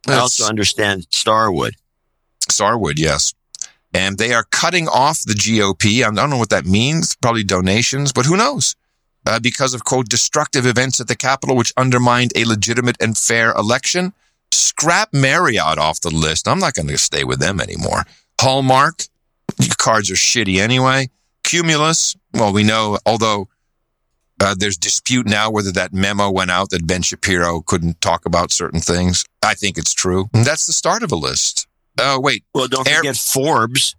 I 0.06 0.14
also 0.14 0.44
understand 0.44 1.06
Starwood. 1.10 1.74
Starwood, 2.50 2.98
yes. 2.98 3.32
And 3.94 4.18
they 4.18 4.34
are 4.34 4.44
cutting 4.50 4.88
off 4.88 5.20
the 5.20 5.34
GOP. 5.34 6.02
I 6.04 6.10
don't 6.10 6.30
know 6.30 6.36
what 6.36 6.50
that 6.50 6.66
means. 6.66 7.14
Probably 7.16 7.44
donations, 7.44 8.12
but 8.12 8.26
who 8.26 8.36
knows? 8.36 8.74
Uh, 9.24 9.38
because 9.38 9.72
of 9.72 9.84
quote 9.84 10.08
destructive 10.08 10.66
events 10.66 11.00
at 11.00 11.08
the 11.08 11.16
Capitol, 11.16 11.56
which 11.56 11.72
undermined 11.76 12.32
a 12.36 12.44
legitimate 12.44 12.96
and 13.00 13.16
fair 13.16 13.52
election. 13.52 14.12
Scrap 14.50 15.14
Marriott 15.14 15.78
off 15.78 16.00
the 16.00 16.10
list. 16.10 16.46
I'm 16.46 16.58
not 16.58 16.74
going 16.74 16.88
to 16.88 16.98
stay 16.98 17.24
with 17.24 17.38
them 17.38 17.60
anymore. 17.60 18.04
Hallmark, 18.40 19.04
your 19.58 19.74
cards 19.78 20.10
are 20.10 20.14
shitty 20.14 20.58
anyway. 20.58 21.08
Cumulus, 21.44 22.16
well, 22.32 22.52
we 22.52 22.64
know, 22.64 22.98
although 23.06 23.48
uh, 24.40 24.54
there's 24.58 24.76
dispute 24.76 25.26
now 25.26 25.50
whether 25.50 25.72
that 25.72 25.92
memo 25.92 26.30
went 26.30 26.50
out 26.50 26.70
that 26.70 26.86
Ben 26.86 27.02
Shapiro 27.02 27.60
couldn't 27.60 28.00
talk 28.00 28.26
about 28.26 28.50
certain 28.50 28.80
things. 28.80 29.24
I 29.42 29.54
think 29.54 29.78
it's 29.78 29.94
true. 29.94 30.28
And 30.34 30.44
that's 30.44 30.66
the 30.66 30.72
start 30.72 31.02
of 31.02 31.12
a 31.12 31.16
list. 31.16 31.63
Oh, 31.98 32.20
wait. 32.20 32.44
Well, 32.54 32.68
don't 32.68 32.86
forget 32.88 33.16
Forbes. 33.16 33.96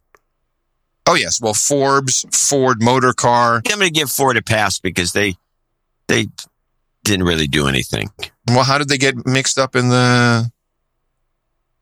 Oh, 1.06 1.16
yes. 1.16 1.40
Well, 1.40 1.54
Forbes, 1.54 2.26
Ford 2.32 2.82
Motor 2.82 3.14
Car. 3.14 3.58
I'm 3.58 3.80
going 3.80 3.88
to 3.88 3.90
give 3.92 4.10
Ford 4.10 4.38
a 4.38 4.42
pass 4.42 4.80
because 4.80 5.14
they 5.14 5.36
they 6.08 6.28
didn't 7.04 7.26
really 7.26 7.48
do 7.48 7.68
anything. 7.68 8.10
Well, 8.48 8.64
how 8.64 8.78
did 8.78 8.90
they 8.90 8.98
get 8.98 9.26
mixed 9.26 9.58
up 9.58 9.76
in 9.76 9.90
the. 9.90 10.52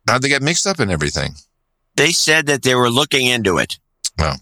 How 0.07 0.13
did 0.15 0.23
they 0.23 0.29
get 0.29 0.41
mixed 0.41 0.67
up 0.67 0.79
in 0.79 0.91
everything? 0.91 1.33
They 1.95 2.11
said 2.11 2.47
that 2.47 2.63
they 2.63 2.75
were 2.75 2.89
looking 2.89 3.27
into 3.27 3.57
it. 3.57 3.79
Well, 4.17 4.37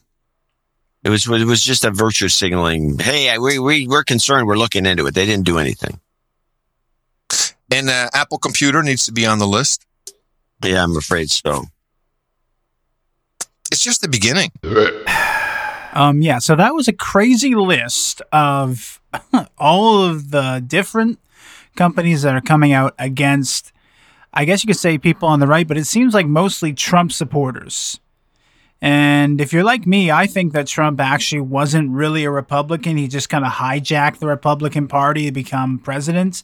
it 1.04 1.10
was 1.10 1.28
it 1.28 1.46
was 1.46 1.64
just 1.64 1.84
a 1.84 1.92
virtue 1.92 2.30
signaling. 2.30 2.98
Hey, 3.00 3.38
we 3.38 3.60
we 3.60 3.88
we're 3.88 4.04
concerned. 4.04 4.48
We're 4.48 4.58
looking 4.58 4.86
into 4.86 5.06
it. 5.08 5.14
They 5.14 5.26
didn't 5.26 5.46
do 5.46 5.58
anything. 5.58 6.00
And 7.72 7.90
uh, 7.90 8.10
Apple 8.14 8.38
Computer 8.38 8.84
needs 8.84 9.06
to 9.06 9.12
be 9.12 9.26
on 9.26 9.40
the 9.40 9.48
list. 9.48 9.86
Yeah, 10.64 10.84
I'm 10.84 10.96
afraid 10.98 11.30
so. 11.30 11.66
It's 13.72 13.84
just 13.84 14.02
the 14.02 14.10
beginning. 14.10 14.52
Um, 15.94 16.22
yeah, 16.22 16.40
so 16.40 16.56
that 16.56 16.74
was 16.74 16.88
a 16.88 16.94
crazy 16.94 17.54
list 17.54 18.22
of 18.32 19.02
all 19.58 20.02
of 20.02 20.32
the 20.32 20.64
different 20.66 21.20
companies 21.76 22.22
that 22.22 22.34
are 22.34 22.40
coming 22.40 22.72
out 22.72 22.96
against, 22.98 23.74
I 24.34 24.46
guess 24.46 24.64
you 24.64 24.68
could 24.68 24.80
say 24.80 24.98
people 24.98 25.28
on 25.28 25.42
the 25.42 25.48
right, 25.48 25.68
but 25.68 25.78
it 25.78 25.84
seems 25.84 26.14
like 26.14 26.28
mostly 26.28 26.74
Trump 26.74 27.12
supporters. 27.12 28.00
And 28.82 29.40
if 29.40 29.54
you're 29.54 29.64
like 29.64 29.86
me, 29.86 30.10
I 30.10 30.28
think 30.28 30.54
that 30.54 30.66
Trump 30.66 31.00
actually 31.00 31.42
wasn't 31.42 31.92
really 31.92 32.24
a 32.24 32.32
Republican. 32.32 32.96
He 32.96 33.08
just 33.08 33.30
kind 33.30 33.46
of 33.46 33.52
hijacked 33.52 34.20
the 34.20 34.28
Republican 34.28 34.88
Party 34.88 35.26
to 35.26 35.32
become 35.32 35.78
president. 35.78 36.44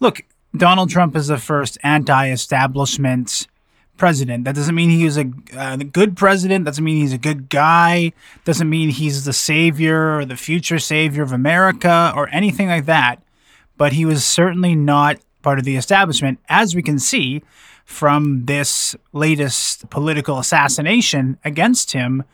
Look, 0.00 0.22
Donald 0.56 0.88
Trump 0.88 1.14
is 1.16 1.26
the 1.26 1.36
first 1.36 1.78
anti 1.82 2.30
establishment 2.30 3.48
president. 3.96 4.44
That 4.44 4.54
doesn't 4.54 4.74
mean 4.74 4.90
he 4.90 5.04
was 5.04 5.18
a 5.18 5.30
uh, 5.56 5.76
good 5.76 6.16
president. 6.16 6.64
Doesn't 6.64 6.84
mean 6.84 6.96
he's 6.96 7.12
a 7.12 7.18
good 7.18 7.48
guy. 7.48 8.12
Doesn't 8.44 8.68
mean 8.68 8.90
he's 8.90 9.24
the 9.24 9.32
savior 9.32 10.18
or 10.18 10.24
the 10.24 10.36
future 10.36 10.78
savior 10.78 11.22
of 11.22 11.32
America 11.32 12.12
or 12.14 12.28
anything 12.30 12.68
like 12.68 12.86
that. 12.86 13.22
But 13.76 13.92
he 13.92 14.04
was 14.04 14.24
certainly 14.24 14.74
not 14.74 15.18
part 15.42 15.58
of 15.58 15.64
the 15.64 15.76
establishment, 15.76 16.38
as 16.48 16.74
we 16.74 16.82
can 16.82 16.98
see 16.98 17.42
from 17.84 18.46
this 18.46 18.96
latest 19.12 19.88
political 19.90 20.38
assassination 20.38 21.38
against 21.44 21.92
him. 21.92 22.24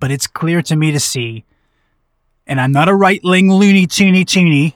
But 0.00 0.10
it's 0.10 0.26
clear 0.26 0.62
to 0.62 0.76
me 0.76 0.92
to 0.92 1.00
see, 1.00 1.44
and 2.46 2.60
I'm 2.60 2.72
not 2.72 2.88
a 2.88 2.94
right 2.94 3.20
wing 3.22 3.50
loony 3.50 3.86
toony 3.86 4.24
toony, 4.24 4.74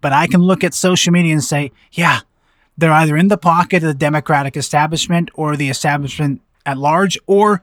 but 0.00 0.12
I 0.12 0.26
can 0.26 0.40
look 0.40 0.64
at 0.64 0.74
social 0.74 1.12
media 1.12 1.32
and 1.32 1.44
say, 1.44 1.72
yeah, 1.92 2.20
they're 2.80 2.92
either 2.92 3.16
in 3.16 3.28
the 3.28 3.38
pocket 3.38 3.82
of 3.82 3.88
the 3.88 3.94
Democratic 3.94 4.56
establishment 4.56 5.30
or 5.34 5.56
the 5.56 5.68
establishment 5.68 6.40
at 6.66 6.78
large, 6.78 7.18
or 7.26 7.62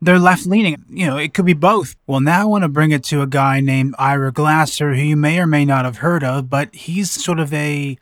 they're 0.00 0.18
left 0.18 0.46
leaning. 0.46 0.84
You 0.88 1.06
know, 1.06 1.16
it 1.16 1.34
could 1.34 1.46
be 1.46 1.52
both. 1.54 1.96
Well, 2.06 2.20
now 2.20 2.42
I 2.42 2.44
want 2.44 2.62
to 2.62 2.68
bring 2.68 2.90
it 2.90 3.04
to 3.04 3.22
a 3.22 3.26
guy 3.26 3.60
named 3.60 3.94
Ira 3.98 4.32
Glasser, 4.32 4.94
who 4.94 5.02
you 5.02 5.16
may 5.16 5.38
or 5.38 5.46
may 5.46 5.64
not 5.64 5.84
have 5.84 5.98
heard 5.98 6.24
of, 6.24 6.48
but 6.48 6.74
he's 6.74 7.10
sort 7.10 7.40
of 7.40 7.52
a 7.52 7.98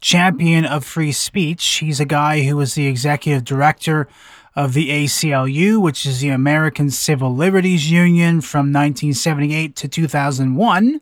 champion 0.00 0.64
of 0.64 0.84
free 0.84 1.12
speech. 1.12 1.64
He's 1.64 2.00
a 2.00 2.04
guy 2.04 2.42
who 2.42 2.56
was 2.56 2.74
the 2.74 2.86
executive 2.86 3.44
director 3.44 4.08
of 4.56 4.74
the 4.74 4.90
ACLU, 4.90 5.80
which 5.80 6.06
is 6.06 6.20
the 6.20 6.30
American 6.30 6.90
Civil 6.90 7.34
Liberties 7.34 7.90
Union 7.90 8.40
from 8.40 8.72
1978 8.72 9.76
to 9.76 9.88
2001. 9.88 11.00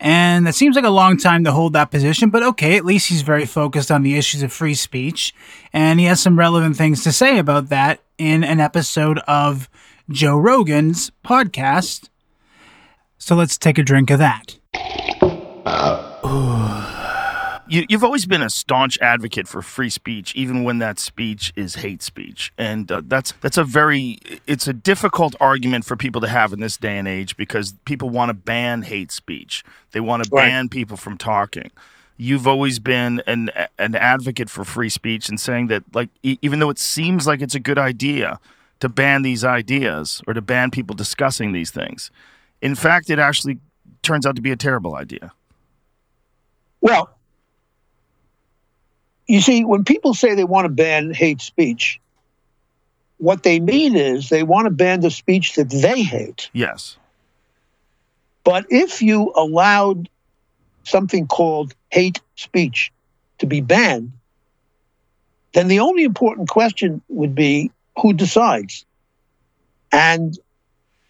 And 0.00 0.46
it 0.46 0.54
seems 0.54 0.76
like 0.76 0.84
a 0.84 0.90
long 0.90 1.16
time 1.16 1.42
to 1.44 1.52
hold 1.52 1.72
that 1.72 1.90
position, 1.90 2.30
but 2.30 2.42
okay, 2.42 2.76
at 2.76 2.84
least 2.84 3.08
he's 3.08 3.22
very 3.22 3.46
focused 3.46 3.90
on 3.90 4.02
the 4.02 4.16
issues 4.16 4.42
of 4.42 4.52
free 4.52 4.74
speech. 4.74 5.34
And 5.72 5.98
he 5.98 6.06
has 6.06 6.20
some 6.20 6.38
relevant 6.38 6.76
things 6.76 7.02
to 7.02 7.12
say 7.12 7.38
about 7.38 7.68
that 7.70 8.00
in 8.16 8.44
an 8.44 8.60
episode 8.60 9.18
of 9.26 9.68
Joe 10.08 10.36
Rogan's 10.36 11.10
podcast. 11.24 12.08
So 13.18 13.34
let's 13.34 13.58
take 13.58 13.78
a 13.78 13.82
drink 13.82 14.10
of 14.10 14.20
that. 14.20 14.56
Uh, 15.66 16.97
you, 17.68 17.84
you've 17.88 18.04
always 18.04 18.26
been 18.26 18.42
a 18.42 18.50
staunch 18.50 18.98
advocate 19.00 19.46
for 19.48 19.62
free 19.62 19.90
speech, 19.90 20.34
even 20.34 20.64
when 20.64 20.78
that 20.78 20.98
speech 20.98 21.52
is 21.56 21.76
hate 21.76 22.02
speech, 22.02 22.52
and 22.58 22.90
uh, 22.90 23.02
that's 23.04 23.32
that's 23.40 23.56
a 23.58 23.64
very 23.64 24.18
it's 24.46 24.66
a 24.66 24.72
difficult 24.72 25.34
argument 25.40 25.84
for 25.84 25.96
people 25.96 26.20
to 26.22 26.28
have 26.28 26.52
in 26.52 26.60
this 26.60 26.76
day 26.76 26.98
and 26.98 27.06
age 27.06 27.36
because 27.36 27.74
people 27.84 28.10
want 28.10 28.30
to 28.30 28.34
ban 28.34 28.82
hate 28.82 29.12
speech. 29.12 29.64
They 29.92 30.00
want 30.00 30.24
to 30.24 30.30
Right. 30.30 30.48
ban 30.48 30.68
people 30.68 30.96
from 30.96 31.16
talking. 31.18 31.70
You've 32.16 32.46
always 32.48 32.78
been 32.78 33.22
an 33.26 33.50
an 33.78 33.94
advocate 33.94 34.50
for 34.50 34.64
free 34.64 34.88
speech 34.88 35.28
and 35.28 35.38
saying 35.40 35.68
that 35.68 35.84
like 35.94 36.08
e- 36.22 36.38
even 36.42 36.58
though 36.58 36.70
it 36.70 36.78
seems 36.78 37.26
like 37.26 37.40
it's 37.40 37.54
a 37.54 37.60
good 37.60 37.78
idea 37.78 38.40
to 38.80 38.88
ban 38.88 39.22
these 39.22 39.44
ideas 39.44 40.22
or 40.26 40.34
to 40.34 40.40
ban 40.40 40.70
people 40.70 40.94
discussing 40.96 41.52
these 41.52 41.70
things, 41.70 42.10
in 42.62 42.74
fact, 42.74 43.10
it 43.10 43.18
actually 43.18 43.58
turns 44.02 44.24
out 44.26 44.36
to 44.36 44.42
be 44.42 44.50
a 44.50 44.56
terrible 44.56 44.94
idea. 44.96 45.32
Well, 46.80 47.10
you 49.28 49.42
see, 49.42 49.64
when 49.64 49.84
people 49.84 50.14
say 50.14 50.34
they 50.34 50.44
want 50.44 50.64
to 50.64 50.70
ban 50.70 51.12
hate 51.12 51.42
speech, 51.42 52.00
what 53.18 53.42
they 53.42 53.60
mean 53.60 53.94
is 53.94 54.30
they 54.30 54.42
want 54.42 54.64
to 54.66 54.70
ban 54.70 55.00
the 55.00 55.10
speech 55.10 55.54
that 55.56 55.68
they 55.68 56.02
hate. 56.02 56.48
Yes. 56.54 56.96
But 58.42 58.66
if 58.70 59.02
you 59.02 59.32
allowed 59.36 60.08
something 60.84 61.26
called 61.26 61.74
hate 61.90 62.20
speech 62.36 62.90
to 63.38 63.46
be 63.46 63.60
banned, 63.60 64.12
then 65.52 65.68
the 65.68 65.80
only 65.80 66.04
important 66.04 66.48
question 66.48 67.02
would 67.08 67.34
be 67.34 67.70
who 68.00 68.14
decides. 68.14 68.86
And 69.92 70.38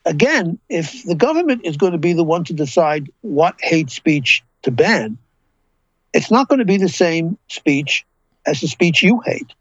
again, 0.04 0.58
if 0.68 1.04
the 1.04 1.14
government 1.14 1.64
is 1.64 1.76
going 1.76 1.92
to 1.92 1.98
be 1.98 2.14
the 2.14 2.24
one 2.24 2.44
to 2.44 2.52
decide 2.52 3.12
what 3.20 3.54
hate 3.60 3.90
speech 3.90 4.42
to 4.62 4.72
ban, 4.72 5.18
it's 6.12 6.30
not 6.30 6.48
going 6.48 6.60
to 6.60 6.64
be 6.64 6.78
the 6.78 6.88
same 6.88 7.38
speech 7.48 8.04
as 8.48 8.60
the 8.60 8.68
speech 8.68 9.02
you 9.02 9.20
hate. 9.24 9.52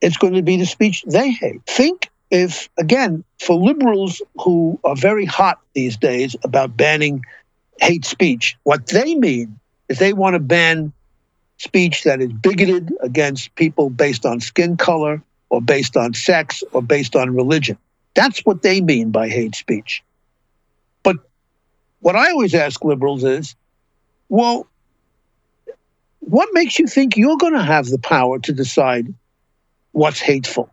It's 0.00 0.16
going 0.16 0.34
to 0.34 0.42
be 0.42 0.56
the 0.56 0.66
speech 0.66 1.04
they 1.06 1.30
hate. 1.30 1.62
Think 1.66 2.10
if, 2.30 2.68
again, 2.76 3.24
for 3.38 3.56
liberals 3.56 4.20
who 4.40 4.78
are 4.84 4.96
very 4.96 5.24
hot 5.24 5.60
these 5.74 5.96
days 5.96 6.34
about 6.42 6.76
banning 6.76 7.24
hate 7.80 8.04
speech, 8.04 8.56
what 8.64 8.86
they 8.88 9.14
mean 9.14 9.58
is 9.88 9.98
they 9.98 10.12
want 10.12 10.34
to 10.34 10.40
ban 10.40 10.92
speech 11.58 12.02
that 12.02 12.20
is 12.20 12.32
bigoted 12.32 12.92
against 13.00 13.54
people 13.54 13.88
based 13.88 14.26
on 14.26 14.40
skin 14.40 14.76
color 14.76 15.22
or 15.48 15.62
based 15.62 15.96
on 15.96 16.12
sex 16.12 16.62
or 16.72 16.82
based 16.82 17.14
on 17.16 17.34
religion. 17.34 17.78
That's 18.14 18.40
what 18.40 18.62
they 18.62 18.80
mean 18.80 19.10
by 19.10 19.28
hate 19.28 19.54
speech. 19.54 20.02
But 21.02 21.16
what 22.00 22.16
I 22.16 22.30
always 22.30 22.54
ask 22.54 22.84
liberals 22.84 23.24
is, 23.24 23.54
well, 24.28 24.66
what 26.26 26.48
makes 26.52 26.76
you 26.80 26.88
think 26.88 27.16
you're 27.16 27.36
going 27.36 27.52
to 27.52 27.62
have 27.62 27.86
the 27.86 27.98
power 27.98 28.40
to 28.40 28.52
decide 28.52 29.14
what's 29.92 30.18
hateful? 30.18 30.68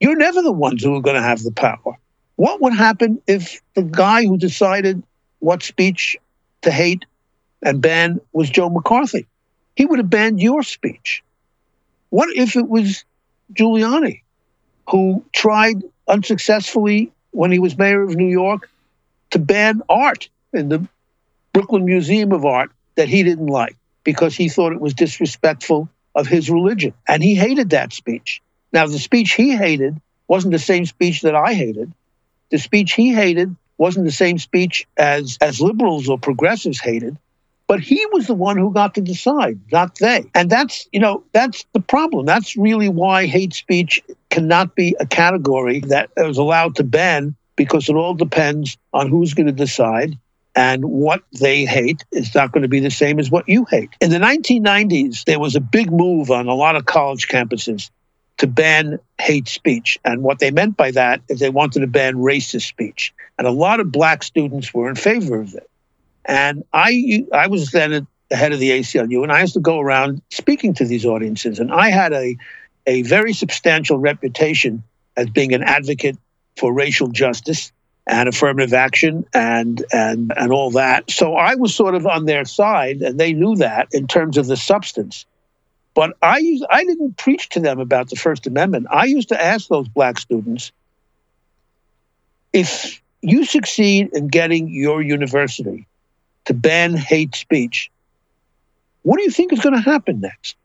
You're 0.00 0.16
never 0.16 0.40
the 0.40 0.52
ones 0.52 0.82
who 0.82 0.96
are 0.96 1.02
going 1.02 1.16
to 1.16 1.22
have 1.22 1.42
the 1.42 1.52
power. 1.52 1.98
What 2.36 2.62
would 2.62 2.72
happen 2.72 3.20
if 3.26 3.60
the 3.74 3.82
guy 3.82 4.24
who 4.24 4.38
decided 4.38 5.02
what 5.40 5.62
speech 5.62 6.16
to 6.62 6.70
hate 6.70 7.04
and 7.62 7.82
ban 7.82 8.22
was 8.32 8.48
Joe 8.48 8.70
McCarthy? 8.70 9.26
He 9.76 9.84
would 9.84 9.98
have 9.98 10.08
banned 10.08 10.40
your 10.40 10.62
speech. 10.62 11.22
What 12.08 12.34
if 12.34 12.56
it 12.56 12.66
was 12.66 13.04
Giuliani, 13.52 14.22
who 14.88 15.22
tried 15.34 15.82
unsuccessfully 16.08 17.12
when 17.32 17.52
he 17.52 17.58
was 17.58 17.76
mayor 17.76 18.02
of 18.02 18.16
New 18.16 18.30
York 18.30 18.70
to 19.32 19.38
ban 19.38 19.82
art 19.90 20.30
in 20.54 20.70
the 20.70 20.88
Brooklyn 21.52 21.84
Museum 21.84 22.32
of 22.32 22.46
Art 22.46 22.70
that 22.94 23.08
he 23.08 23.22
didn't 23.22 23.48
like 23.48 23.76
because 24.04 24.36
he 24.36 24.48
thought 24.48 24.72
it 24.72 24.80
was 24.80 24.94
disrespectful 24.94 25.88
of 26.14 26.26
his 26.26 26.50
religion. 26.50 26.92
And 27.08 27.22
he 27.22 27.34
hated 27.34 27.70
that 27.70 27.92
speech. 27.92 28.40
Now, 28.72 28.86
the 28.86 28.98
speech 28.98 29.32
he 29.32 29.56
hated 29.56 30.00
wasn't 30.28 30.52
the 30.52 30.58
same 30.58 30.86
speech 30.86 31.22
that 31.22 31.34
I 31.34 31.54
hated. 31.54 31.92
The 32.50 32.58
speech 32.58 32.92
he 32.92 33.12
hated 33.12 33.54
wasn't 33.78 34.06
the 34.06 34.12
same 34.12 34.38
speech 34.38 34.86
as, 34.96 35.38
as 35.40 35.60
liberals 35.60 36.08
or 36.08 36.18
progressives 36.18 36.80
hated. 36.80 37.16
But 37.66 37.80
he 37.80 38.04
was 38.12 38.26
the 38.26 38.34
one 38.34 38.58
who 38.58 38.72
got 38.72 38.94
to 38.94 39.00
decide, 39.00 39.58
not 39.72 39.98
they. 39.98 40.30
And 40.34 40.50
that's, 40.50 40.86
you 40.92 41.00
know, 41.00 41.24
that's 41.32 41.64
the 41.72 41.80
problem. 41.80 42.26
That's 42.26 42.56
really 42.56 42.90
why 42.90 43.26
hate 43.26 43.54
speech 43.54 44.02
cannot 44.28 44.74
be 44.74 44.94
a 45.00 45.06
category 45.06 45.80
that 45.80 46.10
is 46.16 46.36
allowed 46.36 46.76
to 46.76 46.84
ban 46.84 47.34
because 47.56 47.88
it 47.88 47.94
all 47.94 48.14
depends 48.14 48.76
on 48.92 49.08
who's 49.08 49.32
going 49.32 49.46
to 49.46 49.52
decide 49.52 50.18
and 50.54 50.84
what 50.84 51.22
they 51.40 51.64
hate 51.64 52.04
is 52.12 52.34
not 52.34 52.52
going 52.52 52.62
to 52.62 52.68
be 52.68 52.80
the 52.80 52.90
same 52.90 53.18
as 53.18 53.30
what 53.30 53.48
you 53.48 53.64
hate. 53.68 53.90
In 54.00 54.10
the 54.10 54.18
1990s, 54.18 55.24
there 55.24 55.40
was 55.40 55.56
a 55.56 55.60
big 55.60 55.90
move 55.90 56.30
on 56.30 56.46
a 56.46 56.54
lot 56.54 56.76
of 56.76 56.86
college 56.86 57.26
campuses 57.26 57.90
to 58.38 58.46
ban 58.46 58.98
hate 59.20 59.48
speech. 59.48 59.98
And 60.04 60.22
what 60.22 60.38
they 60.38 60.50
meant 60.50 60.76
by 60.76 60.92
that 60.92 61.22
is 61.28 61.40
they 61.40 61.50
wanted 61.50 61.80
to 61.80 61.86
ban 61.86 62.14
racist 62.14 62.68
speech. 62.68 63.12
And 63.38 63.46
a 63.46 63.52
lot 63.52 63.80
of 63.80 63.90
black 63.90 64.22
students 64.22 64.72
were 64.72 64.88
in 64.88 64.94
favor 64.94 65.40
of 65.40 65.54
it. 65.54 65.68
And 66.24 66.64
I, 66.72 67.26
I 67.32 67.48
was 67.48 67.70
then 67.70 68.06
the 68.30 68.36
head 68.36 68.52
of 68.52 68.58
the 68.58 68.70
ACLU, 68.70 69.22
and 69.22 69.32
I 69.32 69.40
used 69.40 69.54
to 69.54 69.60
go 69.60 69.78
around 69.80 70.22
speaking 70.30 70.72
to 70.74 70.84
these 70.84 71.04
audiences. 71.04 71.58
And 71.58 71.72
I 71.72 71.90
had 71.90 72.12
a, 72.12 72.36
a 72.86 73.02
very 73.02 73.32
substantial 73.32 73.98
reputation 73.98 74.82
as 75.16 75.28
being 75.30 75.52
an 75.52 75.62
advocate 75.62 76.16
for 76.56 76.72
racial 76.72 77.08
justice 77.08 77.72
and 78.06 78.28
affirmative 78.28 78.74
action 78.74 79.26
and 79.32 79.84
and 79.92 80.32
and 80.36 80.52
all 80.52 80.70
that. 80.72 81.10
So 81.10 81.34
I 81.36 81.54
was 81.54 81.74
sort 81.74 81.94
of 81.94 82.06
on 82.06 82.26
their 82.26 82.44
side, 82.44 83.00
and 83.00 83.18
they 83.18 83.32
knew 83.32 83.56
that 83.56 83.88
in 83.92 84.06
terms 84.06 84.36
of 84.36 84.46
the 84.46 84.56
substance. 84.56 85.26
But 85.94 86.16
I 86.20 86.38
used, 86.38 86.64
I 86.68 86.84
didn't 86.84 87.16
preach 87.16 87.50
to 87.50 87.60
them 87.60 87.78
about 87.78 88.10
the 88.10 88.16
First 88.16 88.46
Amendment. 88.46 88.88
I 88.90 89.04
used 89.04 89.28
to 89.28 89.40
ask 89.40 89.68
those 89.68 89.88
black 89.88 90.18
students 90.18 90.72
if 92.52 93.00
you 93.22 93.44
succeed 93.44 94.10
in 94.12 94.28
getting 94.28 94.68
your 94.68 95.00
university 95.02 95.86
to 96.46 96.54
ban 96.54 96.94
hate 96.94 97.34
speech, 97.34 97.90
what 99.02 99.18
do 99.18 99.22
you 99.22 99.30
think 99.30 99.52
is 99.52 99.60
going 99.60 99.74
to 99.74 99.80
happen 99.80 100.20
next? 100.20 100.56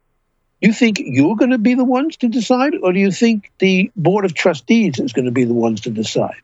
You 0.60 0.72
think 0.72 1.00
you're 1.02 1.36
going 1.36 1.52
to 1.52 1.58
be 1.58 1.74
the 1.74 1.84
ones 1.84 2.18
to 2.18 2.28
decide, 2.28 2.74
or 2.82 2.92
do 2.92 2.98
you 2.98 3.10
think 3.10 3.50
the 3.58 3.90
Board 3.96 4.24
of 4.24 4.34
Trustees 4.34 4.98
is 4.98 5.12
going 5.12 5.24
to 5.24 5.30
be 5.30 5.44
the 5.44 5.54
ones 5.54 5.80
to 5.82 5.90
decide? 5.90 6.36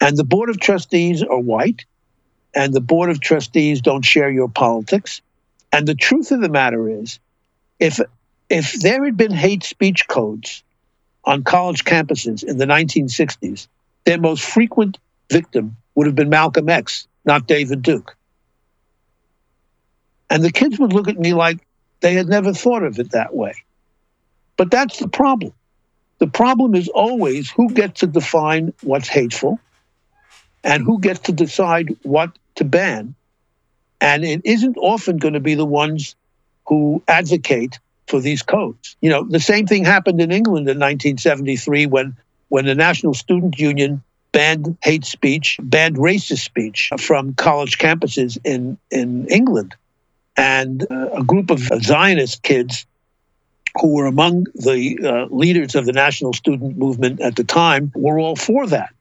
And 0.00 0.16
the 0.16 0.24
Board 0.24 0.48
of 0.48 0.58
Trustees 0.58 1.22
are 1.22 1.38
white, 1.38 1.84
and 2.54 2.72
the 2.72 2.80
Board 2.80 3.10
of 3.10 3.20
Trustees 3.20 3.80
don't 3.80 4.04
share 4.04 4.30
your 4.30 4.48
politics. 4.48 5.20
And 5.72 5.86
the 5.86 5.94
truth 5.94 6.32
of 6.32 6.40
the 6.40 6.48
matter 6.48 6.88
is, 6.88 7.18
if 7.78 8.00
if 8.48 8.72
there 8.80 9.04
had 9.04 9.16
been 9.16 9.30
hate 9.30 9.62
speech 9.62 10.08
codes 10.08 10.64
on 11.24 11.44
college 11.44 11.84
campuses 11.84 12.42
in 12.42 12.58
the 12.58 12.64
1960s, 12.64 13.68
their 14.04 14.18
most 14.18 14.42
frequent 14.42 14.98
victim 15.30 15.76
would 15.94 16.06
have 16.06 16.16
been 16.16 16.30
Malcolm 16.30 16.68
X, 16.68 17.06
not 17.24 17.46
David 17.46 17.82
Duke. 17.82 18.16
And 20.28 20.42
the 20.42 20.50
kids 20.50 20.78
would 20.78 20.92
look 20.92 21.08
at 21.08 21.18
me 21.18 21.34
like 21.34 21.58
they 22.00 22.14
had 22.14 22.28
never 22.28 22.52
thought 22.52 22.82
of 22.82 22.98
it 22.98 23.12
that 23.12 23.34
way. 23.34 23.54
But 24.56 24.70
that's 24.70 24.98
the 24.98 25.08
problem. 25.08 25.52
The 26.18 26.26
problem 26.26 26.74
is 26.74 26.88
always 26.88 27.50
who 27.50 27.70
gets 27.72 28.00
to 28.00 28.06
define 28.06 28.72
what's 28.82 29.08
hateful 29.08 29.60
and 30.64 30.82
who 30.82 31.00
gets 31.00 31.20
to 31.20 31.32
decide 31.32 31.96
what 32.02 32.30
to 32.56 32.64
ban. 32.64 33.14
And 34.00 34.24
it 34.24 34.40
isn't 34.44 34.76
often 34.78 35.18
going 35.18 35.34
to 35.34 35.40
be 35.40 35.54
the 35.54 35.66
ones 35.66 36.14
who 36.66 37.02
advocate 37.08 37.78
for 38.06 38.20
these 38.20 38.42
codes. 38.42 38.96
You 39.00 39.10
know, 39.10 39.24
the 39.24 39.40
same 39.40 39.66
thing 39.66 39.84
happened 39.84 40.20
in 40.20 40.32
England 40.32 40.68
in 40.68 40.78
1973 40.78 41.86
when 41.86 42.16
when 42.48 42.66
the 42.66 42.74
National 42.74 43.14
Student 43.14 43.58
Union 43.60 44.02
banned 44.32 44.76
hate 44.82 45.04
speech, 45.04 45.58
banned 45.62 45.96
racist 45.96 46.40
speech 46.40 46.90
from 46.98 47.34
college 47.34 47.78
campuses 47.78 48.38
in 48.44 48.76
in 48.90 49.26
England. 49.28 49.74
And 50.36 50.86
uh, 50.90 51.10
a 51.10 51.24
group 51.24 51.50
of 51.50 51.60
Zionist 51.82 52.42
kids 52.42 52.86
who 53.80 53.94
were 53.94 54.06
among 54.06 54.44
the 54.54 54.98
uh, 55.04 55.34
leaders 55.34 55.74
of 55.74 55.86
the 55.86 55.92
national 55.92 56.32
student 56.32 56.76
movement 56.76 57.20
at 57.20 57.36
the 57.36 57.44
time 57.44 57.92
were 57.94 58.18
all 58.18 58.36
for 58.36 58.66
that. 58.66 58.92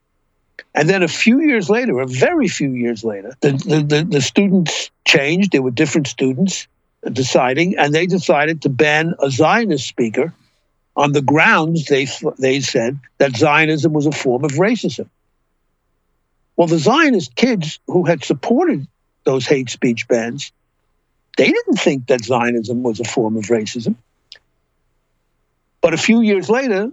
And 0.73 0.89
then 0.89 1.03
a 1.03 1.07
few 1.07 1.41
years 1.41 1.69
later, 1.69 1.99
a 1.99 2.07
very 2.07 2.47
few 2.47 2.71
years 2.71 3.03
later, 3.03 3.35
the, 3.41 3.51
the, 3.51 4.07
the, 4.09 4.21
students 4.21 4.91
changed. 5.05 5.51
There 5.51 5.61
were 5.61 5.71
different 5.71 6.07
students 6.07 6.67
deciding, 7.11 7.77
and 7.77 7.93
they 7.93 8.05
decided 8.05 8.61
to 8.63 8.69
ban 8.69 9.15
a 9.19 9.29
Zionist 9.29 9.87
speaker 9.87 10.33
on 10.95 11.13
the 11.13 11.21
grounds 11.21 11.85
they 11.85 12.07
they 12.37 12.59
said 12.59 12.99
that 13.19 13.35
Zionism 13.35 13.93
was 13.93 14.05
a 14.05 14.11
form 14.11 14.43
of 14.43 14.51
racism. 14.51 15.07
Well, 16.55 16.67
the 16.67 16.77
Zionist 16.77 17.35
kids 17.35 17.79
who 17.87 18.03
had 18.03 18.23
supported 18.23 18.85
those 19.23 19.45
hate 19.45 19.69
speech 19.69 20.07
bans, 20.07 20.51
they 21.37 21.49
didn't 21.49 21.77
think 21.77 22.07
that 22.07 22.25
Zionism 22.25 22.83
was 22.83 22.99
a 22.99 23.05
form 23.05 23.37
of 23.37 23.45
racism. 23.45 23.95
But 25.81 25.93
a 25.93 25.97
few 25.97 26.19
years 26.19 26.49
later, 26.49 26.91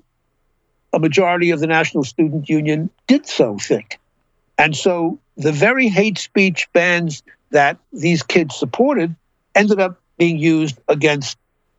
a 0.93 0.99
majority 0.99 1.51
of 1.51 1.61
the 1.61 1.67
National 1.67 2.05
Student 2.05 2.49
Union 2.49 2.91
did 3.07 3.27
so 3.27 3.59
think. 3.59 3.99
And 4.59 4.77
so 4.77 5.19
the 5.37 5.53
very 5.53 5.89
hate 5.89 6.19
speech 6.19 6.69
bans 6.73 7.23
that 7.51 7.79
these 7.93 8.23
kids 8.23 8.57
supported 8.57 9.15
ended 9.55 9.81
up 9.81 10.01
being 10.19 10.39
used 10.39 10.79
against 10.89 11.39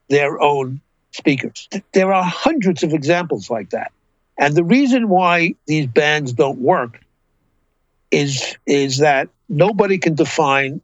their 0.09 0.39
own 0.41 0.79
speakers. 1.11 1.67
There 1.93 2.13
are 2.13 2.23
hundreds 2.23 2.83
of 2.83 2.93
examples 2.93 3.49
like 3.49 3.71
that. 3.71 3.91
And 4.37 4.55
the 4.55 4.63
reason 4.63 5.09
why 5.09 5.55
these 5.65 5.87
bans 5.87 6.33
don't 6.33 6.59
work 6.59 7.01
is, 8.11 8.55
is 8.65 8.99
that 8.99 9.29
nobody 9.49 9.97
can 9.97 10.13
define 10.13 10.81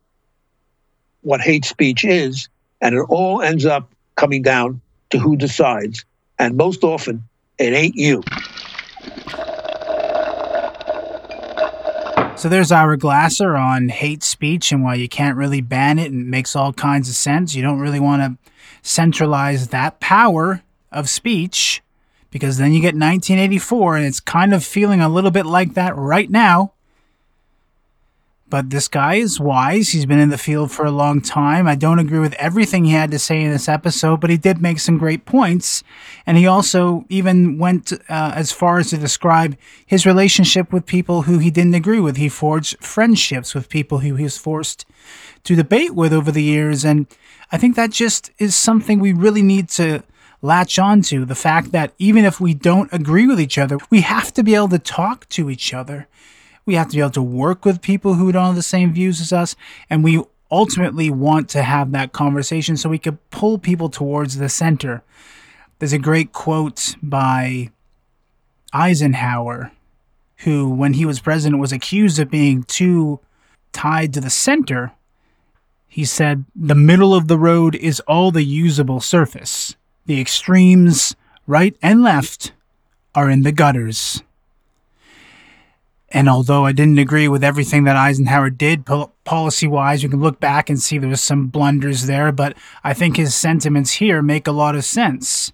what 1.21 1.39
hate 1.39 1.65
speech 1.65 2.03
is, 2.03 2.49
and 2.81 2.95
it 2.95 3.05
all 3.09 3.41
ends 3.41 3.65
up 3.65 3.89
coming 4.15 4.41
down 4.41 4.81
to 5.11 5.19
who 5.19 5.35
decides. 5.35 6.03
And 6.39 6.57
most 6.57 6.83
often, 6.83 7.23
it 7.57 7.73
ain't 7.73 7.95
you. 7.95 8.23
So 12.35 12.49
there's 12.49 12.71
Ira 12.71 12.97
Glasser 12.97 13.55
on 13.55 13.89
hate 13.89 14.23
speech 14.23 14.71
and 14.71 14.83
why 14.83 14.95
you 14.95 15.07
can't 15.07 15.37
really 15.37 15.61
ban 15.61 15.97
it 15.99 16.11
and 16.11 16.21
it 16.21 16.27
makes 16.27 16.55
all 16.55 16.73
kinds 16.73 17.07
of 17.07 17.15
sense. 17.15 17.55
You 17.55 17.61
don't 17.61 17.79
really 17.79 17.99
want 18.01 18.21
to 18.21 18.51
centralize 18.81 19.69
that 19.69 19.99
power 19.99 20.61
of 20.91 21.09
speech 21.09 21.81
because 22.31 22.57
then 22.57 22.73
you 22.73 22.81
get 22.81 22.95
1984 22.95 23.97
and 23.97 24.05
it's 24.05 24.19
kind 24.19 24.53
of 24.53 24.63
feeling 24.65 24.99
a 24.99 25.07
little 25.07 25.31
bit 25.31 25.45
like 25.45 25.75
that 25.75 25.95
right 25.95 26.29
now. 26.29 26.73
But 28.53 28.69
this 28.69 28.87
guy 28.87 29.15
is 29.15 29.39
wise. 29.39 29.89
He's 29.89 30.05
been 30.05 30.19
in 30.19 30.29
the 30.29 30.37
field 30.37 30.71
for 30.71 30.85
a 30.85 30.91
long 30.91 31.21
time. 31.21 31.67
I 31.67 31.73
don't 31.73 31.97
agree 31.97 32.19
with 32.19 32.35
everything 32.35 32.85
he 32.85 32.91
had 32.91 33.09
to 33.09 33.17
say 33.17 33.41
in 33.41 33.49
this 33.49 33.67
episode, 33.67 34.21
but 34.21 34.29
he 34.29 34.37
did 34.37 34.61
make 34.61 34.79
some 34.79 34.99
great 34.99 35.25
points. 35.25 35.83
And 36.27 36.37
he 36.37 36.45
also 36.45 37.03
even 37.09 37.57
went 37.57 37.91
uh, 37.91 37.97
as 38.35 38.51
far 38.51 38.77
as 38.77 38.91
to 38.91 38.97
describe 38.99 39.57
his 39.87 40.05
relationship 40.05 40.71
with 40.71 40.85
people 40.85 41.23
who 41.23 41.39
he 41.39 41.49
didn't 41.49 41.73
agree 41.73 41.99
with. 41.99 42.17
He 42.17 42.29
forged 42.29 42.77
friendships 42.79 43.55
with 43.55 43.69
people 43.69 43.97
who 44.01 44.13
he 44.13 44.23
was 44.23 44.37
forced 44.37 44.85
to 45.45 45.55
debate 45.55 45.95
with 45.95 46.13
over 46.13 46.31
the 46.31 46.43
years. 46.43 46.85
And 46.85 47.07
I 47.51 47.57
think 47.57 47.75
that 47.75 47.89
just 47.89 48.29
is 48.37 48.55
something 48.55 48.99
we 48.99 49.13
really 49.13 49.41
need 49.41 49.67
to 49.69 50.03
latch 50.43 50.77
onto 50.77 51.25
the 51.25 51.33
fact 51.33 51.71
that 51.71 51.95
even 51.97 52.23
if 52.23 52.39
we 52.39 52.53
don't 52.53 52.93
agree 52.93 53.25
with 53.25 53.41
each 53.41 53.57
other, 53.57 53.79
we 53.89 54.01
have 54.01 54.31
to 54.33 54.43
be 54.43 54.53
able 54.53 54.69
to 54.69 54.77
talk 54.77 55.27
to 55.29 55.49
each 55.49 55.73
other. 55.73 56.07
We 56.65 56.75
have 56.75 56.87
to 56.89 56.95
be 56.95 57.01
able 57.01 57.11
to 57.11 57.21
work 57.21 57.65
with 57.65 57.81
people 57.81 58.15
who 58.15 58.31
don't 58.31 58.45
have 58.45 58.55
the 58.55 58.63
same 58.63 58.93
views 58.93 59.19
as 59.19 59.33
us. 59.33 59.55
And 59.89 60.03
we 60.03 60.23
ultimately 60.49 61.09
want 61.09 61.49
to 61.49 61.63
have 61.63 61.91
that 61.91 62.13
conversation 62.13 62.77
so 62.77 62.89
we 62.89 62.99
could 62.99 63.17
pull 63.31 63.57
people 63.57 63.89
towards 63.89 64.37
the 64.37 64.49
center. 64.49 65.03
There's 65.79 65.93
a 65.93 65.99
great 65.99 66.31
quote 66.31 66.95
by 67.01 67.71
Eisenhower, 68.71 69.71
who, 70.37 70.69
when 70.69 70.93
he 70.93 71.05
was 71.05 71.19
president, 71.19 71.59
was 71.59 71.71
accused 71.71 72.19
of 72.19 72.29
being 72.29 72.63
too 72.63 73.19
tied 73.71 74.13
to 74.13 74.21
the 74.21 74.29
center. 74.29 74.91
He 75.87 76.05
said, 76.05 76.45
The 76.55 76.75
middle 76.75 77.13
of 77.13 77.27
the 77.27 77.37
road 77.37 77.75
is 77.75 77.99
all 78.01 78.31
the 78.31 78.43
usable 78.43 79.01
surface. 79.01 79.75
The 80.05 80.21
extremes, 80.21 81.15
right 81.47 81.75
and 81.81 82.01
left, 82.01 82.53
are 83.15 83.29
in 83.29 83.43
the 83.43 83.51
gutters. 83.51 84.23
And 86.15 86.29
although 86.29 86.63
I 86.63 86.73
didn't 86.73 86.99
agree 86.99 87.27
with 87.27 87.43
everything 87.43 87.85
that 87.85 87.95
Eisenhower 87.95 88.51
did 88.51 88.85
policy 89.25 89.65
wise, 89.65 90.03
you 90.03 90.09
can 90.09 90.21
look 90.21 90.39
back 90.39 90.69
and 90.69 90.79
see 90.79 90.99
there 90.99 91.09
was 91.09 91.21
some 91.21 91.47
blunders 91.47 92.05
there, 92.05 92.31
but 92.31 92.55
I 92.83 92.93
think 92.93 93.17
his 93.17 93.33
sentiments 93.33 93.93
here 93.93 94.21
make 94.21 94.45
a 94.45 94.51
lot 94.51 94.75
of 94.75 94.85
sense. 94.85 95.51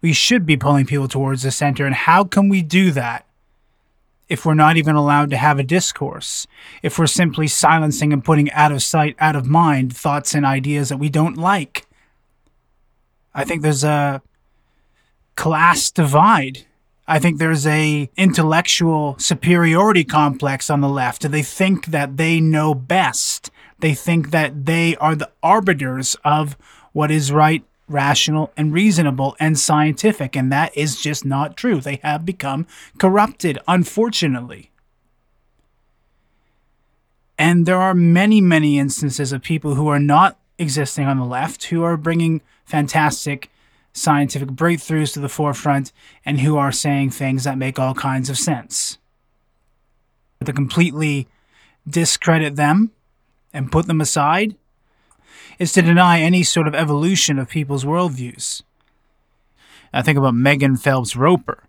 We 0.00 0.14
should 0.14 0.46
be 0.46 0.56
pulling 0.56 0.86
people 0.86 1.06
towards 1.06 1.42
the 1.42 1.50
center. 1.50 1.84
And 1.84 1.94
how 1.94 2.24
can 2.24 2.48
we 2.48 2.62
do 2.62 2.92
that 2.92 3.26
if 4.26 4.46
we're 4.46 4.54
not 4.54 4.78
even 4.78 4.96
allowed 4.96 5.28
to 5.30 5.36
have 5.36 5.58
a 5.58 5.64
discourse? 5.64 6.46
If 6.82 6.98
we're 6.98 7.06
simply 7.06 7.46
silencing 7.46 8.10
and 8.10 8.24
putting 8.24 8.50
out 8.52 8.72
of 8.72 8.82
sight, 8.82 9.16
out 9.18 9.36
of 9.36 9.46
mind 9.46 9.94
thoughts 9.94 10.34
and 10.34 10.46
ideas 10.46 10.88
that 10.88 10.96
we 10.96 11.10
don't 11.10 11.36
like? 11.36 11.86
I 13.34 13.44
think 13.44 13.60
there's 13.60 13.84
a 13.84 14.22
class 15.36 15.90
divide 15.90 16.64
I 17.10 17.18
think 17.18 17.38
there's 17.38 17.66
a 17.66 18.10
intellectual 18.18 19.16
superiority 19.18 20.04
complex 20.04 20.68
on 20.68 20.82
the 20.82 20.90
left. 20.90 21.22
They 21.30 21.42
think 21.42 21.86
that 21.86 22.18
they 22.18 22.38
know 22.38 22.74
best. 22.74 23.50
They 23.78 23.94
think 23.94 24.30
that 24.30 24.66
they 24.66 24.94
are 24.96 25.14
the 25.14 25.30
arbiters 25.42 26.16
of 26.22 26.58
what 26.92 27.10
is 27.10 27.32
right, 27.32 27.64
rational, 27.88 28.52
and 28.58 28.74
reasonable 28.74 29.36
and 29.40 29.58
scientific. 29.58 30.36
And 30.36 30.52
that 30.52 30.76
is 30.76 31.00
just 31.00 31.24
not 31.24 31.56
true. 31.56 31.80
They 31.80 31.98
have 32.02 32.26
become 32.26 32.66
corrupted, 32.98 33.58
unfortunately. 33.66 34.70
And 37.38 37.64
there 37.64 37.80
are 37.80 37.94
many, 37.94 38.42
many 38.42 38.78
instances 38.78 39.32
of 39.32 39.40
people 39.42 39.76
who 39.76 39.88
are 39.88 40.00
not 40.00 40.38
existing 40.58 41.06
on 41.06 41.18
the 41.18 41.24
left 41.24 41.64
who 41.64 41.82
are 41.84 41.96
bringing 41.96 42.42
fantastic 42.66 43.48
scientific 43.98 44.48
breakthroughs 44.48 45.12
to 45.12 45.20
the 45.20 45.28
forefront 45.28 45.92
and 46.24 46.40
who 46.40 46.56
are 46.56 46.72
saying 46.72 47.10
things 47.10 47.44
that 47.44 47.58
make 47.58 47.78
all 47.78 47.94
kinds 47.94 48.30
of 48.30 48.38
sense. 48.38 48.98
To 50.44 50.52
completely 50.52 51.28
discredit 51.86 52.56
them 52.56 52.92
and 53.52 53.72
put 53.72 53.86
them 53.86 54.00
aside 54.00 54.56
is 55.58 55.72
to 55.72 55.82
deny 55.82 56.20
any 56.20 56.42
sort 56.42 56.68
of 56.68 56.74
evolution 56.74 57.38
of 57.38 57.48
people's 57.48 57.84
worldviews. 57.84 58.62
I 59.92 60.02
think 60.02 60.18
about 60.18 60.34
Megan 60.34 60.76
Phelps 60.76 61.16
Roper, 61.16 61.64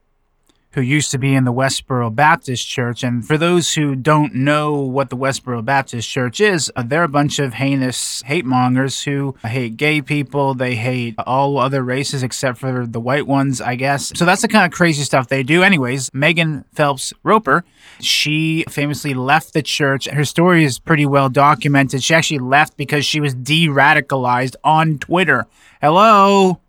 who 0.72 0.82
used 0.82 1.10
to 1.12 1.18
be 1.18 1.34
in 1.34 1.46
the 1.46 1.54
Westboro 1.54 2.14
Baptist 2.14 2.68
Church. 2.68 3.04
And 3.04 3.26
for 3.26 3.38
those 3.38 3.74
who 3.74 3.96
don't 3.96 4.36
know 4.36 4.76
what 4.76 5.10
the 5.10 5.18
Westboro 5.18 5.66
Baptist 5.66 6.08
Church 6.10 6.40
is, 6.40 6.72
uh, 6.76 6.84
they're 6.84 7.04
a 7.04 7.08
bunch 7.10 7.40
of 7.40 7.56
heinous 7.56 8.22
hate 8.24 8.46
mongers 8.46 9.04
who 9.04 9.36
hate 9.44 9.78
gay 9.78 10.02
people. 10.02 10.54
They 10.54 10.76
hate 10.76 11.16
all 11.26 11.58
other 11.58 11.84
races 11.84 12.22
except 12.22 12.60
for 12.60 12.86
the 12.86 13.00
white 13.00 13.26
ones, 13.26 13.62
I 13.62 13.76
guess. 13.76 14.12
So 14.16 14.26
that's 14.26 14.44
the 14.44 14.48
kind 14.48 14.66
of 14.66 14.72
crazy 14.76 15.04
stuff 15.04 15.28
they 15.28 15.44
do. 15.44 15.64
Anyways, 15.64 16.12
Megan 16.14 16.66
Phelps 16.74 17.14
Roper, 17.24 17.64
she 18.00 18.64
famously 18.70 19.14
left 19.14 19.54
the 19.54 19.64
church. 19.64 20.08
Her 20.08 20.26
story 20.26 20.64
is 20.64 20.78
pretty 20.78 21.06
well 21.06 21.30
documented. 21.30 22.04
She 22.04 22.14
actually 22.14 22.40
left 22.40 22.78
because 22.78 23.06
she 23.06 23.20
was 23.20 23.34
de 23.34 23.68
radicalized 23.68 24.56
on 24.64 25.00
Twitter. 25.00 25.48
Hello? 25.82 26.60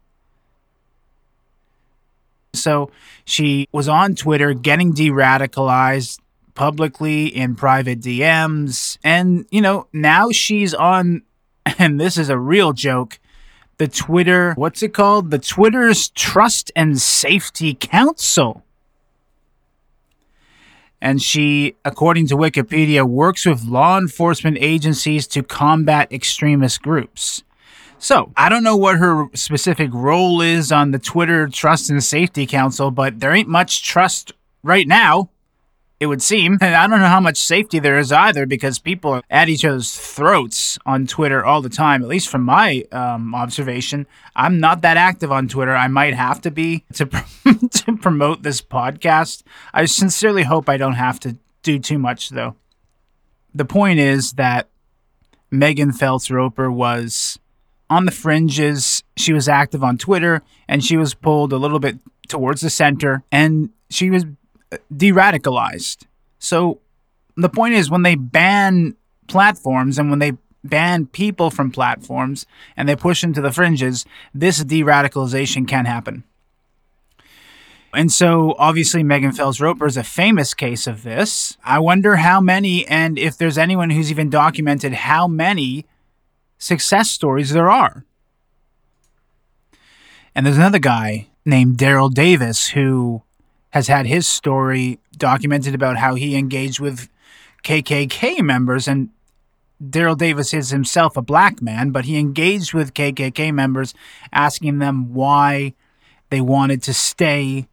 So 2.55 2.90
she 3.24 3.68
was 3.72 3.88
on 3.88 4.14
Twitter 4.14 4.55
getting 4.55 4.92
de 4.92 5.11
radicalized 5.11 6.18
publicly 6.55 7.26
in 7.26 7.55
private 7.55 8.01
DMs. 8.01 8.98
And, 9.03 9.46
you 9.51 9.61
know, 9.61 9.86
now 9.92 10.30
she's 10.30 10.74
on, 10.74 11.22
and 11.78 12.01
this 12.01 12.16
is 12.16 12.28
a 12.28 12.38
real 12.38 12.72
joke, 12.72 13.18
the 13.78 13.88
Twitter, 13.88 14.53
what's 14.55 14.82
it 14.82 14.92
called? 14.92 15.30
The 15.30 15.38
Twitter's 15.38 16.11
Trust 16.11 16.70
and 16.76 17.01
Safety 17.01 17.74
Council. 17.74 18.62
And 21.01 21.22
she, 21.22 21.76
according 21.82 22.26
to 22.26 22.36
Wikipedia, 22.36 23.09
works 23.09 23.46
with 23.46 23.64
law 23.64 23.96
enforcement 23.96 24.59
agencies 24.61 25.26
to 25.28 25.42
combat 25.42 26.12
extremist 26.12 26.82
groups. 26.82 27.42
So 28.01 28.32
I 28.34 28.48
don't 28.48 28.64
know 28.64 28.76
what 28.76 28.96
her 28.96 29.26
specific 29.34 29.90
role 29.92 30.40
is 30.40 30.72
on 30.72 30.90
the 30.90 30.98
Twitter 30.98 31.46
Trust 31.48 31.90
and 31.90 32.03
Safety 32.03 32.46
Council, 32.46 32.90
but 32.90 33.20
there 33.20 33.32
ain't 33.32 33.48
much 33.48 33.84
trust 33.84 34.32
right 34.62 34.88
now. 34.88 35.28
It 36.01 36.07
would 36.07 36.22
seem. 36.22 36.57
And 36.62 36.74
I 36.74 36.86
don't 36.86 37.01
know 37.01 37.09
how 37.09 37.20
much 37.20 37.36
safety 37.36 37.78
there 37.78 37.98
is 37.98 38.11
either 38.11 38.46
because 38.46 38.78
people 38.78 39.12
are 39.12 39.22
at 39.28 39.51
each 39.51 39.66
other's 39.66 39.94
throats 39.94 40.78
on 40.86 41.07
Twitter 41.07 41.44
all 41.44 41.61
the 41.61 41.68
time, 41.68 42.03
at 42.03 42.09
least 42.09 42.30
from 42.30 42.42
my 42.42 42.84
um, 42.90 43.34
observation. 43.34 44.07
I'm 44.34 44.61
not 44.61 44.80
that 44.80 44.96
active 44.96 45.30
on 45.30 45.46
Twitter. 45.46 45.76
I 45.76 45.88
might 45.88 46.14
have 46.14 46.40
to 46.40 46.51
be 46.51 46.86
to, 46.94 47.05
to 47.70 47.96
promote 47.98 48.42
this 48.42 48.62
podcast. 48.62 49.42
I 49.74 49.84
sincerely 49.84 50.44
hope 50.44 50.70
I 50.70 50.78
don't 50.78 50.94
have 50.94 51.20
to 51.20 51.36
do 51.62 51.78
too 51.78 51.98
much, 51.98 52.30
though. 52.30 52.57
The 53.55 53.66
point 53.66 54.01
is 54.01 54.32
that 54.32 54.70
Megan 55.51 55.92
Phelps 55.92 56.30
Roper 56.30 56.70
was 56.70 57.39
on 57.91 58.07
the 58.07 58.12
fringes. 58.12 59.03
She 59.16 59.32
was 59.32 59.49
active 59.49 59.84
on 59.84 59.99
Twitter 59.99 60.43
and 60.68 60.82
she 60.82 60.97
was 60.97 61.12
pulled 61.12 61.53
a 61.53 61.59
little 61.59 61.80
bit 61.80 61.99
towards 62.28 62.62
the 62.62 62.70
center 62.70 63.24
and 63.30 63.70
she 63.91 64.09
was 64.09 64.24
uh, 64.72 64.78
de 64.97 65.11
radicalized. 65.11 66.07
So 66.38 66.80
the 67.36 67.49
point 67.49 67.74
is, 67.74 67.91
when 67.91 68.03
they 68.03 68.14
ban 68.14 68.97
platforms 69.26 69.99
and 69.99 70.09
when 70.09 70.20
they 70.20 70.32
ban 70.62 71.07
people 71.07 71.51
from 71.51 71.70
platforms 71.70 72.47
and 72.76 72.88
they 72.88 72.97
push 72.97 73.24
into 73.24 73.41
the 73.41 73.53
fringes, 73.53 74.05
this 74.32 74.62
de 74.64 74.82
radicalization 74.82 75.66
can 75.66 75.84
happen. 75.84 76.24
And 77.93 78.12
so, 78.12 78.55
obviously, 78.57 79.03
Megan 79.03 79.32
Phelps 79.32 79.61
Roper 79.61 79.84
is 79.86 79.97
a 79.97 80.05
famous 80.05 80.55
case 80.55 80.86
of 80.86 81.03
this. 81.03 81.57
I 81.64 81.80
wonder 81.80 82.16
how 82.16 82.41
many, 82.41 82.86
and 82.86 83.18
if 83.18 83.36
there's 83.36 83.59
anyone 83.59 83.91
who's 83.91 84.12
even 84.12 84.30
documented 84.30 84.93
how 84.93 85.26
many 85.26 85.86
success 86.61 87.11
stories 87.11 87.50
there 87.50 87.68
are. 87.68 88.04
And 90.34 90.46
there's 90.46 90.58
another 90.58 90.78
guy 90.78 91.26
named 91.44 91.78
Daryl 91.78 92.12
Davis 92.12 92.68
who 92.68 93.22
has 93.70 93.88
had 93.88 94.06
his 94.06 94.28
story 94.28 95.00
documented 95.16 95.74
about 95.74 95.96
how 95.96 96.14
he 96.14 96.36
engaged 96.36 96.78
with 96.78 97.08
KKK 97.64 98.42
members. 98.42 98.86
And 98.86 99.08
Daryl 99.82 100.16
Davis 100.16 100.54
is 100.54 100.70
himself 100.70 101.16
a 101.16 101.22
black 101.22 101.61
man, 101.61 101.90
but 101.90 102.04
he 102.04 102.18
engaged 102.18 102.74
with 102.74 102.94
KKK 102.94 103.52
members, 103.52 103.94
asking 104.32 104.78
them 104.78 105.14
why 105.14 105.74
they 106.28 106.40
wanted 106.40 106.82
to 106.84 106.94
stay 106.94 107.66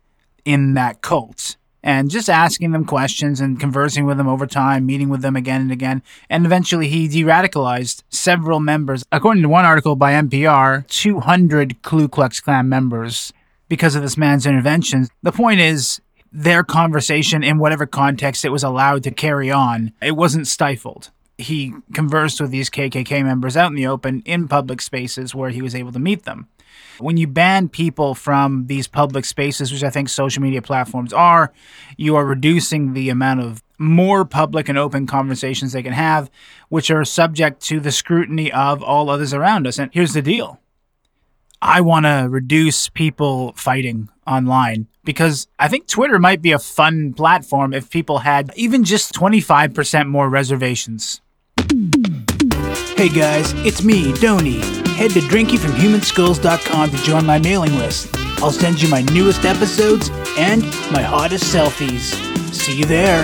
in 0.45 0.73
that 0.75 1.01
cult 1.01 1.57
and 1.84 2.09
just 2.09 2.30
asking 2.30 2.71
them 2.71 2.86
questions 2.86 3.39
and 3.39 3.59
conversing 3.59 4.05
with 4.05 4.17
them 4.17 4.28
over 4.28 4.45
time, 4.45 4.86
meeting 4.86 5.09
with 5.09 5.21
them 5.21 5.36
again 5.36 5.61
and 5.61 5.71
again. 5.71 6.01
And 6.30 6.45
eventually 6.45 6.88
he 6.88 7.07
de 7.07 7.23
radicalized 7.23 8.03
several 8.09 8.59
members. 8.59 9.03
According 9.11 9.43
to 9.43 9.49
one 9.49 9.65
article 9.65 9.95
by 9.95 10.13
NPR, 10.13 10.88
200 10.88 11.82
Ku 11.82 12.07
Klux 12.07 12.39
Klan 12.39 12.67
members 12.67 13.34
because 13.69 13.95
of 13.95 14.01
this 14.01 14.17
man's 14.17 14.45
interventions. 14.45 15.09
The 15.23 15.32
point 15.32 15.59
is, 15.59 16.01
their 16.32 16.63
conversation, 16.63 17.43
in 17.43 17.57
whatever 17.57 17.86
context 17.86 18.45
it 18.45 18.51
was 18.51 18.63
allowed 18.63 19.03
to 19.03 19.11
carry 19.11 19.49
on, 19.49 19.93
it 20.01 20.15
wasn't 20.15 20.47
stifled. 20.47 21.09
He 21.38 21.73
conversed 21.93 22.41
with 22.41 22.51
these 22.51 22.69
KKK 22.69 23.23
members 23.23 23.55
out 23.55 23.69
in 23.69 23.75
the 23.75 23.88
open 23.88 24.23
in 24.25 24.47
public 24.47 24.82
spaces 24.82 25.36
where 25.36 25.51
he 25.51 25.61
was 25.61 25.75
able 25.75 25.91
to 25.91 25.99
meet 25.99 26.23
them. 26.23 26.47
When 26.99 27.17
you 27.17 27.27
ban 27.27 27.69
people 27.69 28.15
from 28.15 28.67
these 28.67 28.87
public 28.87 29.25
spaces, 29.25 29.71
which 29.71 29.83
I 29.83 29.89
think 29.89 30.09
social 30.09 30.41
media 30.41 30.61
platforms 30.61 31.13
are, 31.13 31.53
you 31.97 32.15
are 32.15 32.25
reducing 32.25 32.93
the 32.93 33.09
amount 33.09 33.41
of 33.41 33.63
more 33.77 34.25
public 34.25 34.69
and 34.69 34.77
open 34.77 35.05
conversations 35.05 35.71
they 35.71 35.83
can 35.83 35.93
have, 35.93 36.31
which 36.69 36.89
are 36.89 37.05
subject 37.05 37.61
to 37.63 37.79
the 37.79 37.91
scrutiny 37.91 38.51
of 38.51 38.81
all 38.81 39.09
others 39.09 39.33
around 39.33 39.67
us. 39.67 39.77
And 39.77 39.91
here's 39.93 40.13
the 40.13 40.21
deal 40.21 40.59
I 41.61 41.81
want 41.81 42.05
to 42.05 42.27
reduce 42.29 42.89
people 42.89 43.53
fighting 43.55 44.09
online 44.25 44.87
because 45.03 45.47
I 45.57 45.67
think 45.67 45.87
Twitter 45.87 46.19
might 46.19 46.41
be 46.41 46.51
a 46.51 46.59
fun 46.59 47.13
platform 47.13 47.73
if 47.73 47.89
people 47.89 48.19
had 48.19 48.51
even 48.55 48.83
just 48.83 49.13
25% 49.13 50.07
more 50.07 50.29
reservations. 50.29 51.21
Hey 52.95 53.09
guys, 53.09 53.53
it's 53.65 53.83
me, 53.83 54.13
Donny. 54.13 54.76
Head 54.97 55.11
to 55.11 55.19
drinkingfromhumanskulls.com 55.19 56.89
to 56.89 56.97
join 57.03 57.23
my 57.23 57.37
mailing 57.37 57.75
list. 57.75 58.09
I'll 58.41 58.51
send 58.51 58.81
you 58.81 58.89
my 58.89 59.03
newest 59.03 59.45
episodes 59.45 60.09
and 60.39 60.63
my 60.91 61.03
hottest 61.03 61.53
selfies. 61.53 62.15
See 62.51 62.79
you 62.79 62.85
there. 62.85 63.21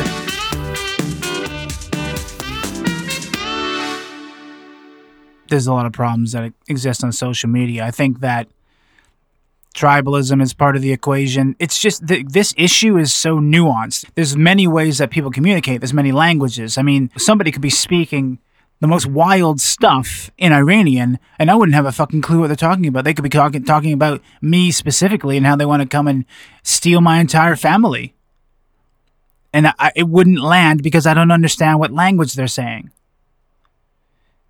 There's 5.50 5.66
a 5.66 5.74
lot 5.74 5.88
of 5.88 5.94
problems 5.94 6.34
that 6.34 6.54
exist 6.68 7.04
on 7.04 7.12
social 7.12 7.50
media. 7.50 7.84
I 7.84 7.90
think 7.90 8.20
that 8.20 8.48
tribalism 9.74 10.44
is 10.44 10.54
part 10.54 10.76
of 10.76 10.84
the 10.84 10.92
equation. 10.92 11.56
It's 11.58 11.80
just 11.80 12.08
th- 12.08 12.28
this 12.28 12.54
issue 12.56 13.00
is 13.00 13.12
so 13.12 13.40
nuanced. 13.40 14.06
There's 14.14 14.38
many 14.38 14.68
ways 14.68 15.00
that 15.00 15.10
people 15.10 15.32
communicate. 15.32 15.82
There's 15.82 15.92
many 15.92 16.12
languages. 16.12 16.78
I 16.78 16.84
mean, 16.84 17.10
somebody 17.18 17.52
could 17.52 17.64
be 17.64 17.72
speaking 17.72 18.38
the 18.84 18.88
most 18.88 19.06
wild 19.06 19.62
stuff 19.62 20.30
in 20.38 20.52
Iranian, 20.52 21.18
and 21.40 21.50
I 21.50 21.56
wouldn't 21.56 21.74
have 21.74 21.86
a 21.86 21.92
fucking 21.94 22.22
clue 22.22 22.42
what 22.42 22.48
they're 22.48 22.58
talking 22.58 22.86
about. 22.86 23.06
They 23.06 23.14
could 23.14 23.24
be 23.24 23.30
talking 23.30 23.64
talking 23.64 23.94
about 23.94 24.22
me 24.42 24.72
specifically 24.72 25.38
and 25.38 25.46
how 25.46 25.56
they 25.56 25.66
want 25.66 25.82
to 25.82 25.88
come 25.88 26.06
and 26.06 26.26
steal 26.64 27.00
my 27.00 27.22
entire 27.22 27.56
family, 27.56 28.14
and 29.54 29.68
I, 29.80 29.94
it 29.96 30.10
wouldn't 30.10 30.42
land 30.42 30.84
because 30.84 31.08
I 31.08 31.14
don't 31.14 31.32
understand 31.32 31.80
what 31.80 31.94
language 31.94 32.34
they're 32.34 32.46
saying. 32.46 32.92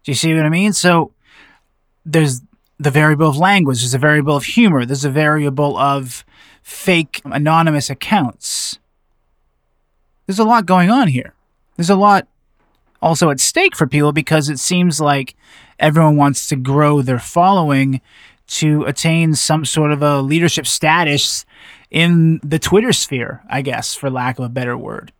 Do 0.04 0.12
you 0.12 0.16
see 0.16 0.34
what 0.34 0.48
I 0.48 0.50
mean? 0.50 0.74
So 0.74 1.12
there's 2.04 2.42
the 2.80 2.90
variable 2.90 3.30
of 3.30 3.38
language, 3.38 3.82
there's 3.82 3.94
a 3.94 4.00
variable 4.00 4.36
of 4.36 4.46
humor, 4.46 4.84
there's 4.84 5.06
a 5.06 5.12
variable 5.12 5.78
of 5.78 6.26
fake 6.64 7.22
anonymous 7.24 7.92
accounts. 7.92 8.80
There's 10.26 10.40
a 10.40 10.44
lot 10.44 10.66
going 10.66 10.90
on 10.90 11.10
here. 11.10 11.36
There's 11.76 11.92
a 11.92 11.96
lot 11.96 12.28
also 13.04 13.30
at 13.30 13.40
stake 13.40 13.76
for 13.76 13.86
people 13.86 14.14
because 14.14 14.50
it 14.50 14.60
seems 14.60 15.02
like 15.02 15.36
everyone 15.78 16.16
wants 16.16 16.48
to 16.48 16.56
grow 16.56 17.02
their 17.02 17.20
following 17.20 18.00
to 18.48 18.84
attain 18.86 19.36
some 19.36 19.66
sort 19.66 19.92
of 19.92 20.02
a 20.02 20.22
leadership 20.22 20.66
status 20.66 21.46
in 21.92 22.40
the 22.44 22.58
Twitter 22.58 22.94
sphere, 22.94 23.44
I 23.50 23.62
guess, 23.62 23.94
for 23.94 24.10
lack 24.10 24.40
of 24.40 24.46
a 24.46 24.50
better 24.50 24.78
word. 24.78 25.12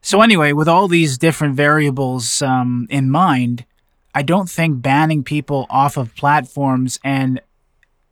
So, 0.00 0.22
anyway, 0.22 0.52
with 0.52 0.68
all 0.68 0.88
these 0.88 1.18
different 1.18 1.54
variables 1.54 2.42
um, 2.42 2.88
in 2.90 3.10
mind, 3.10 3.64
I 4.14 4.22
don't 4.22 4.50
think 4.50 4.82
banning 4.82 5.22
people 5.22 5.66
off 5.70 5.96
of 5.96 6.16
platforms 6.16 6.98
and 7.04 7.40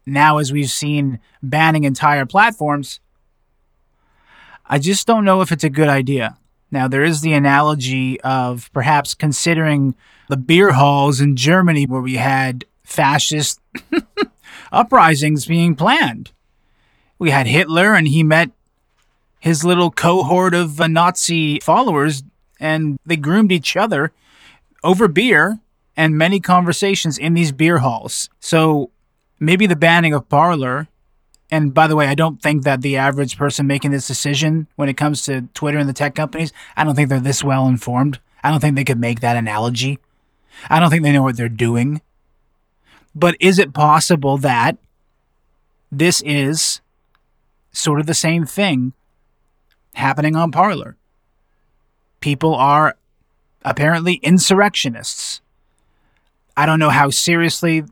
now, 0.06 0.38
as 0.38 0.52
we've 0.52 0.70
seen, 0.70 1.20
banning 1.42 1.84
entire 1.84 2.26
platforms, 2.26 3.00
I 4.66 4.78
just 4.78 5.06
don't 5.06 5.24
know 5.24 5.40
if 5.40 5.52
it's 5.52 5.64
a 5.64 5.70
good 5.70 5.88
idea. 5.88 6.36
Now, 6.70 6.86
there 6.88 7.04
is 7.04 7.20
the 7.20 7.32
analogy 7.32 8.20
of 8.20 8.70
perhaps 8.72 9.14
considering 9.14 9.94
the 10.28 10.36
beer 10.36 10.72
halls 10.72 11.20
in 11.20 11.36
Germany 11.36 11.86
where 11.86 12.00
we 12.00 12.16
had 12.16 12.64
fascist 12.84 13.60
uprisings 14.72 15.46
being 15.46 15.74
planned. 15.74 16.32
We 17.18 17.30
had 17.30 17.46
Hitler, 17.46 17.94
and 17.94 18.08
he 18.08 18.22
met 18.22 18.50
his 19.40 19.64
little 19.64 19.90
cohort 19.90 20.54
of 20.54 20.78
Nazi 20.78 21.60
followers, 21.60 22.22
and 22.60 22.98
they 23.04 23.16
groomed 23.16 23.52
each 23.52 23.76
other 23.76 24.12
over 24.84 25.08
beer 25.08 25.58
and 25.96 26.16
many 26.16 26.40
conversations 26.40 27.18
in 27.18 27.34
these 27.34 27.52
beer 27.52 27.78
halls. 27.78 28.30
So 28.38 28.90
maybe 29.38 29.66
the 29.66 29.76
banning 29.76 30.14
of 30.14 30.28
Parler. 30.28 30.88
And 31.50 31.74
by 31.74 31.86
the 31.86 31.96
way, 31.96 32.06
I 32.06 32.14
don't 32.14 32.40
think 32.40 32.62
that 32.62 32.80
the 32.80 32.96
average 32.96 33.36
person 33.36 33.66
making 33.66 33.90
this 33.90 34.06
decision 34.06 34.68
when 34.76 34.88
it 34.88 34.96
comes 34.96 35.24
to 35.24 35.42
Twitter 35.52 35.78
and 35.78 35.88
the 35.88 35.92
tech 35.92 36.14
companies, 36.14 36.52
I 36.76 36.84
don't 36.84 36.94
think 36.94 37.08
they're 37.08 37.18
this 37.18 37.42
well 37.42 37.66
informed. 37.66 38.20
I 38.42 38.50
don't 38.50 38.60
think 38.60 38.76
they 38.76 38.84
could 38.84 39.00
make 39.00 39.20
that 39.20 39.36
analogy. 39.36 39.98
I 40.68 40.78
don't 40.78 40.90
think 40.90 41.02
they 41.02 41.12
know 41.12 41.22
what 41.22 41.36
they're 41.36 41.48
doing. 41.48 42.00
But 43.14 43.36
is 43.40 43.58
it 43.58 43.74
possible 43.74 44.38
that 44.38 44.76
this 45.90 46.22
is 46.24 46.80
sort 47.72 48.00
of 48.00 48.06
the 48.06 48.14
same 48.14 48.46
thing 48.46 48.92
happening 49.94 50.36
on 50.36 50.52
Parler? 50.52 50.96
People 52.20 52.54
are 52.54 52.96
apparently 53.64 54.14
insurrectionists. 54.22 55.40
I 56.56 56.66
don't 56.66 56.78
know 56.78 56.90
how 56.90 57.10
seriously 57.10 57.84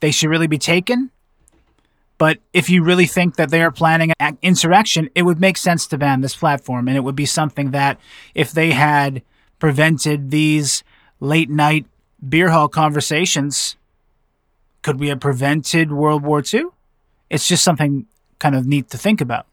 they 0.00 0.10
should 0.10 0.30
really 0.30 0.46
be 0.46 0.58
taken. 0.58 1.10
But 2.16 2.38
if 2.52 2.70
you 2.70 2.82
really 2.82 3.06
think 3.06 3.36
that 3.36 3.50
they 3.50 3.62
are 3.62 3.72
planning 3.72 4.12
an 4.20 4.38
insurrection, 4.40 5.10
it 5.14 5.22
would 5.22 5.40
make 5.40 5.56
sense 5.56 5.86
to 5.88 5.98
ban 5.98 6.20
this 6.20 6.36
platform. 6.36 6.86
And 6.88 6.96
it 6.96 7.00
would 7.00 7.16
be 7.16 7.26
something 7.26 7.72
that, 7.72 7.98
if 8.34 8.52
they 8.52 8.70
had 8.70 9.22
prevented 9.58 10.30
these 10.30 10.84
late 11.20 11.50
night 11.50 11.86
beer 12.26 12.50
hall 12.50 12.68
conversations, 12.68 13.76
could 14.82 15.00
we 15.00 15.08
have 15.08 15.20
prevented 15.20 15.92
World 15.92 16.22
War 16.22 16.42
II? 16.52 16.66
It's 17.30 17.48
just 17.48 17.64
something 17.64 18.06
kind 18.38 18.54
of 18.54 18.66
neat 18.66 18.90
to 18.90 18.98
think 18.98 19.20
about. 19.20 19.46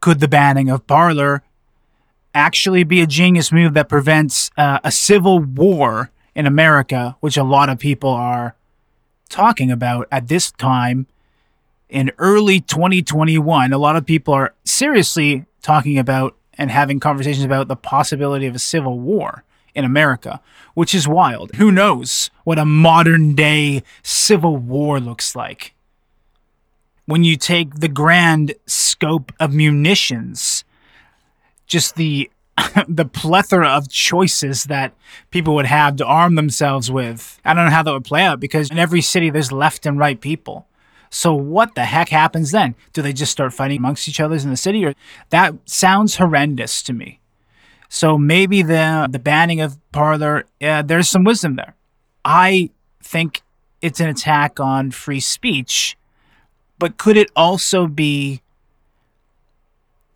Could 0.00 0.20
the 0.20 0.28
banning 0.28 0.68
of 0.68 0.86
Parler 0.86 1.42
actually 2.34 2.84
be 2.84 3.00
a 3.00 3.06
genius 3.06 3.52
move 3.52 3.74
that 3.74 3.88
prevents 3.88 4.50
uh, 4.56 4.80
a 4.84 4.90
civil 4.90 5.38
war 5.38 6.10
in 6.34 6.46
America, 6.46 7.16
which 7.20 7.36
a 7.36 7.44
lot 7.44 7.68
of 7.68 7.78
people 7.78 8.10
are 8.10 8.56
talking 9.28 9.70
about 9.70 10.08
at 10.10 10.28
this 10.28 10.50
time 10.52 11.06
in 11.88 12.10
early 12.18 12.60
2021. 12.60 13.72
A 13.72 13.78
lot 13.78 13.96
of 13.96 14.06
people 14.06 14.34
are 14.34 14.54
seriously 14.64 15.46
talking 15.62 15.98
about 15.98 16.36
and 16.56 16.70
having 16.70 17.00
conversations 17.00 17.44
about 17.44 17.68
the 17.68 17.76
possibility 17.76 18.46
of 18.46 18.54
a 18.54 18.60
civil 18.60 18.98
war 18.98 19.44
in 19.74 19.84
America, 19.84 20.40
which 20.74 20.94
is 20.94 21.08
wild. 21.08 21.54
Who 21.56 21.72
knows 21.72 22.30
what 22.44 22.58
a 22.58 22.64
modern 22.64 23.34
day 23.34 23.82
civil 24.02 24.56
war 24.56 25.00
looks 25.00 25.34
like? 25.34 25.74
When 27.06 27.24
you 27.24 27.36
take 27.36 27.74
the 27.74 27.88
grand 27.88 28.54
scope 28.66 29.32
of 29.38 29.52
munitions, 29.52 30.64
just 31.66 31.96
the 31.96 32.30
the 32.88 33.04
plethora 33.04 33.68
of 33.68 33.88
choices 33.88 34.64
that 34.64 34.94
people 35.30 35.54
would 35.54 35.66
have 35.66 35.96
to 35.96 36.06
arm 36.06 36.34
themselves 36.34 36.90
with. 36.90 37.40
I 37.44 37.54
don't 37.54 37.64
know 37.64 37.70
how 37.70 37.82
that 37.82 37.92
would 37.92 38.04
play 38.04 38.22
out 38.22 38.40
because 38.40 38.70
in 38.70 38.78
every 38.78 39.00
city 39.00 39.30
there's 39.30 39.52
left 39.52 39.86
and 39.86 39.98
right 39.98 40.20
people. 40.20 40.66
So 41.10 41.32
what 41.34 41.74
the 41.74 41.84
heck 41.84 42.08
happens 42.08 42.50
then? 42.50 42.74
Do 42.92 43.00
they 43.02 43.12
just 43.12 43.32
start 43.32 43.52
fighting 43.52 43.78
amongst 43.78 44.08
each 44.08 44.20
other 44.20 44.36
in 44.36 44.50
the 44.50 44.56
city 44.56 44.84
or 44.84 44.94
that 45.30 45.54
sounds 45.64 46.16
horrendous 46.16 46.82
to 46.84 46.92
me. 46.92 47.20
So 47.88 48.18
maybe 48.18 48.62
the 48.62 49.08
the 49.10 49.20
banning 49.20 49.60
of 49.60 49.78
Parler 49.92 50.46
there's 50.58 51.08
some 51.08 51.22
wisdom 51.22 51.54
there. 51.56 51.76
I 52.24 52.70
think 53.00 53.42
it's 53.80 54.00
an 54.00 54.08
attack 54.08 54.58
on 54.58 54.90
free 54.90 55.20
speech, 55.20 55.96
but 56.78 56.96
could 56.96 57.16
it 57.16 57.30
also 57.36 57.86
be 57.86 58.42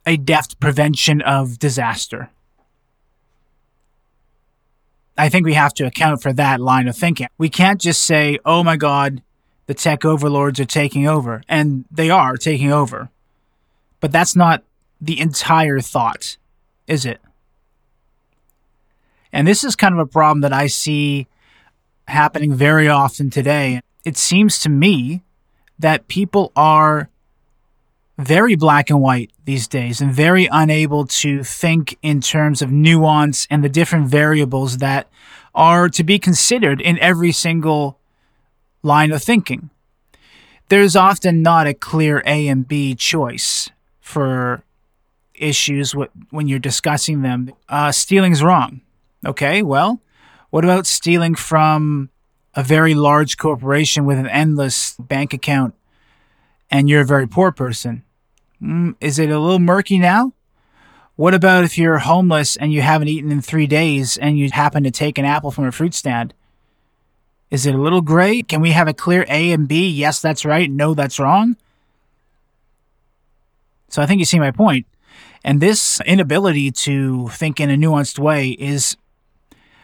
a 0.09 0.17
deft 0.17 0.59
prevention 0.59 1.21
of 1.21 1.59
disaster. 1.59 2.31
I 5.19 5.29
think 5.29 5.45
we 5.45 5.53
have 5.53 5.75
to 5.75 5.87
account 5.87 6.23
for 6.23 6.33
that 6.33 6.61
line 6.61 6.89
of 6.89 6.97
thinking. 6.97 7.27
We 7.37 7.51
can't 7.51 7.79
just 7.79 8.03
say, 8.03 8.39
oh 8.43 8.65
my 8.65 8.79
God, 8.79 9.21
the 9.67 9.75
tech 9.75 10.07
overlords 10.07 10.59
are 10.61 10.65
taking 10.65 11.07
over. 11.07 11.43
And 11.47 11.85
they 11.91 12.09
are 12.09 12.39
taking 12.39 12.73
over. 12.73 13.11
But 14.01 14.11
that's 14.11 14.35
not 14.35 14.65
the 14.99 15.21
entire 15.21 15.81
thought, 15.81 16.39
is 16.87 17.05
it? 17.05 17.21
And 19.31 19.47
this 19.47 19.63
is 19.63 19.77
kind 19.77 19.93
of 19.93 20.01
a 20.01 20.07
problem 20.07 20.41
that 20.41 20.55
I 20.55 20.69
see 20.69 21.27
happening 22.07 22.55
very 22.55 22.89
often 22.89 23.29
today. 23.29 23.83
It 24.07 24.17
seems 24.17 24.59
to 24.61 24.71
me 24.71 25.23
that 25.79 26.09
people 26.09 26.51
are 26.57 27.11
very 28.19 28.57
black 28.57 28.91
and 28.91 29.01
white 29.01 29.31
these 29.45 29.69
days 29.69 30.01
and 30.01 30.12
very 30.12 30.49
unable 30.51 31.07
to 31.07 31.45
think 31.45 31.97
in 32.03 32.21
terms 32.21 32.61
of 32.61 32.71
nuance 32.71 33.47
and 33.49 33.62
the 33.62 33.69
different 33.69 34.09
variables 34.09 34.79
that 34.79 35.09
are 35.55 35.89
to 35.89 36.03
be 36.03 36.19
considered 36.19 36.81
in 36.81 36.99
every 36.99 37.31
single 37.31 37.99
line 38.83 39.12
of 39.12 39.23
thinking. 39.23 39.71
There's 40.69 40.97
often 40.97 41.43
not 41.43 41.66
a 41.66 41.75
clear 41.75 42.23
A 42.27 42.49
and 42.49 42.66
B 42.66 42.95
choice 42.95 43.71
for 44.01 44.62
issues 45.35 45.95
when 46.31 46.49
you're 46.49 46.59
discussing 46.59 47.23
them. 47.23 47.53
Uh, 47.69 47.93
stealing's 47.93 48.43
wrong. 48.43 48.81
Okay, 49.25 49.62
well, 49.62 50.01
what 50.51 50.64
about 50.64 50.87
stealing 50.87 51.35
from 51.35 52.11
a 52.55 52.62
very 52.62 52.95
large 52.95 53.37
corporation 53.37 54.05
with 54.05 54.19
an 54.19 54.27
endless 54.27 54.97
bank 54.97 55.33
account 55.33 55.75
and 56.71 56.89
you're 56.89 57.03
a 57.03 57.07
very 57.07 57.27
poor 57.27 57.53
person? 57.53 58.03
Mm, 58.63 58.97
is 59.01 59.19
it 59.19 59.31
a 59.31 59.39
little 59.39 59.59
murky 59.59 59.99
now? 59.99 60.33
What 61.17 61.35
about 61.35 61.65
if 61.65 61.77
you're 61.77 61.99
homeless 61.99 62.57
and 62.57 62.73
you 62.73 62.83
haven't 62.83 63.09
eaten 63.09 63.33
in 63.33 63.41
three 63.41 63.67
days 63.67 64.17
and 64.17 64.39
you 64.39 64.51
happen 64.51 64.85
to 64.85 64.91
take 64.91 65.19
an 65.19 65.25
apple 65.25 65.51
from 65.51 65.65
a 65.65 65.73
fruit 65.73 65.95
stand? 65.95 66.33
Is 67.51 67.67
it 67.67 67.75
a 67.75 67.79
little 67.79 68.03
gray? 68.03 68.43
Can 68.43 68.61
we 68.61 68.71
have 68.73 68.89
a 68.89 68.95
clear 68.95 69.25
A 69.29 69.53
and 69.53 69.67
B? 69.67 69.89
Yes, 69.89 70.21
that's 70.21 70.45
right. 70.45 70.71
No, 70.71 70.95
that's 70.95 71.19
wrong. 71.19 71.57
So 73.89 74.03
I 74.03 74.07
think 74.07 74.19
you 74.19 74.25
see 74.25 74.39
my 74.39 74.51
point. 74.51 74.87
And 75.45 75.61
this 75.61 76.01
inability 76.03 76.71
to 76.73 77.29
think 77.29 77.59
in 77.59 77.71
a 77.71 77.77
nuanced 77.77 78.19
way 78.19 78.51
is 78.51 78.97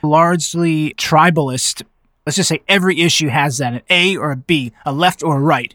largely 0.02 0.94
tribalist. 0.94 1.82
Let's 2.26 2.36
just 2.36 2.48
say 2.48 2.62
every 2.68 3.00
issue 3.00 3.28
has 3.28 3.58
that 3.58 3.72
an 3.72 3.82
A 3.88 4.16
or 4.16 4.30
a 4.30 4.36
B, 4.36 4.72
a 4.84 4.92
left 4.92 5.22
or 5.22 5.38
a 5.38 5.40
right. 5.40 5.74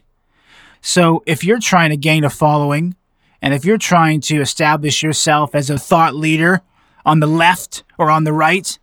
So 0.80 1.22
if 1.26 1.44
you're 1.44 1.60
trying 1.60 1.90
to 1.90 1.96
gain 1.96 2.24
a 2.24 2.30
following, 2.30 2.96
and 3.42 3.54
if 3.54 3.64
you're 3.64 3.78
trying 3.78 4.20
to 4.22 4.40
establish 4.40 5.02
yourself 5.02 5.54
as 5.54 5.70
a 5.70 5.78
thought 5.78 6.14
leader 6.14 6.62
on 7.04 7.20
the 7.20 7.26
left 7.26 7.82
or 7.98 8.10
on 8.10 8.24
the 8.24 8.32
right, 8.32 8.78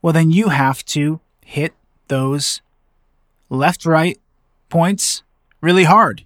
well, 0.00 0.12
then 0.12 0.30
you 0.30 0.48
have 0.48 0.84
to 0.86 1.20
hit 1.44 1.74
those 2.08 2.60
left 3.48 3.84
right 3.84 4.18
points 4.68 5.22
really 5.60 5.84
hard. 5.84 6.24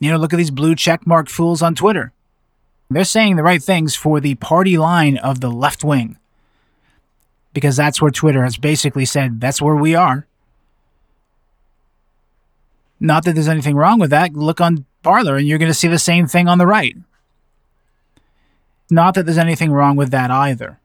You 0.00 0.10
know, 0.10 0.16
look 0.16 0.32
at 0.32 0.36
these 0.36 0.50
blue 0.50 0.74
checkmark 0.74 1.28
fools 1.28 1.62
on 1.62 1.74
Twitter. 1.74 2.12
They're 2.90 3.04
saying 3.04 3.36
the 3.36 3.42
right 3.42 3.62
things 3.62 3.94
for 3.94 4.20
the 4.20 4.34
party 4.34 4.76
line 4.76 5.16
of 5.16 5.40
the 5.40 5.50
left 5.50 5.84
wing. 5.84 6.18
Because 7.52 7.76
that's 7.76 8.02
where 8.02 8.10
Twitter 8.10 8.42
has 8.42 8.56
basically 8.56 9.04
said 9.04 9.40
that's 9.40 9.62
where 9.62 9.76
we 9.76 9.94
are. 9.94 10.26
Not 13.00 13.24
that 13.24 13.34
there's 13.34 13.48
anything 13.48 13.76
wrong 13.76 13.98
with 13.98 14.10
that. 14.10 14.34
Look 14.34 14.60
on 14.60 14.86
Parler 15.02 15.36
and 15.36 15.46
you're 15.46 15.58
going 15.58 15.70
to 15.70 15.74
see 15.74 15.88
the 15.88 15.98
same 15.98 16.26
thing 16.26 16.48
on 16.48 16.58
the 16.58 16.66
right. 16.66 16.96
Not 18.90 19.14
that 19.14 19.26
there's 19.26 19.38
anything 19.38 19.72
wrong 19.72 19.96
with 19.96 20.10
that 20.10 20.30
either. 20.30 20.78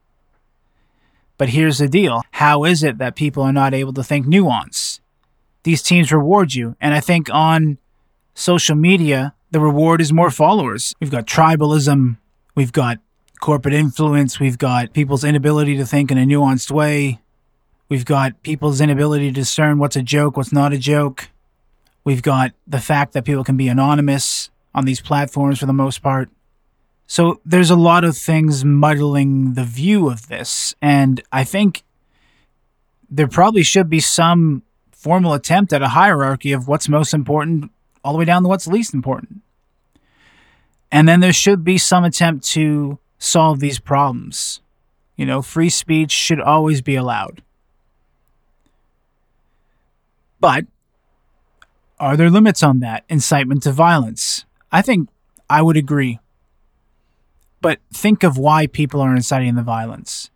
But 1.38 1.50
here's 1.50 1.78
the 1.78 1.88
deal 1.88 2.22
how 2.32 2.66
is 2.66 2.84
it 2.84 2.98
that 2.98 3.16
people 3.16 3.44
are 3.44 3.54
not 3.54 3.74
able 3.74 3.94
to 3.94 4.04
think 4.04 4.28
nuance? 4.28 5.00
These 5.64 5.82
teams 5.82 6.12
reward 6.12 6.54
you. 6.54 6.76
And 6.82 6.94
I 6.94 7.00
think 7.00 7.30
on 7.32 7.78
social 8.34 8.76
media, 8.76 9.34
the 9.52 9.60
reward 9.60 10.02
is 10.02 10.14
more 10.14 10.32
followers. 10.32 10.94
We've 11.00 11.12
got 11.12 11.26
tribalism, 11.26 12.18
we've 12.56 12.72
got 12.72 13.00
corporate 13.40 13.74
influence, 13.74 14.40
we've 14.40 14.58
got 14.58 14.94
people's 14.94 15.24
inability 15.24 15.78
to 15.78 15.86
think 15.86 16.12
in 16.12 16.18
a 16.18 16.26
nuanced 16.26 16.72
way, 16.72 17.20
we've 17.88 18.06
got 18.06 18.42
people's 18.44 18.82
inability 18.82 19.28
to 19.28 19.34
discern 19.34 19.80
what's 19.80 19.96
a 19.96 20.04
joke, 20.04 20.38
what's 20.38 20.54
not 20.54 20.74
a 20.74 20.78
joke. 20.78 21.30
We've 22.10 22.24
got 22.24 22.54
the 22.66 22.80
fact 22.80 23.14
that 23.14 23.24
people 23.24 23.44
can 23.44 23.56
be 23.56 23.68
anonymous 23.68 24.50
on 24.74 24.86
these 24.86 25.00
platforms 25.00 25.60
for 25.60 25.68
the 25.68 25.74
most 25.74 26.02
part. 26.02 26.32
So 27.06 27.40
there's 27.46 27.70
a 27.70 27.76
lot 27.76 28.04
of 28.04 28.18
things 28.18 28.66
muddling 28.66 29.54
the 29.54 29.64
view 29.64 30.10
of 30.10 30.28
this. 30.28 30.74
And 30.82 31.22
I 31.32 31.44
think 31.44 31.84
there 33.12 33.28
probably 33.28 33.62
should 33.62 33.92
be 33.92 34.00
some 34.00 34.64
formal 34.92 35.36
attempt 35.36 35.72
at 35.72 35.84
a 35.84 35.90
hierarchy 35.90 36.52
of 36.52 36.68
what's 36.68 36.90
most 36.90 37.14
important 37.14 37.70
all 38.04 38.14
the 38.14 38.18
way 38.18 38.26
down 38.26 38.42
to 38.42 38.50
what's 38.50 38.66
least 38.66 38.96
important. 38.96 39.44
And 40.92 41.08
then 41.08 41.20
there 41.20 41.32
should 41.32 41.64
be 41.64 41.78
some 41.78 42.04
attempt 42.04 42.44
to 42.54 42.98
solve 43.20 43.60
these 43.60 43.78
problems. 43.78 44.62
You 45.16 45.28
know, 45.28 45.44
free 45.44 45.70
speech 45.70 46.12
should 46.12 46.42
always 46.42 46.82
be 46.82 46.96
allowed. 46.96 47.44
But 50.40 50.66
are 52.00 52.16
there 52.16 52.30
limits 52.30 52.64
on 52.64 52.80
that? 52.80 53.04
Incitement 53.10 53.64
to 53.64 53.72
violence? 53.72 54.46
I 54.72 54.82
think 54.82 55.10
I 55.50 55.62
would 55.62 55.78
agree. 55.78 56.20
But 57.62 57.80
think 57.94 58.24
of 58.24 58.38
why 58.38 58.68
people 58.68 59.02
are 59.02 59.16
inciting 59.16 59.56
the 59.56 59.64
violence. 59.64 60.30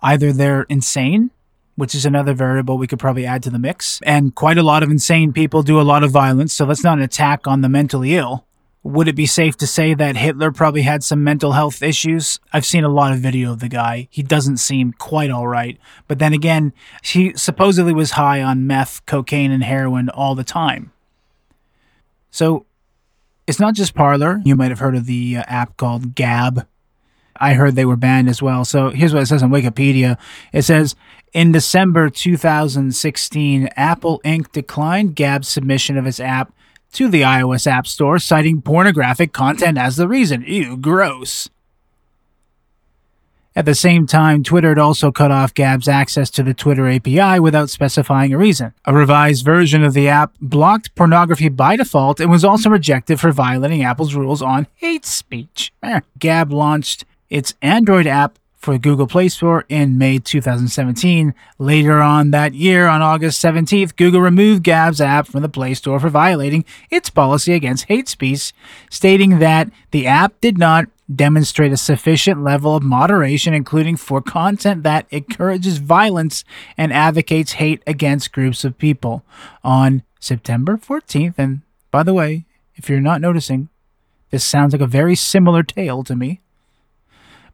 Either 0.00 0.32
they're 0.32 0.62
insane, 0.68 1.30
which 1.74 1.94
is 1.94 2.06
another 2.06 2.34
variable 2.34 2.78
we 2.78 2.86
could 2.86 2.98
probably 2.98 3.26
add 3.26 3.42
to 3.44 3.50
the 3.50 3.58
mix, 3.58 4.00
and 4.02 4.34
quite 4.34 4.58
a 4.58 4.62
lot 4.62 4.82
of 4.82 4.90
insane 4.90 5.32
people 5.32 5.62
do 5.62 5.80
a 5.80 5.82
lot 5.82 6.04
of 6.04 6.10
violence, 6.10 6.52
so 6.52 6.66
that's 6.66 6.84
not 6.84 6.98
an 6.98 7.04
attack 7.04 7.46
on 7.46 7.60
the 7.60 7.68
mentally 7.68 8.14
ill. 8.16 8.44
Would 8.88 9.06
it 9.06 9.16
be 9.16 9.26
safe 9.26 9.54
to 9.58 9.66
say 9.66 9.92
that 9.92 10.16
Hitler 10.16 10.50
probably 10.50 10.80
had 10.80 11.04
some 11.04 11.22
mental 11.22 11.52
health 11.52 11.82
issues? 11.82 12.40
I've 12.54 12.64
seen 12.64 12.84
a 12.84 12.88
lot 12.88 13.12
of 13.12 13.18
video 13.18 13.52
of 13.52 13.60
the 13.60 13.68
guy. 13.68 14.08
He 14.10 14.22
doesn't 14.22 14.56
seem 14.56 14.94
quite 14.94 15.30
all 15.30 15.46
right. 15.46 15.76
But 16.06 16.20
then 16.20 16.32
again, 16.32 16.72
he 17.02 17.34
supposedly 17.36 17.92
was 17.92 18.12
high 18.12 18.40
on 18.42 18.66
meth, 18.66 19.04
cocaine, 19.04 19.50
and 19.50 19.62
heroin 19.62 20.08
all 20.08 20.34
the 20.34 20.42
time. 20.42 20.90
So 22.30 22.64
it's 23.46 23.60
not 23.60 23.74
just 23.74 23.94
Parler. 23.94 24.40
You 24.42 24.56
might 24.56 24.70
have 24.70 24.78
heard 24.78 24.96
of 24.96 25.04
the 25.04 25.36
uh, 25.36 25.42
app 25.46 25.76
called 25.76 26.14
Gab. 26.14 26.66
I 27.36 27.52
heard 27.52 27.74
they 27.74 27.84
were 27.84 27.94
banned 27.94 28.30
as 28.30 28.40
well. 28.40 28.64
So 28.64 28.88
here's 28.88 29.12
what 29.12 29.22
it 29.22 29.26
says 29.26 29.42
on 29.42 29.50
Wikipedia. 29.50 30.16
It 30.50 30.62
says 30.62 30.96
in 31.34 31.52
December 31.52 32.08
2016, 32.08 33.68
Apple 33.76 34.22
Inc. 34.24 34.50
declined 34.52 35.14
Gab's 35.14 35.48
submission 35.48 35.98
of 35.98 36.06
its 36.06 36.20
app 36.20 36.54
to 36.92 37.08
the 37.08 37.22
iOS 37.22 37.66
App 37.66 37.86
Store, 37.86 38.18
citing 38.18 38.62
pornographic 38.62 39.32
content 39.32 39.78
as 39.78 39.96
the 39.96 40.08
reason. 40.08 40.44
Ew, 40.46 40.76
gross. 40.76 41.48
At 43.58 43.64
the 43.64 43.74
same 43.74 44.06
time, 44.06 44.44
Twitter 44.44 44.68
had 44.68 44.78
also 44.78 45.10
cut 45.10 45.32
off 45.32 45.52
Gab's 45.52 45.88
access 45.88 46.30
to 46.30 46.44
the 46.44 46.54
Twitter 46.54 46.88
API 46.88 47.40
without 47.40 47.70
specifying 47.70 48.32
a 48.32 48.38
reason. 48.38 48.72
A 48.84 48.94
revised 48.94 49.44
version 49.44 49.82
of 49.82 49.94
the 49.94 50.06
app 50.06 50.32
blocked 50.40 50.94
pornography 50.94 51.48
by 51.48 51.74
default 51.74 52.20
and 52.20 52.30
was 52.30 52.44
also 52.44 52.70
rejected 52.70 53.18
for 53.18 53.32
violating 53.32 53.82
Apple's 53.82 54.14
rules 54.14 54.42
on 54.42 54.68
hate 54.76 55.04
speech. 55.04 55.72
Eh. 55.82 56.00
Gab 56.20 56.52
launched 56.52 57.04
its 57.30 57.54
Android 57.60 58.06
app 58.06 58.38
for 58.58 58.76
Google 58.76 59.06
Play 59.06 59.28
Store 59.28 59.64
in 59.68 59.96
May 59.96 60.18
2017. 60.18 61.32
Later 61.58 62.02
on 62.02 62.32
that 62.32 62.54
year, 62.54 62.88
on 62.88 63.00
August 63.00 63.42
17th, 63.42 63.96
Google 63.96 64.20
removed 64.20 64.64
Gab's 64.64 65.00
app 65.00 65.28
from 65.28 65.42
the 65.42 65.48
Play 65.48 65.74
Store 65.74 66.00
for 66.00 66.10
violating 66.10 66.64
its 66.90 67.08
policy 67.08 67.54
against 67.54 67.86
hate 67.86 68.08
speech, 68.08 68.52
stating 68.90 69.38
that 69.38 69.70
the 69.92 70.06
app 70.06 70.40
did 70.40 70.58
not 70.58 70.86
demonstrate 71.14 71.72
a 71.72 71.76
sufficient 71.76 72.42
level 72.42 72.76
of 72.76 72.82
moderation, 72.82 73.54
including 73.54 73.96
for 73.96 74.20
content 74.20 74.82
that 74.82 75.06
encourages 75.10 75.78
violence 75.78 76.44
and 76.76 76.92
advocates 76.92 77.52
hate 77.52 77.82
against 77.86 78.32
groups 78.32 78.64
of 78.64 78.76
people. 78.76 79.24
On 79.64 80.02
September 80.20 80.76
14th, 80.76 81.34
and 81.38 81.62
by 81.90 82.02
the 82.02 82.12
way, 82.12 82.44
if 82.74 82.90
you're 82.90 83.00
not 83.00 83.20
noticing, 83.20 83.68
this 84.30 84.44
sounds 84.44 84.72
like 84.72 84.82
a 84.82 84.86
very 84.86 85.14
similar 85.14 85.62
tale 85.62 86.04
to 86.04 86.14
me. 86.14 86.40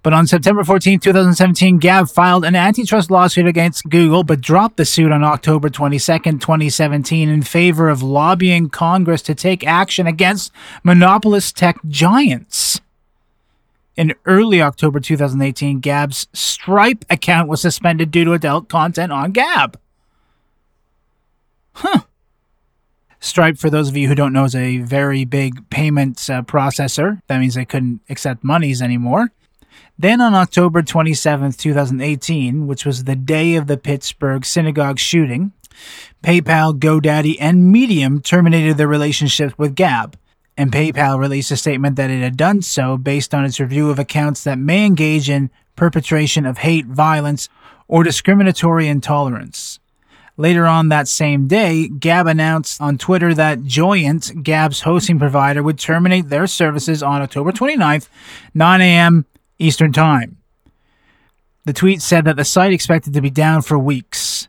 But 0.04 0.12
on 0.12 0.26
September 0.26 0.62
14, 0.62 1.00
2017, 1.00 1.78
Gab 1.78 2.10
filed 2.10 2.44
an 2.44 2.54
antitrust 2.54 3.10
lawsuit 3.10 3.46
against 3.46 3.88
Google, 3.88 4.22
but 4.22 4.42
dropped 4.42 4.76
the 4.76 4.84
suit 4.84 5.10
on 5.10 5.24
October 5.24 5.70
22, 5.70 5.98
2017, 5.98 7.30
in 7.30 7.40
favor 7.40 7.88
of 7.88 8.02
lobbying 8.02 8.68
Congress 8.68 9.22
to 9.22 9.34
take 9.34 9.66
action 9.66 10.06
against 10.06 10.52
monopolist 10.82 11.56
tech 11.56 11.78
giants. 11.88 12.82
In 13.96 14.12
early 14.26 14.60
October 14.60 15.00
2018, 15.00 15.80
Gab's 15.80 16.28
Stripe 16.34 17.06
account 17.08 17.48
was 17.48 17.62
suspended 17.62 18.10
due 18.10 18.26
to 18.26 18.34
adult 18.34 18.68
content 18.68 19.10
on 19.10 19.32
Gab. 19.32 19.80
Huh. 21.72 22.02
Stripe, 23.20 23.56
for 23.56 23.70
those 23.70 23.88
of 23.88 23.96
you 23.96 24.08
who 24.08 24.14
don't 24.14 24.34
know, 24.34 24.44
is 24.44 24.54
a 24.54 24.78
very 24.80 25.24
big 25.24 25.70
payments 25.70 26.28
uh, 26.28 26.42
processor. 26.42 27.22
That 27.28 27.40
means 27.40 27.54
they 27.54 27.64
couldn't 27.64 28.02
accept 28.10 28.44
monies 28.44 28.82
anymore. 28.82 29.30
Then 29.98 30.20
on 30.20 30.34
October 30.34 30.82
27, 30.82 31.52
2018, 31.52 32.66
which 32.66 32.84
was 32.84 33.04
the 33.04 33.14
day 33.14 33.54
of 33.54 33.68
the 33.68 33.76
Pittsburgh 33.76 34.44
synagogue 34.44 34.98
shooting, 34.98 35.52
PayPal, 36.22 36.78
GoDaddy, 36.78 37.36
and 37.38 37.70
Medium 37.70 38.20
terminated 38.20 38.76
their 38.76 38.88
relationship 38.88 39.56
with 39.56 39.74
Gab. 39.76 40.18
And 40.56 40.72
PayPal 40.72 41.18
released 41.18 41.50
a 41.50 41.56
statement 41.56 41.96
that 41.96 42.10
it 42.10 42.22
had 42.22 42.36
done 42.36 42.62
so 42.62 42.96
based 42.96 43.34
on 43.34 43.44
its 43.44 43.60
review 43.60 43.90
of 43.90 43.98
accounts 43.98 44.44
that 44.44 44.58
may 44.58 44.84
engage 44.84 45.30
in 45.30 45.50
perpetration 45.76 46.46
of 46.46 46.58
hate, 46.58 46.86
violence, 46.86 47.48
or 47.88 48.02
discriminatory 48.02 48.88
intolerance. 48.88 49.80
Later 50.36 50.66
on 50.66 50.88
that 50.88 51.06
same 51.06 51.46
day, 51.46 51.88
Gab 51.88 52.26
announced 52.26 52.80
on 52.80 52.98
Twitter 52.98 53.34
that 53.34 53.62
Joyent, 53.62 54.42
Gab's 54.42 54.80
hosting 54.80 55.18
provider, 55.18 55.62
would 55.62 55.78
terminate 55.78 56.28
their 56.28 56.48
services 56.48 57.02
on 57.02 57.22
October 57.22 57.52
29th, 57.52 58.08
9 58.52 58.80
a.m. 58.80 59.26
Eastern 59.58 59.92
Time. 59.92 60.38
The 61.64 61.72
tweet 61.72 62.02
said 62.02 62.24
that 62.26 62.36
the 62.36 62.44
site 62.44 62.72
expected 62.72 63.14
to 63.14 63.20
be 63.20 63.30
down 63.30 63.62
for 63.62 63.78
weeks. 63.78 64.48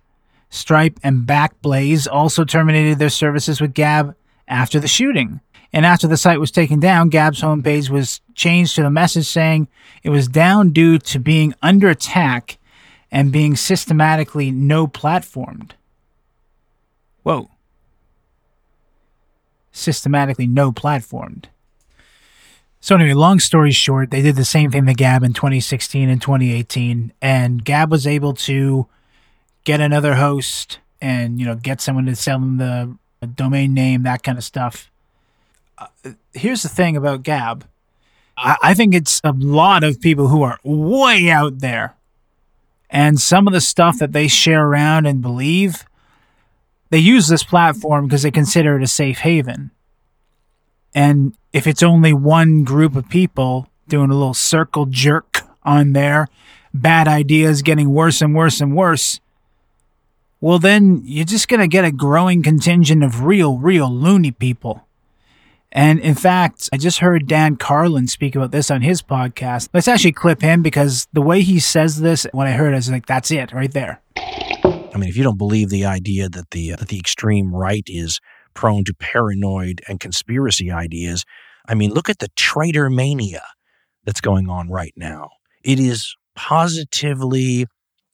Stripe 0.50 1.00
and 1.04 1.26
Backblaze 1.26 2.08
also 2.12 2.44
terminated 2.44 3.00
their 3.00 3.10
services 3.10 3.62
with 3.62 3.74
Gab 3.74 4.16
after 4.48 4.80
the 4.80 4.88
shooting. 4.88 5.40
And 5.72 5.86
after 5.86 6.08
the 6.08 6.18
site 6.18 6.40
was 6.40 6.52
taken 6.52 6.80
down, 6.80 7.10
Gab's 7.10 7.42
homepage 7.42 7.90
was 7.90 8.22
changed 8.34 8.76
to 8.76 8.84
the 8.84 8.90
message 8.90 9.28
saying 9.28 9.68
it 10.04 10.10
was 10.10 10.28
down 10.28 10.72
due 10.72 10.98
to 11.00 11.20
being 11.20 11.54
under 11.62 11.90
attack 11.90 12.58
and 13.12 13.32
being 13.32 13.56
systematically 13.56 14.52
no 14.52 14.88
platformed. 14.88 15.72
Whoa. 17.24 17.50
Systematically 19.72 20.48
no 20.48 20.72
platformed. 20.72 21.46
So 22.86 22.94
anyway, 22.94 23.14
long 23.14 23.40
story 23.40 23.72
short, 23.72 24.12
they 24.12 24.22
did 24.22 24.36
the 24.36 24.46
same 24.46 24.70
thing 24.70 24.86
to 24.86 24.94
Gab 24.94 25.24
in 25.24 25.34
2016 25.34 26.08
and 26.08 26.22
2018, 26.22 27.14
and 27.20 27.66
Gab 27.66 27.90
was 27.90 28.06
able 28.06 28.36
to 28.36 28.86
get 29.64 29.82
another 29.82 30.14
host 30.14 30.78
and 31.02 31.40
you 31.40 31.48
know 31.48 31.56
get 31.56 31.82
someone 31.82 32.06
to 32.06 32.16
sell 32.16 32.38
them 32.38 32.58
the 32.58 32.96
domain 33.26 33.74
name, 33.74 34.04
that 34.04 34.22
kind 34.22 34.38
of 34.38 34.44
stuff. 34.44 34.92
Uh, 35.80 35.88
here's 36.36 36.62
the 36.62 36.70
thing 36.70 36.96
about 36.96 37.24
Gab. 37.24 37.66
I, 38.38 38.56
I 38.62 38.74
think 38.76 38.94
it's 38.94 39.20
a 39.24 39.32
lot 39.32 39.84
of 39.84 40.00
people 40.00 40.28
who 40.28 40.44
are 40.44 40.60
way 40.64 41.32
out 41.32 41.62
there, 41.62 41.96
and 42.92 43.20
some 43.20 43.48
of 43.48 43.54
the 43.54 43.62
stuff 43.62 43.98
that 43.98 44.12
they 44.12 44.28
share 44.28 44.64
around 44.64 45.08
and 45.08 45.24
believe, 45.24 45.86
they 46.92 47.00
use 47.00 47.30
this 47.30 47.44
platform 47.44 48.06
because 48.06 48.22
they 48.22 48.30
consider 48.30 48.78
it 48.78 48.84
a 48.84 48.88
safe 48.88 49.22
haven. 49.22 49.72
And 50.96 51.36
if 51.52 51.68
it's 51.68 51.84
only 51.84 52.14
one 52.14 52.64
group 52.64 52.96
of 52.96 53.10
people 53.10 53.68
doing 53.88 54.10
a 54.10 54.14
little 54.14 54.34
circle 54.34 54.86
jerk 54.86 55.42
on 55.64 55.92
there, 55.92 56.30
bad 56.74 57.08
ideas 57.08 57.62
getting 57.62 57.92
worse 57.92 58.22
and 58.22 58.34
worse 58.34 58.62
and 58.62 58.76
worse, 58.76 59.20
well, 60.40 60.58
then 60.58 61.02
you're 61.04 61.26
just 61.26 61.50
going 61.50 61.60
to 61.60 61.68
get 61.68 61.84
a 61.84 61.92
growing 61.92 62.42
contingent 62.42 63.04
of 63.04 63.24
real, 63.24 63.58
real 63.58 63.92
loony 63.92 64.32
people. 64.32 64.88
And 65.72 66.00
in 66.00 66.16
fact, 66.16 66.70
I 66.72 66.78
just 66.78 67.00
heard 67.00 67.28
Dan 67.28 67.58
Carlin 67.58 68.08
speak 68.08 68.34
about 68.34 68.52
this 68.52 68.72
on 68.72 68.82
his 68.82 69.02
podcast. 69.02 69.70
Let's 69.74 69.90
actually 69.90 70.14
clip 70.14 70.42
him 70.42 70.62
because 70.62 71.10
the 71.12 71.22
way 71.22 71.42
he 71.42 71.60
says 71.60 72.00
this, 72.00 72.26
when 72.32 72.48
I 72.48 72.52
heard 72.52 72.70
it, 72.70 72.76
I 72.76 72.78
was 72.78 72.90
like, 72.90 73.06
that's 73.06 73.32
it 73.32 73.52
right 73.52 73.72
there. 73.72 74.02
I 74.16 74.98
mean, 74.98 75.10
if 75.10 75.18
you 75.18 75.24
don't 75.24 75.38
believe 75.38 75.70
the 75.70 75.84
idea 75.84 76.30
that 76.30 76.52
the 76.52 76.72
uh, 76.72 76.76
that 76.78 76.88
the 76.88 76.98
extreme 76.98 77.54
right 77.54 77.84
is 77.88 78.22
prone 78.56 78.84
to 78.86 78.94
paranoid 78.94 79.82
and 79.88 80.00
conspiracy 80.00 80.72
ideas, 80.72 81.26
I 81.68 81.76
mean, 81.76 81.92
look 81.92 82.10
at 82.10 82.20
the 82.20 82.30
traitor 82.36 82.90
mania 82.90 83.44
that's 84.06 84.22
going 84.22 84.50
on 84.50 84.70
right 84.70 84.94
now. 84.96 85.30
It 85.64 85.80
is 85.80 86.16
positively 86.36 87.66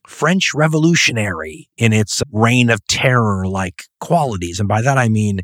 French 0.07 0.53
revolutionary 0.53 1.69
in 1.77 1.93
its 1.93 2.21
reign 2.31 2.69
of 2.69 2.85
terror 2.87 3.47
like 3.47 3.83
qualities. 3.99 4.59
And 4.59 4.67
by 4.67 4.81
that 4.81 4.97
I 4.97 5.09
mean 5.09 5.41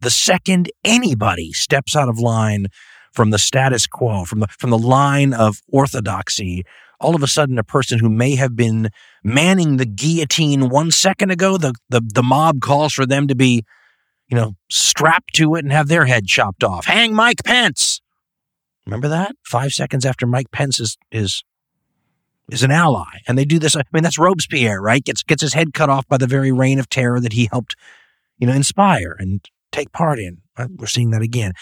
the 0.00 0.10
second 0.10 0.70
anybody 0.84 1.52
steps 1.52 1.96
out 1.96 2.08
of 2.08 2.18
line 2.18 2.66
from 3.12 3.30
the 3.30 3.38
status 3.38 3.86
quo, 3.86 4.24
from 4.24 4.40
the 4.40 4.46
from 4.46 4.70
the 4.70 4.78
line 4.78 5.34
of 5.34 5.60
orthodoxy, 5.72 6.64
all 7.00 7.14
of 7.14 7.22
a 7.22 7.26
sudden 7.26 7.58
a 7.58 7.64
person 7.64 7.98
who 7.98 8.08
may 8.08 8.36
have 8.36 8.56
been 8.56 8.90
manning 9.22 9.76
the 9.76 9.86
guillotine 9.86 10.68
one 10.68 10.90
second 10.90 11.30
ago, 11.30 11.56
the, 11.56 11.74
the, 11.88 12.00
the 12.14 12.22
mob 12.22 12.60
calls 12.60 12.92
for 12.92 13.06
them 13.06 13.28
to 13.28 13.34
be, 13.34 13.64
you 14.28 14.36
know, 14.36 14.54
strapped 14.70 15.34
to 15.34 15.54
it 15.54 15.64
and 15.64 15.72
have 15.72 15.88
their 15.88 16.06
head 16.06 16.26
chopped 16.26 16.62
off. 16.62 16.86
Hang 16.86 17.14
Mike 17.14 17.44
Pence. 17.44 18.00
Remember 18.86 19.08
that? 19.08 19.36
Five 19.44 19.72
seconds 19.72 20.04
after 20.06 20.26
Mike 20.26 20.50
Pence 20.50 20.80
is 20.80 20.96
is 21.10 21.42
is 22.50 22.62
an 22.62 22.70
ally. 22.70 23.20
And 23.26 23.36
they 23.36 23.44
do 23.44 23.58
this. 23.58 23.76
I 23.76 23.82
mean, 23.92 24.02
that's 24.02 24.18
Robespierre, 24.18 24.80
right? 24.80 25.04
Gets 25.04 25.22
gets 25.22 25.42
his 25.42 25.54
head 25.54 25.74
cut 25.74 25.90
off 25.90 26.06
by 26.08 26.16
the 26.16 26.26
very 26.26 26.52
reign 26.52 26.78
of 26.78 26.88
terror 26.88 27.20
that 27.20 27.32
he 27.32 27.48
helped, 27.50 27.76
you 28.38 28.46
know, 28.46 28.54
inspire 28.54 29.16
and 29.18 29.44
take 29.72 29.92
part 29.92 30.18
in. 30.18 30.38
We're 30.76 30.86
seeing 30.86 31.10
that 31.10 31.22
again 31.22 31.52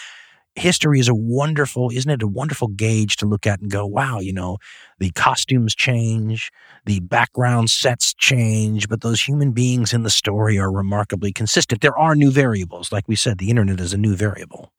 history 0.57 0.99
is 0.99 1.07
a 1.07 1.15
wonderful, 1.15 1.89
isn't 1.91 2.09
it 2.09 2.23
a 2.23 2.27
wonderful 2.27 2.67
gauge 2.67 3.17
to 3.17 3.25
look 3.25 3.45
at 3.45 3.59
and 3.61 3.69
go, 3.71 3.85
wow, 3.85 4.19
you 4.19 4.33
know, 4.33 4.57
the 4.99 5.11
costumes 5.11 5.75
change, 5.75 6.51
the 6.85 6.99
background 6.99 7.69
sets 7.69 8.13
change, 8.13 8.89
but 8.89 9.01
those 9.01 9.21
human 9.21 9.51
beings 9.51 9.93
in 9.93 10.03
the 10.03 10.09
story 10.09 10.57
are 10.57 10.71
remarkably 10.71 11.31
consistent. 11.31 11.81
There 11.81 11.97
are 11.97 12.15
new 12.15 12.31
variables. 12.31 12.91
Like 12.91 13.07
we 13.07 13.15
said, 13.15 13.37
the 13.37 13.49
internet 13.49 13.79
is 13.79 13.93
a 13.93 13.97
new 13.97 14.15
variable. 14.15 14.71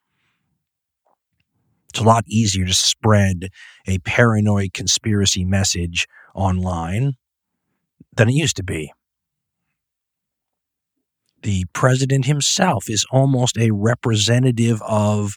It's 1.90 2.00
a 2.00 2.04
lot 2.04 2.24
easier 2.28 2.66
to 2.66 2.74
spread 2.74 3.48
a 3.86 3.98
paranoid 4.00 4.74
conspiracy 4.74 5.44
message 5.44 6.06
online 6.34 7.14
than 8.14 8.28
it 8.28 8.34
used 8.34 8.56
to 8.56 8.62
be. 8.62 8.92
The 11.42 11.64
president 11.72 12.24
himself 12.26 12.90
is 12.90 13.06
almost 13.10 13.56
a 13.56 13.70
representative 13.70 14.82
of 14.82 15.36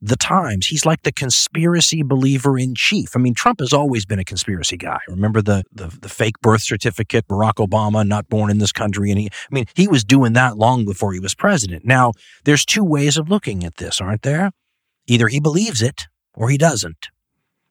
the 0.00 0.16
Times. 0.16 0.66
He's 0.66 0.84
like 0.84 1.02
the 1.02 1.12
conspiracy 1.12 2.02
believer 2.02 2.58
in 2.58 2.74
chief. 2.74 3.16
I 3.16 3.18
mean, 3.18 3.34
Trump 3.34 3.60
has 3.60 3.72
always 3.72 4.04
been 4.04 4.18
a 4.18 4.24
conspiracy 4.24 4.76
guy. 4.76 4.98
Remember 5.08 5.40
the, 5.40 5.64
the 5.72 5.86
the, 6.00 6.08
fake 6.08 6.40
birth 6.40 6.62
certificate, 6.62 7.26
Barack 7.28 7.54
Obama, 7.54 8.06
not 8.06 8.28
born 8.28 8.50
in 8.50 8.58
this 8.58 8.72
country. 8.72 9.10
And 9.10 9.20
he, 9.20 9.28
I 9.28 9.54
mean, 9.54 9.64
he 9.74 9.88
was 9.88 10.04
doing 10.04 10.34
that 10.34 10.56
long 10.56 10.84
before 10.84 11.12
he 11.12 11.20
was 11.20 11.34
president. 11.34 11.84
Now, 11.84 12.12
there's 12.44 12.64
two 12.64 12.84
ways 12.84 13.16
of 13.16 13.30
looking 13.30 13.64
at 13.64 13.76
this, 13.76 14.00
aren't 14.00 14.22
there? 14.22 14.52
Either 15.06 15.28
he 15.28 15.40
believes 15.40 15.82
it 15.82 16.08
or 16.34 16.50
he 16.50 16.58
doesn't. 16.58 17.08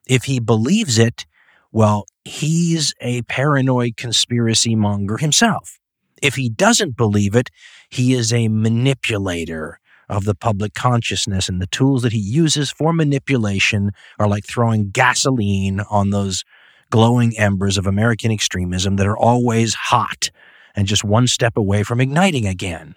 If 0.07 0.25
he 0.25 0.39
believes 0.39 0.97
it, 0.97 1.25
well, 1.71 2.05
he's 2.23 2.93
a 3.01 3.21
paranoid 3.23 3.97
conspiracy 3.97 4.75
monger 4.75 5.17
himself. 5.17 5.79
If 6.21 6.35
he 6.35 6.49
doesn't 6.49 6.97
believe 6.97 7.35
it, 7.35 7.49
he 7.89 8.13
is 8.13 8.31
a 8.33 8.47
manipulator 8.47 9.79
of 10.09 10.25
the 10.25 10.35
public 10.35 10.73
consciousness, 10.73 11.49
and 11.49 11.61
the 11.61 11.67
tools 11.67 12.03
that 12.03 12.13
he 12.13 12.19
uses 12.19 12.71
for 12.71 12.93
manipulation 12.93 13.91
are 14.19 14.27
like 14.27 14.45
throwing 14.45 14.89
gasoline 14.89 15.81
on 15.89 16.09
those 16.09 16.43
glowing 16.89 17.37
embers 17.37 17.77
of 17.77 17.87
American 17.87 18.31
extremism 18.31 18.95
that 18.97 19.07
are 19.07 19.17
always 19.17 19.73
hot 19.73 20.29
and 20.75 20.87
just 20.87 21.03
one 21.03 21.27
step 21.27 21.57
away 21.57 21.83
from 21.83 21.99
igniting 21.99 22.45
again. 22.45 22.95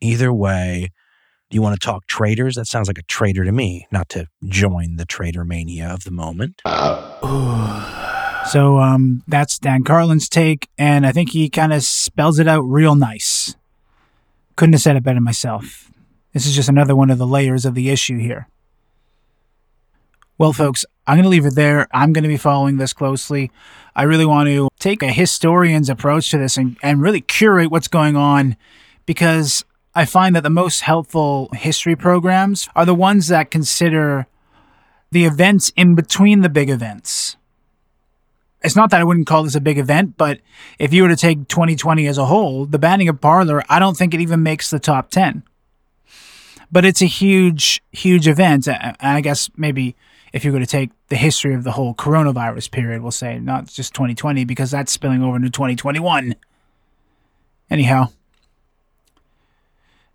Either 0.00 0.32
way, 0.32 0.90
do 1.50 1.56
you 1.56 1.62
want 1.62 1.78
to 1.78 1.84
talk 1.84 2.06
traitors? 2.06 2.54
That 2.54 2.66
sounds 2.66 2.88
like 2.88 2.98
a 2.98 3.02
traitor 3.02 3.44
to 3.44 3.52
me, 3.52 3.86
not 3.90 4.08
to 4.10 4.26
join 4.44 4.96
the 4.96 5.04
traitor 5.04 5.44
mania 5.44 5.88
of 5.88 6.04
the 6.04 6.12
moment. 6.12 6.62
So 8.46 8.78
um, 8.78 9.22
that's 9.28 9.58
Dan 9.58 9.84
Carlin's 9.84 10.28
take, 10.28 10.68
and 10.78 11.06
I 11.06 11.12
think 11.12 11.30
he 11.30 11.50
kind 11.50 11.72
of 11.72 11.84
spells 11.84 12.38
it 12.38 12.48
out 12.48 12.62
real 12.62 12.94
nice. 12.94 13.54
Couldn't 14.56 14.72
have 14.72 14.82
said 14.82 14.96
it 14.96 15.02
better 15.02 15.20
myself. 15.20 15.89
This 16.32 16.46
is 16.46 16.54
just 16.54 16.68
another 16.68 16.94
one 16.94 17.10
of 17.10 17.18
the 17.18 17.26
layers 17.26 17.64
of 17.64 17.74
the 17.74 17.90
issue 17.90 18.18
here. 18.18 18.48
Well, 20.38 20.52
folks, 20.52 20.86
I'm 21.06 21.16
going 21.16 21.24
to 21.24 21.28
leave 21.28 21.44
it 21.44 21.54
there. 21.54 21.86
I'm 21.92 22.12
going 22.12 22.22
to 22.22 22.28
be 22.28 22.38
following 22.38 22.78
this 22.78 22.92
closely. 22.92 23.50
I 23.94 24.04
really 24.04 24.24
want 24.24 24.48
to 24.48 24.70
take 24.78 25.02
a 25.02 25.12
historian's 25.12 25.90
approach 25.90 26.30
to 26.30 26.38
this 26.38 26.56
and, 26.56 26.78
and 26.82 27.02
really 27.02 27.20
curate 27.20 27.70
what's 27.70 27.88
going 27.88 28.16
on 28.16 28.56
because 29.04 29.64
I 29.94 30.04
find 30.04 30.34
that 30.36 30.42
the 30.42 30.50
most 30.50 30.80
helpful 30.80 31.50
history 31.52 31.96
programs 31.96 32.68
are 32.74 32.86
the 32.86 32.94
ones 32.94 33.28
that 33.28 33.50
consider 33.50 34.26
the 35.10 35.26
events 35.26 35.72
in 35.76 35.94
between 35.94 36.40
the 36.40 36.48
big 36.48 36.70
events. 36.70 37.36
It's 38.62 38.76
not 38.76 38.90
that 38.90 39.00
I 39.00 39.04
wouldn't 39.04 39.26
call 39.26 39.42
this 39.42 39.54
a 39.54 39.60
big 39.60 39.78
event, 39.78 40.16
but 40.16 40.40
if 40.78 40.92
you 40.92 41.02
were 41.02 41.08
to 41.08 41.16
take 41.16 41.48
2020 41.48 42.06
as 42.06 42.18
a 42.18 42.26
whole, 42.26 42.66
the 42.66 42.78
banning 42.78 43.08
of 43.08 43.20
Parler, 43.20 43.62
I 43.68 43.78
don't 43.78 43.96
think 43.96 44.14
it 44.14 44.20
even 44.20 44.42
makes 44.42 44.70
the 44.70 44.78
top 44.78 45.10
10 45.10 45.42
but 46.72 46.84
it's 46.84 47.02
a 47.02 47.06
huge, 47.06 47.82
huge 47.92 48.28
event. 48.28 48.68
And 48.68 48.96
I 49.00 49.20
guess 49.20 49.50
maybe 49.56 49.96
if 50.32 50.44
you're 50.44 50.52
going 50.52 50.64
to 50.64 50.70
take 50.70 50.90
the 51.08 51.16
history 51.16 51.54
of 51.54 51.64
the 51.64 51.72
whole 51.72 51.94
coronavirus 51.94 52.70
period, 52.70 53.02
we'll 53.02 53.10
say 53.10 53.38
not 53.38 53.66
just 53.66 53.94
2020 53.94 54.44
because 54.44 54.70
that's 54.70 54.92
spilling 54.92 55.22
over 55.22 55.36
into 55.36 55.50
2021. 55.50 56.36
Anyhow, 57.70 58.08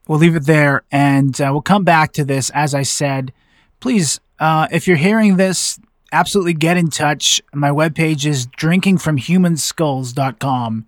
we'll 0.08 0.20
leave 0.20 0.36
it 0.36 0.45
there 0.45 0.84
and 0.91 1.39
uh, 1.41 1.49
we'll 1.51 1.62
come 1.62 1.84
back 1.84 2.14
to 2.14 2.24
this. 2.24 2.49
As 2.51 2.74
I 2.74 2.84
said, 2.84 3.34
please, 3.80 4.20
uh, 4.39 4.68
if 4.72 4.88
you're 4.88 4.97
hearing 4.97 5.38
this, 5.38 5.80
absolutely 6.16 6.53
get 6.53 6.78
in 6.78 6.89
touch. 6.89 7.41
My 7.53 7.70
webpage 7.70 8.26
is 8.26 8.47
drinkingfromhumanskulls.com. 8.47 10.86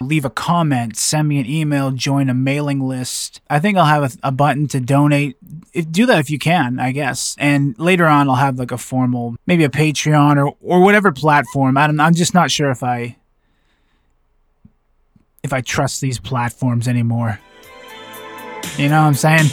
Leave 0.00 0.24
a 0.24 0.30
comment, 0.30 0.96
send 0.96 1.28
me 1.28 1.38
an 1.38 1.46
email, 1.46 1.92
join 1.92 2.28
a 2.28 2.34
mailing 2.34 2.80
list. 2.80 3.40
I 3.48 3.60
think 3.60 3.78
I'll 3.78 3.84
have 3.84 4.02
a, 4.02 4.10
a 4.28 4.32
button 4.32 4.66
to 4.68 4.80
donate. 4.80 5.36
If, 5.72 5.90
do 5.90 6.06
that 6.06 6.18
if 6.18 6.30
you 6.30 6.38
can, 6.38 6.80
I 6.80 6.90
guess. 6.90 7.36
And 7.38 7.78
later 7.78 8.06
on, 8.06 8.28
I'll 8.28 8.34
have 8.34 8.58
like 8.58 8.72
a 8.72 8.78
formal, 8.78 9.36
maybe 9.46 9.62
a 9.64 9.68
Patreon 9.68 10.44
or, 10.44 10.56
or 10.60 10.82
whatever 10.82 11.12
platform. 11.12 11.78
I 11.78 11.86
don't, 11.86 12.00
I'm 12.00 12.14
just 12.14 12.34
not 12.34 12.50
sure 12.50 12.70
if 12.70 12.82
I 12.82 13.16
if 15.44 15.52
I 15.52 15.60
trust 15.60 16.00
these 16.00 16.18
platforms 16.18 16.88
anymore. 16.88 17.38
You 18.76 18.88
know 18.88 19.02
what 19.02 19.06
I'm 19.06 19.14
saying? 19.14 19.46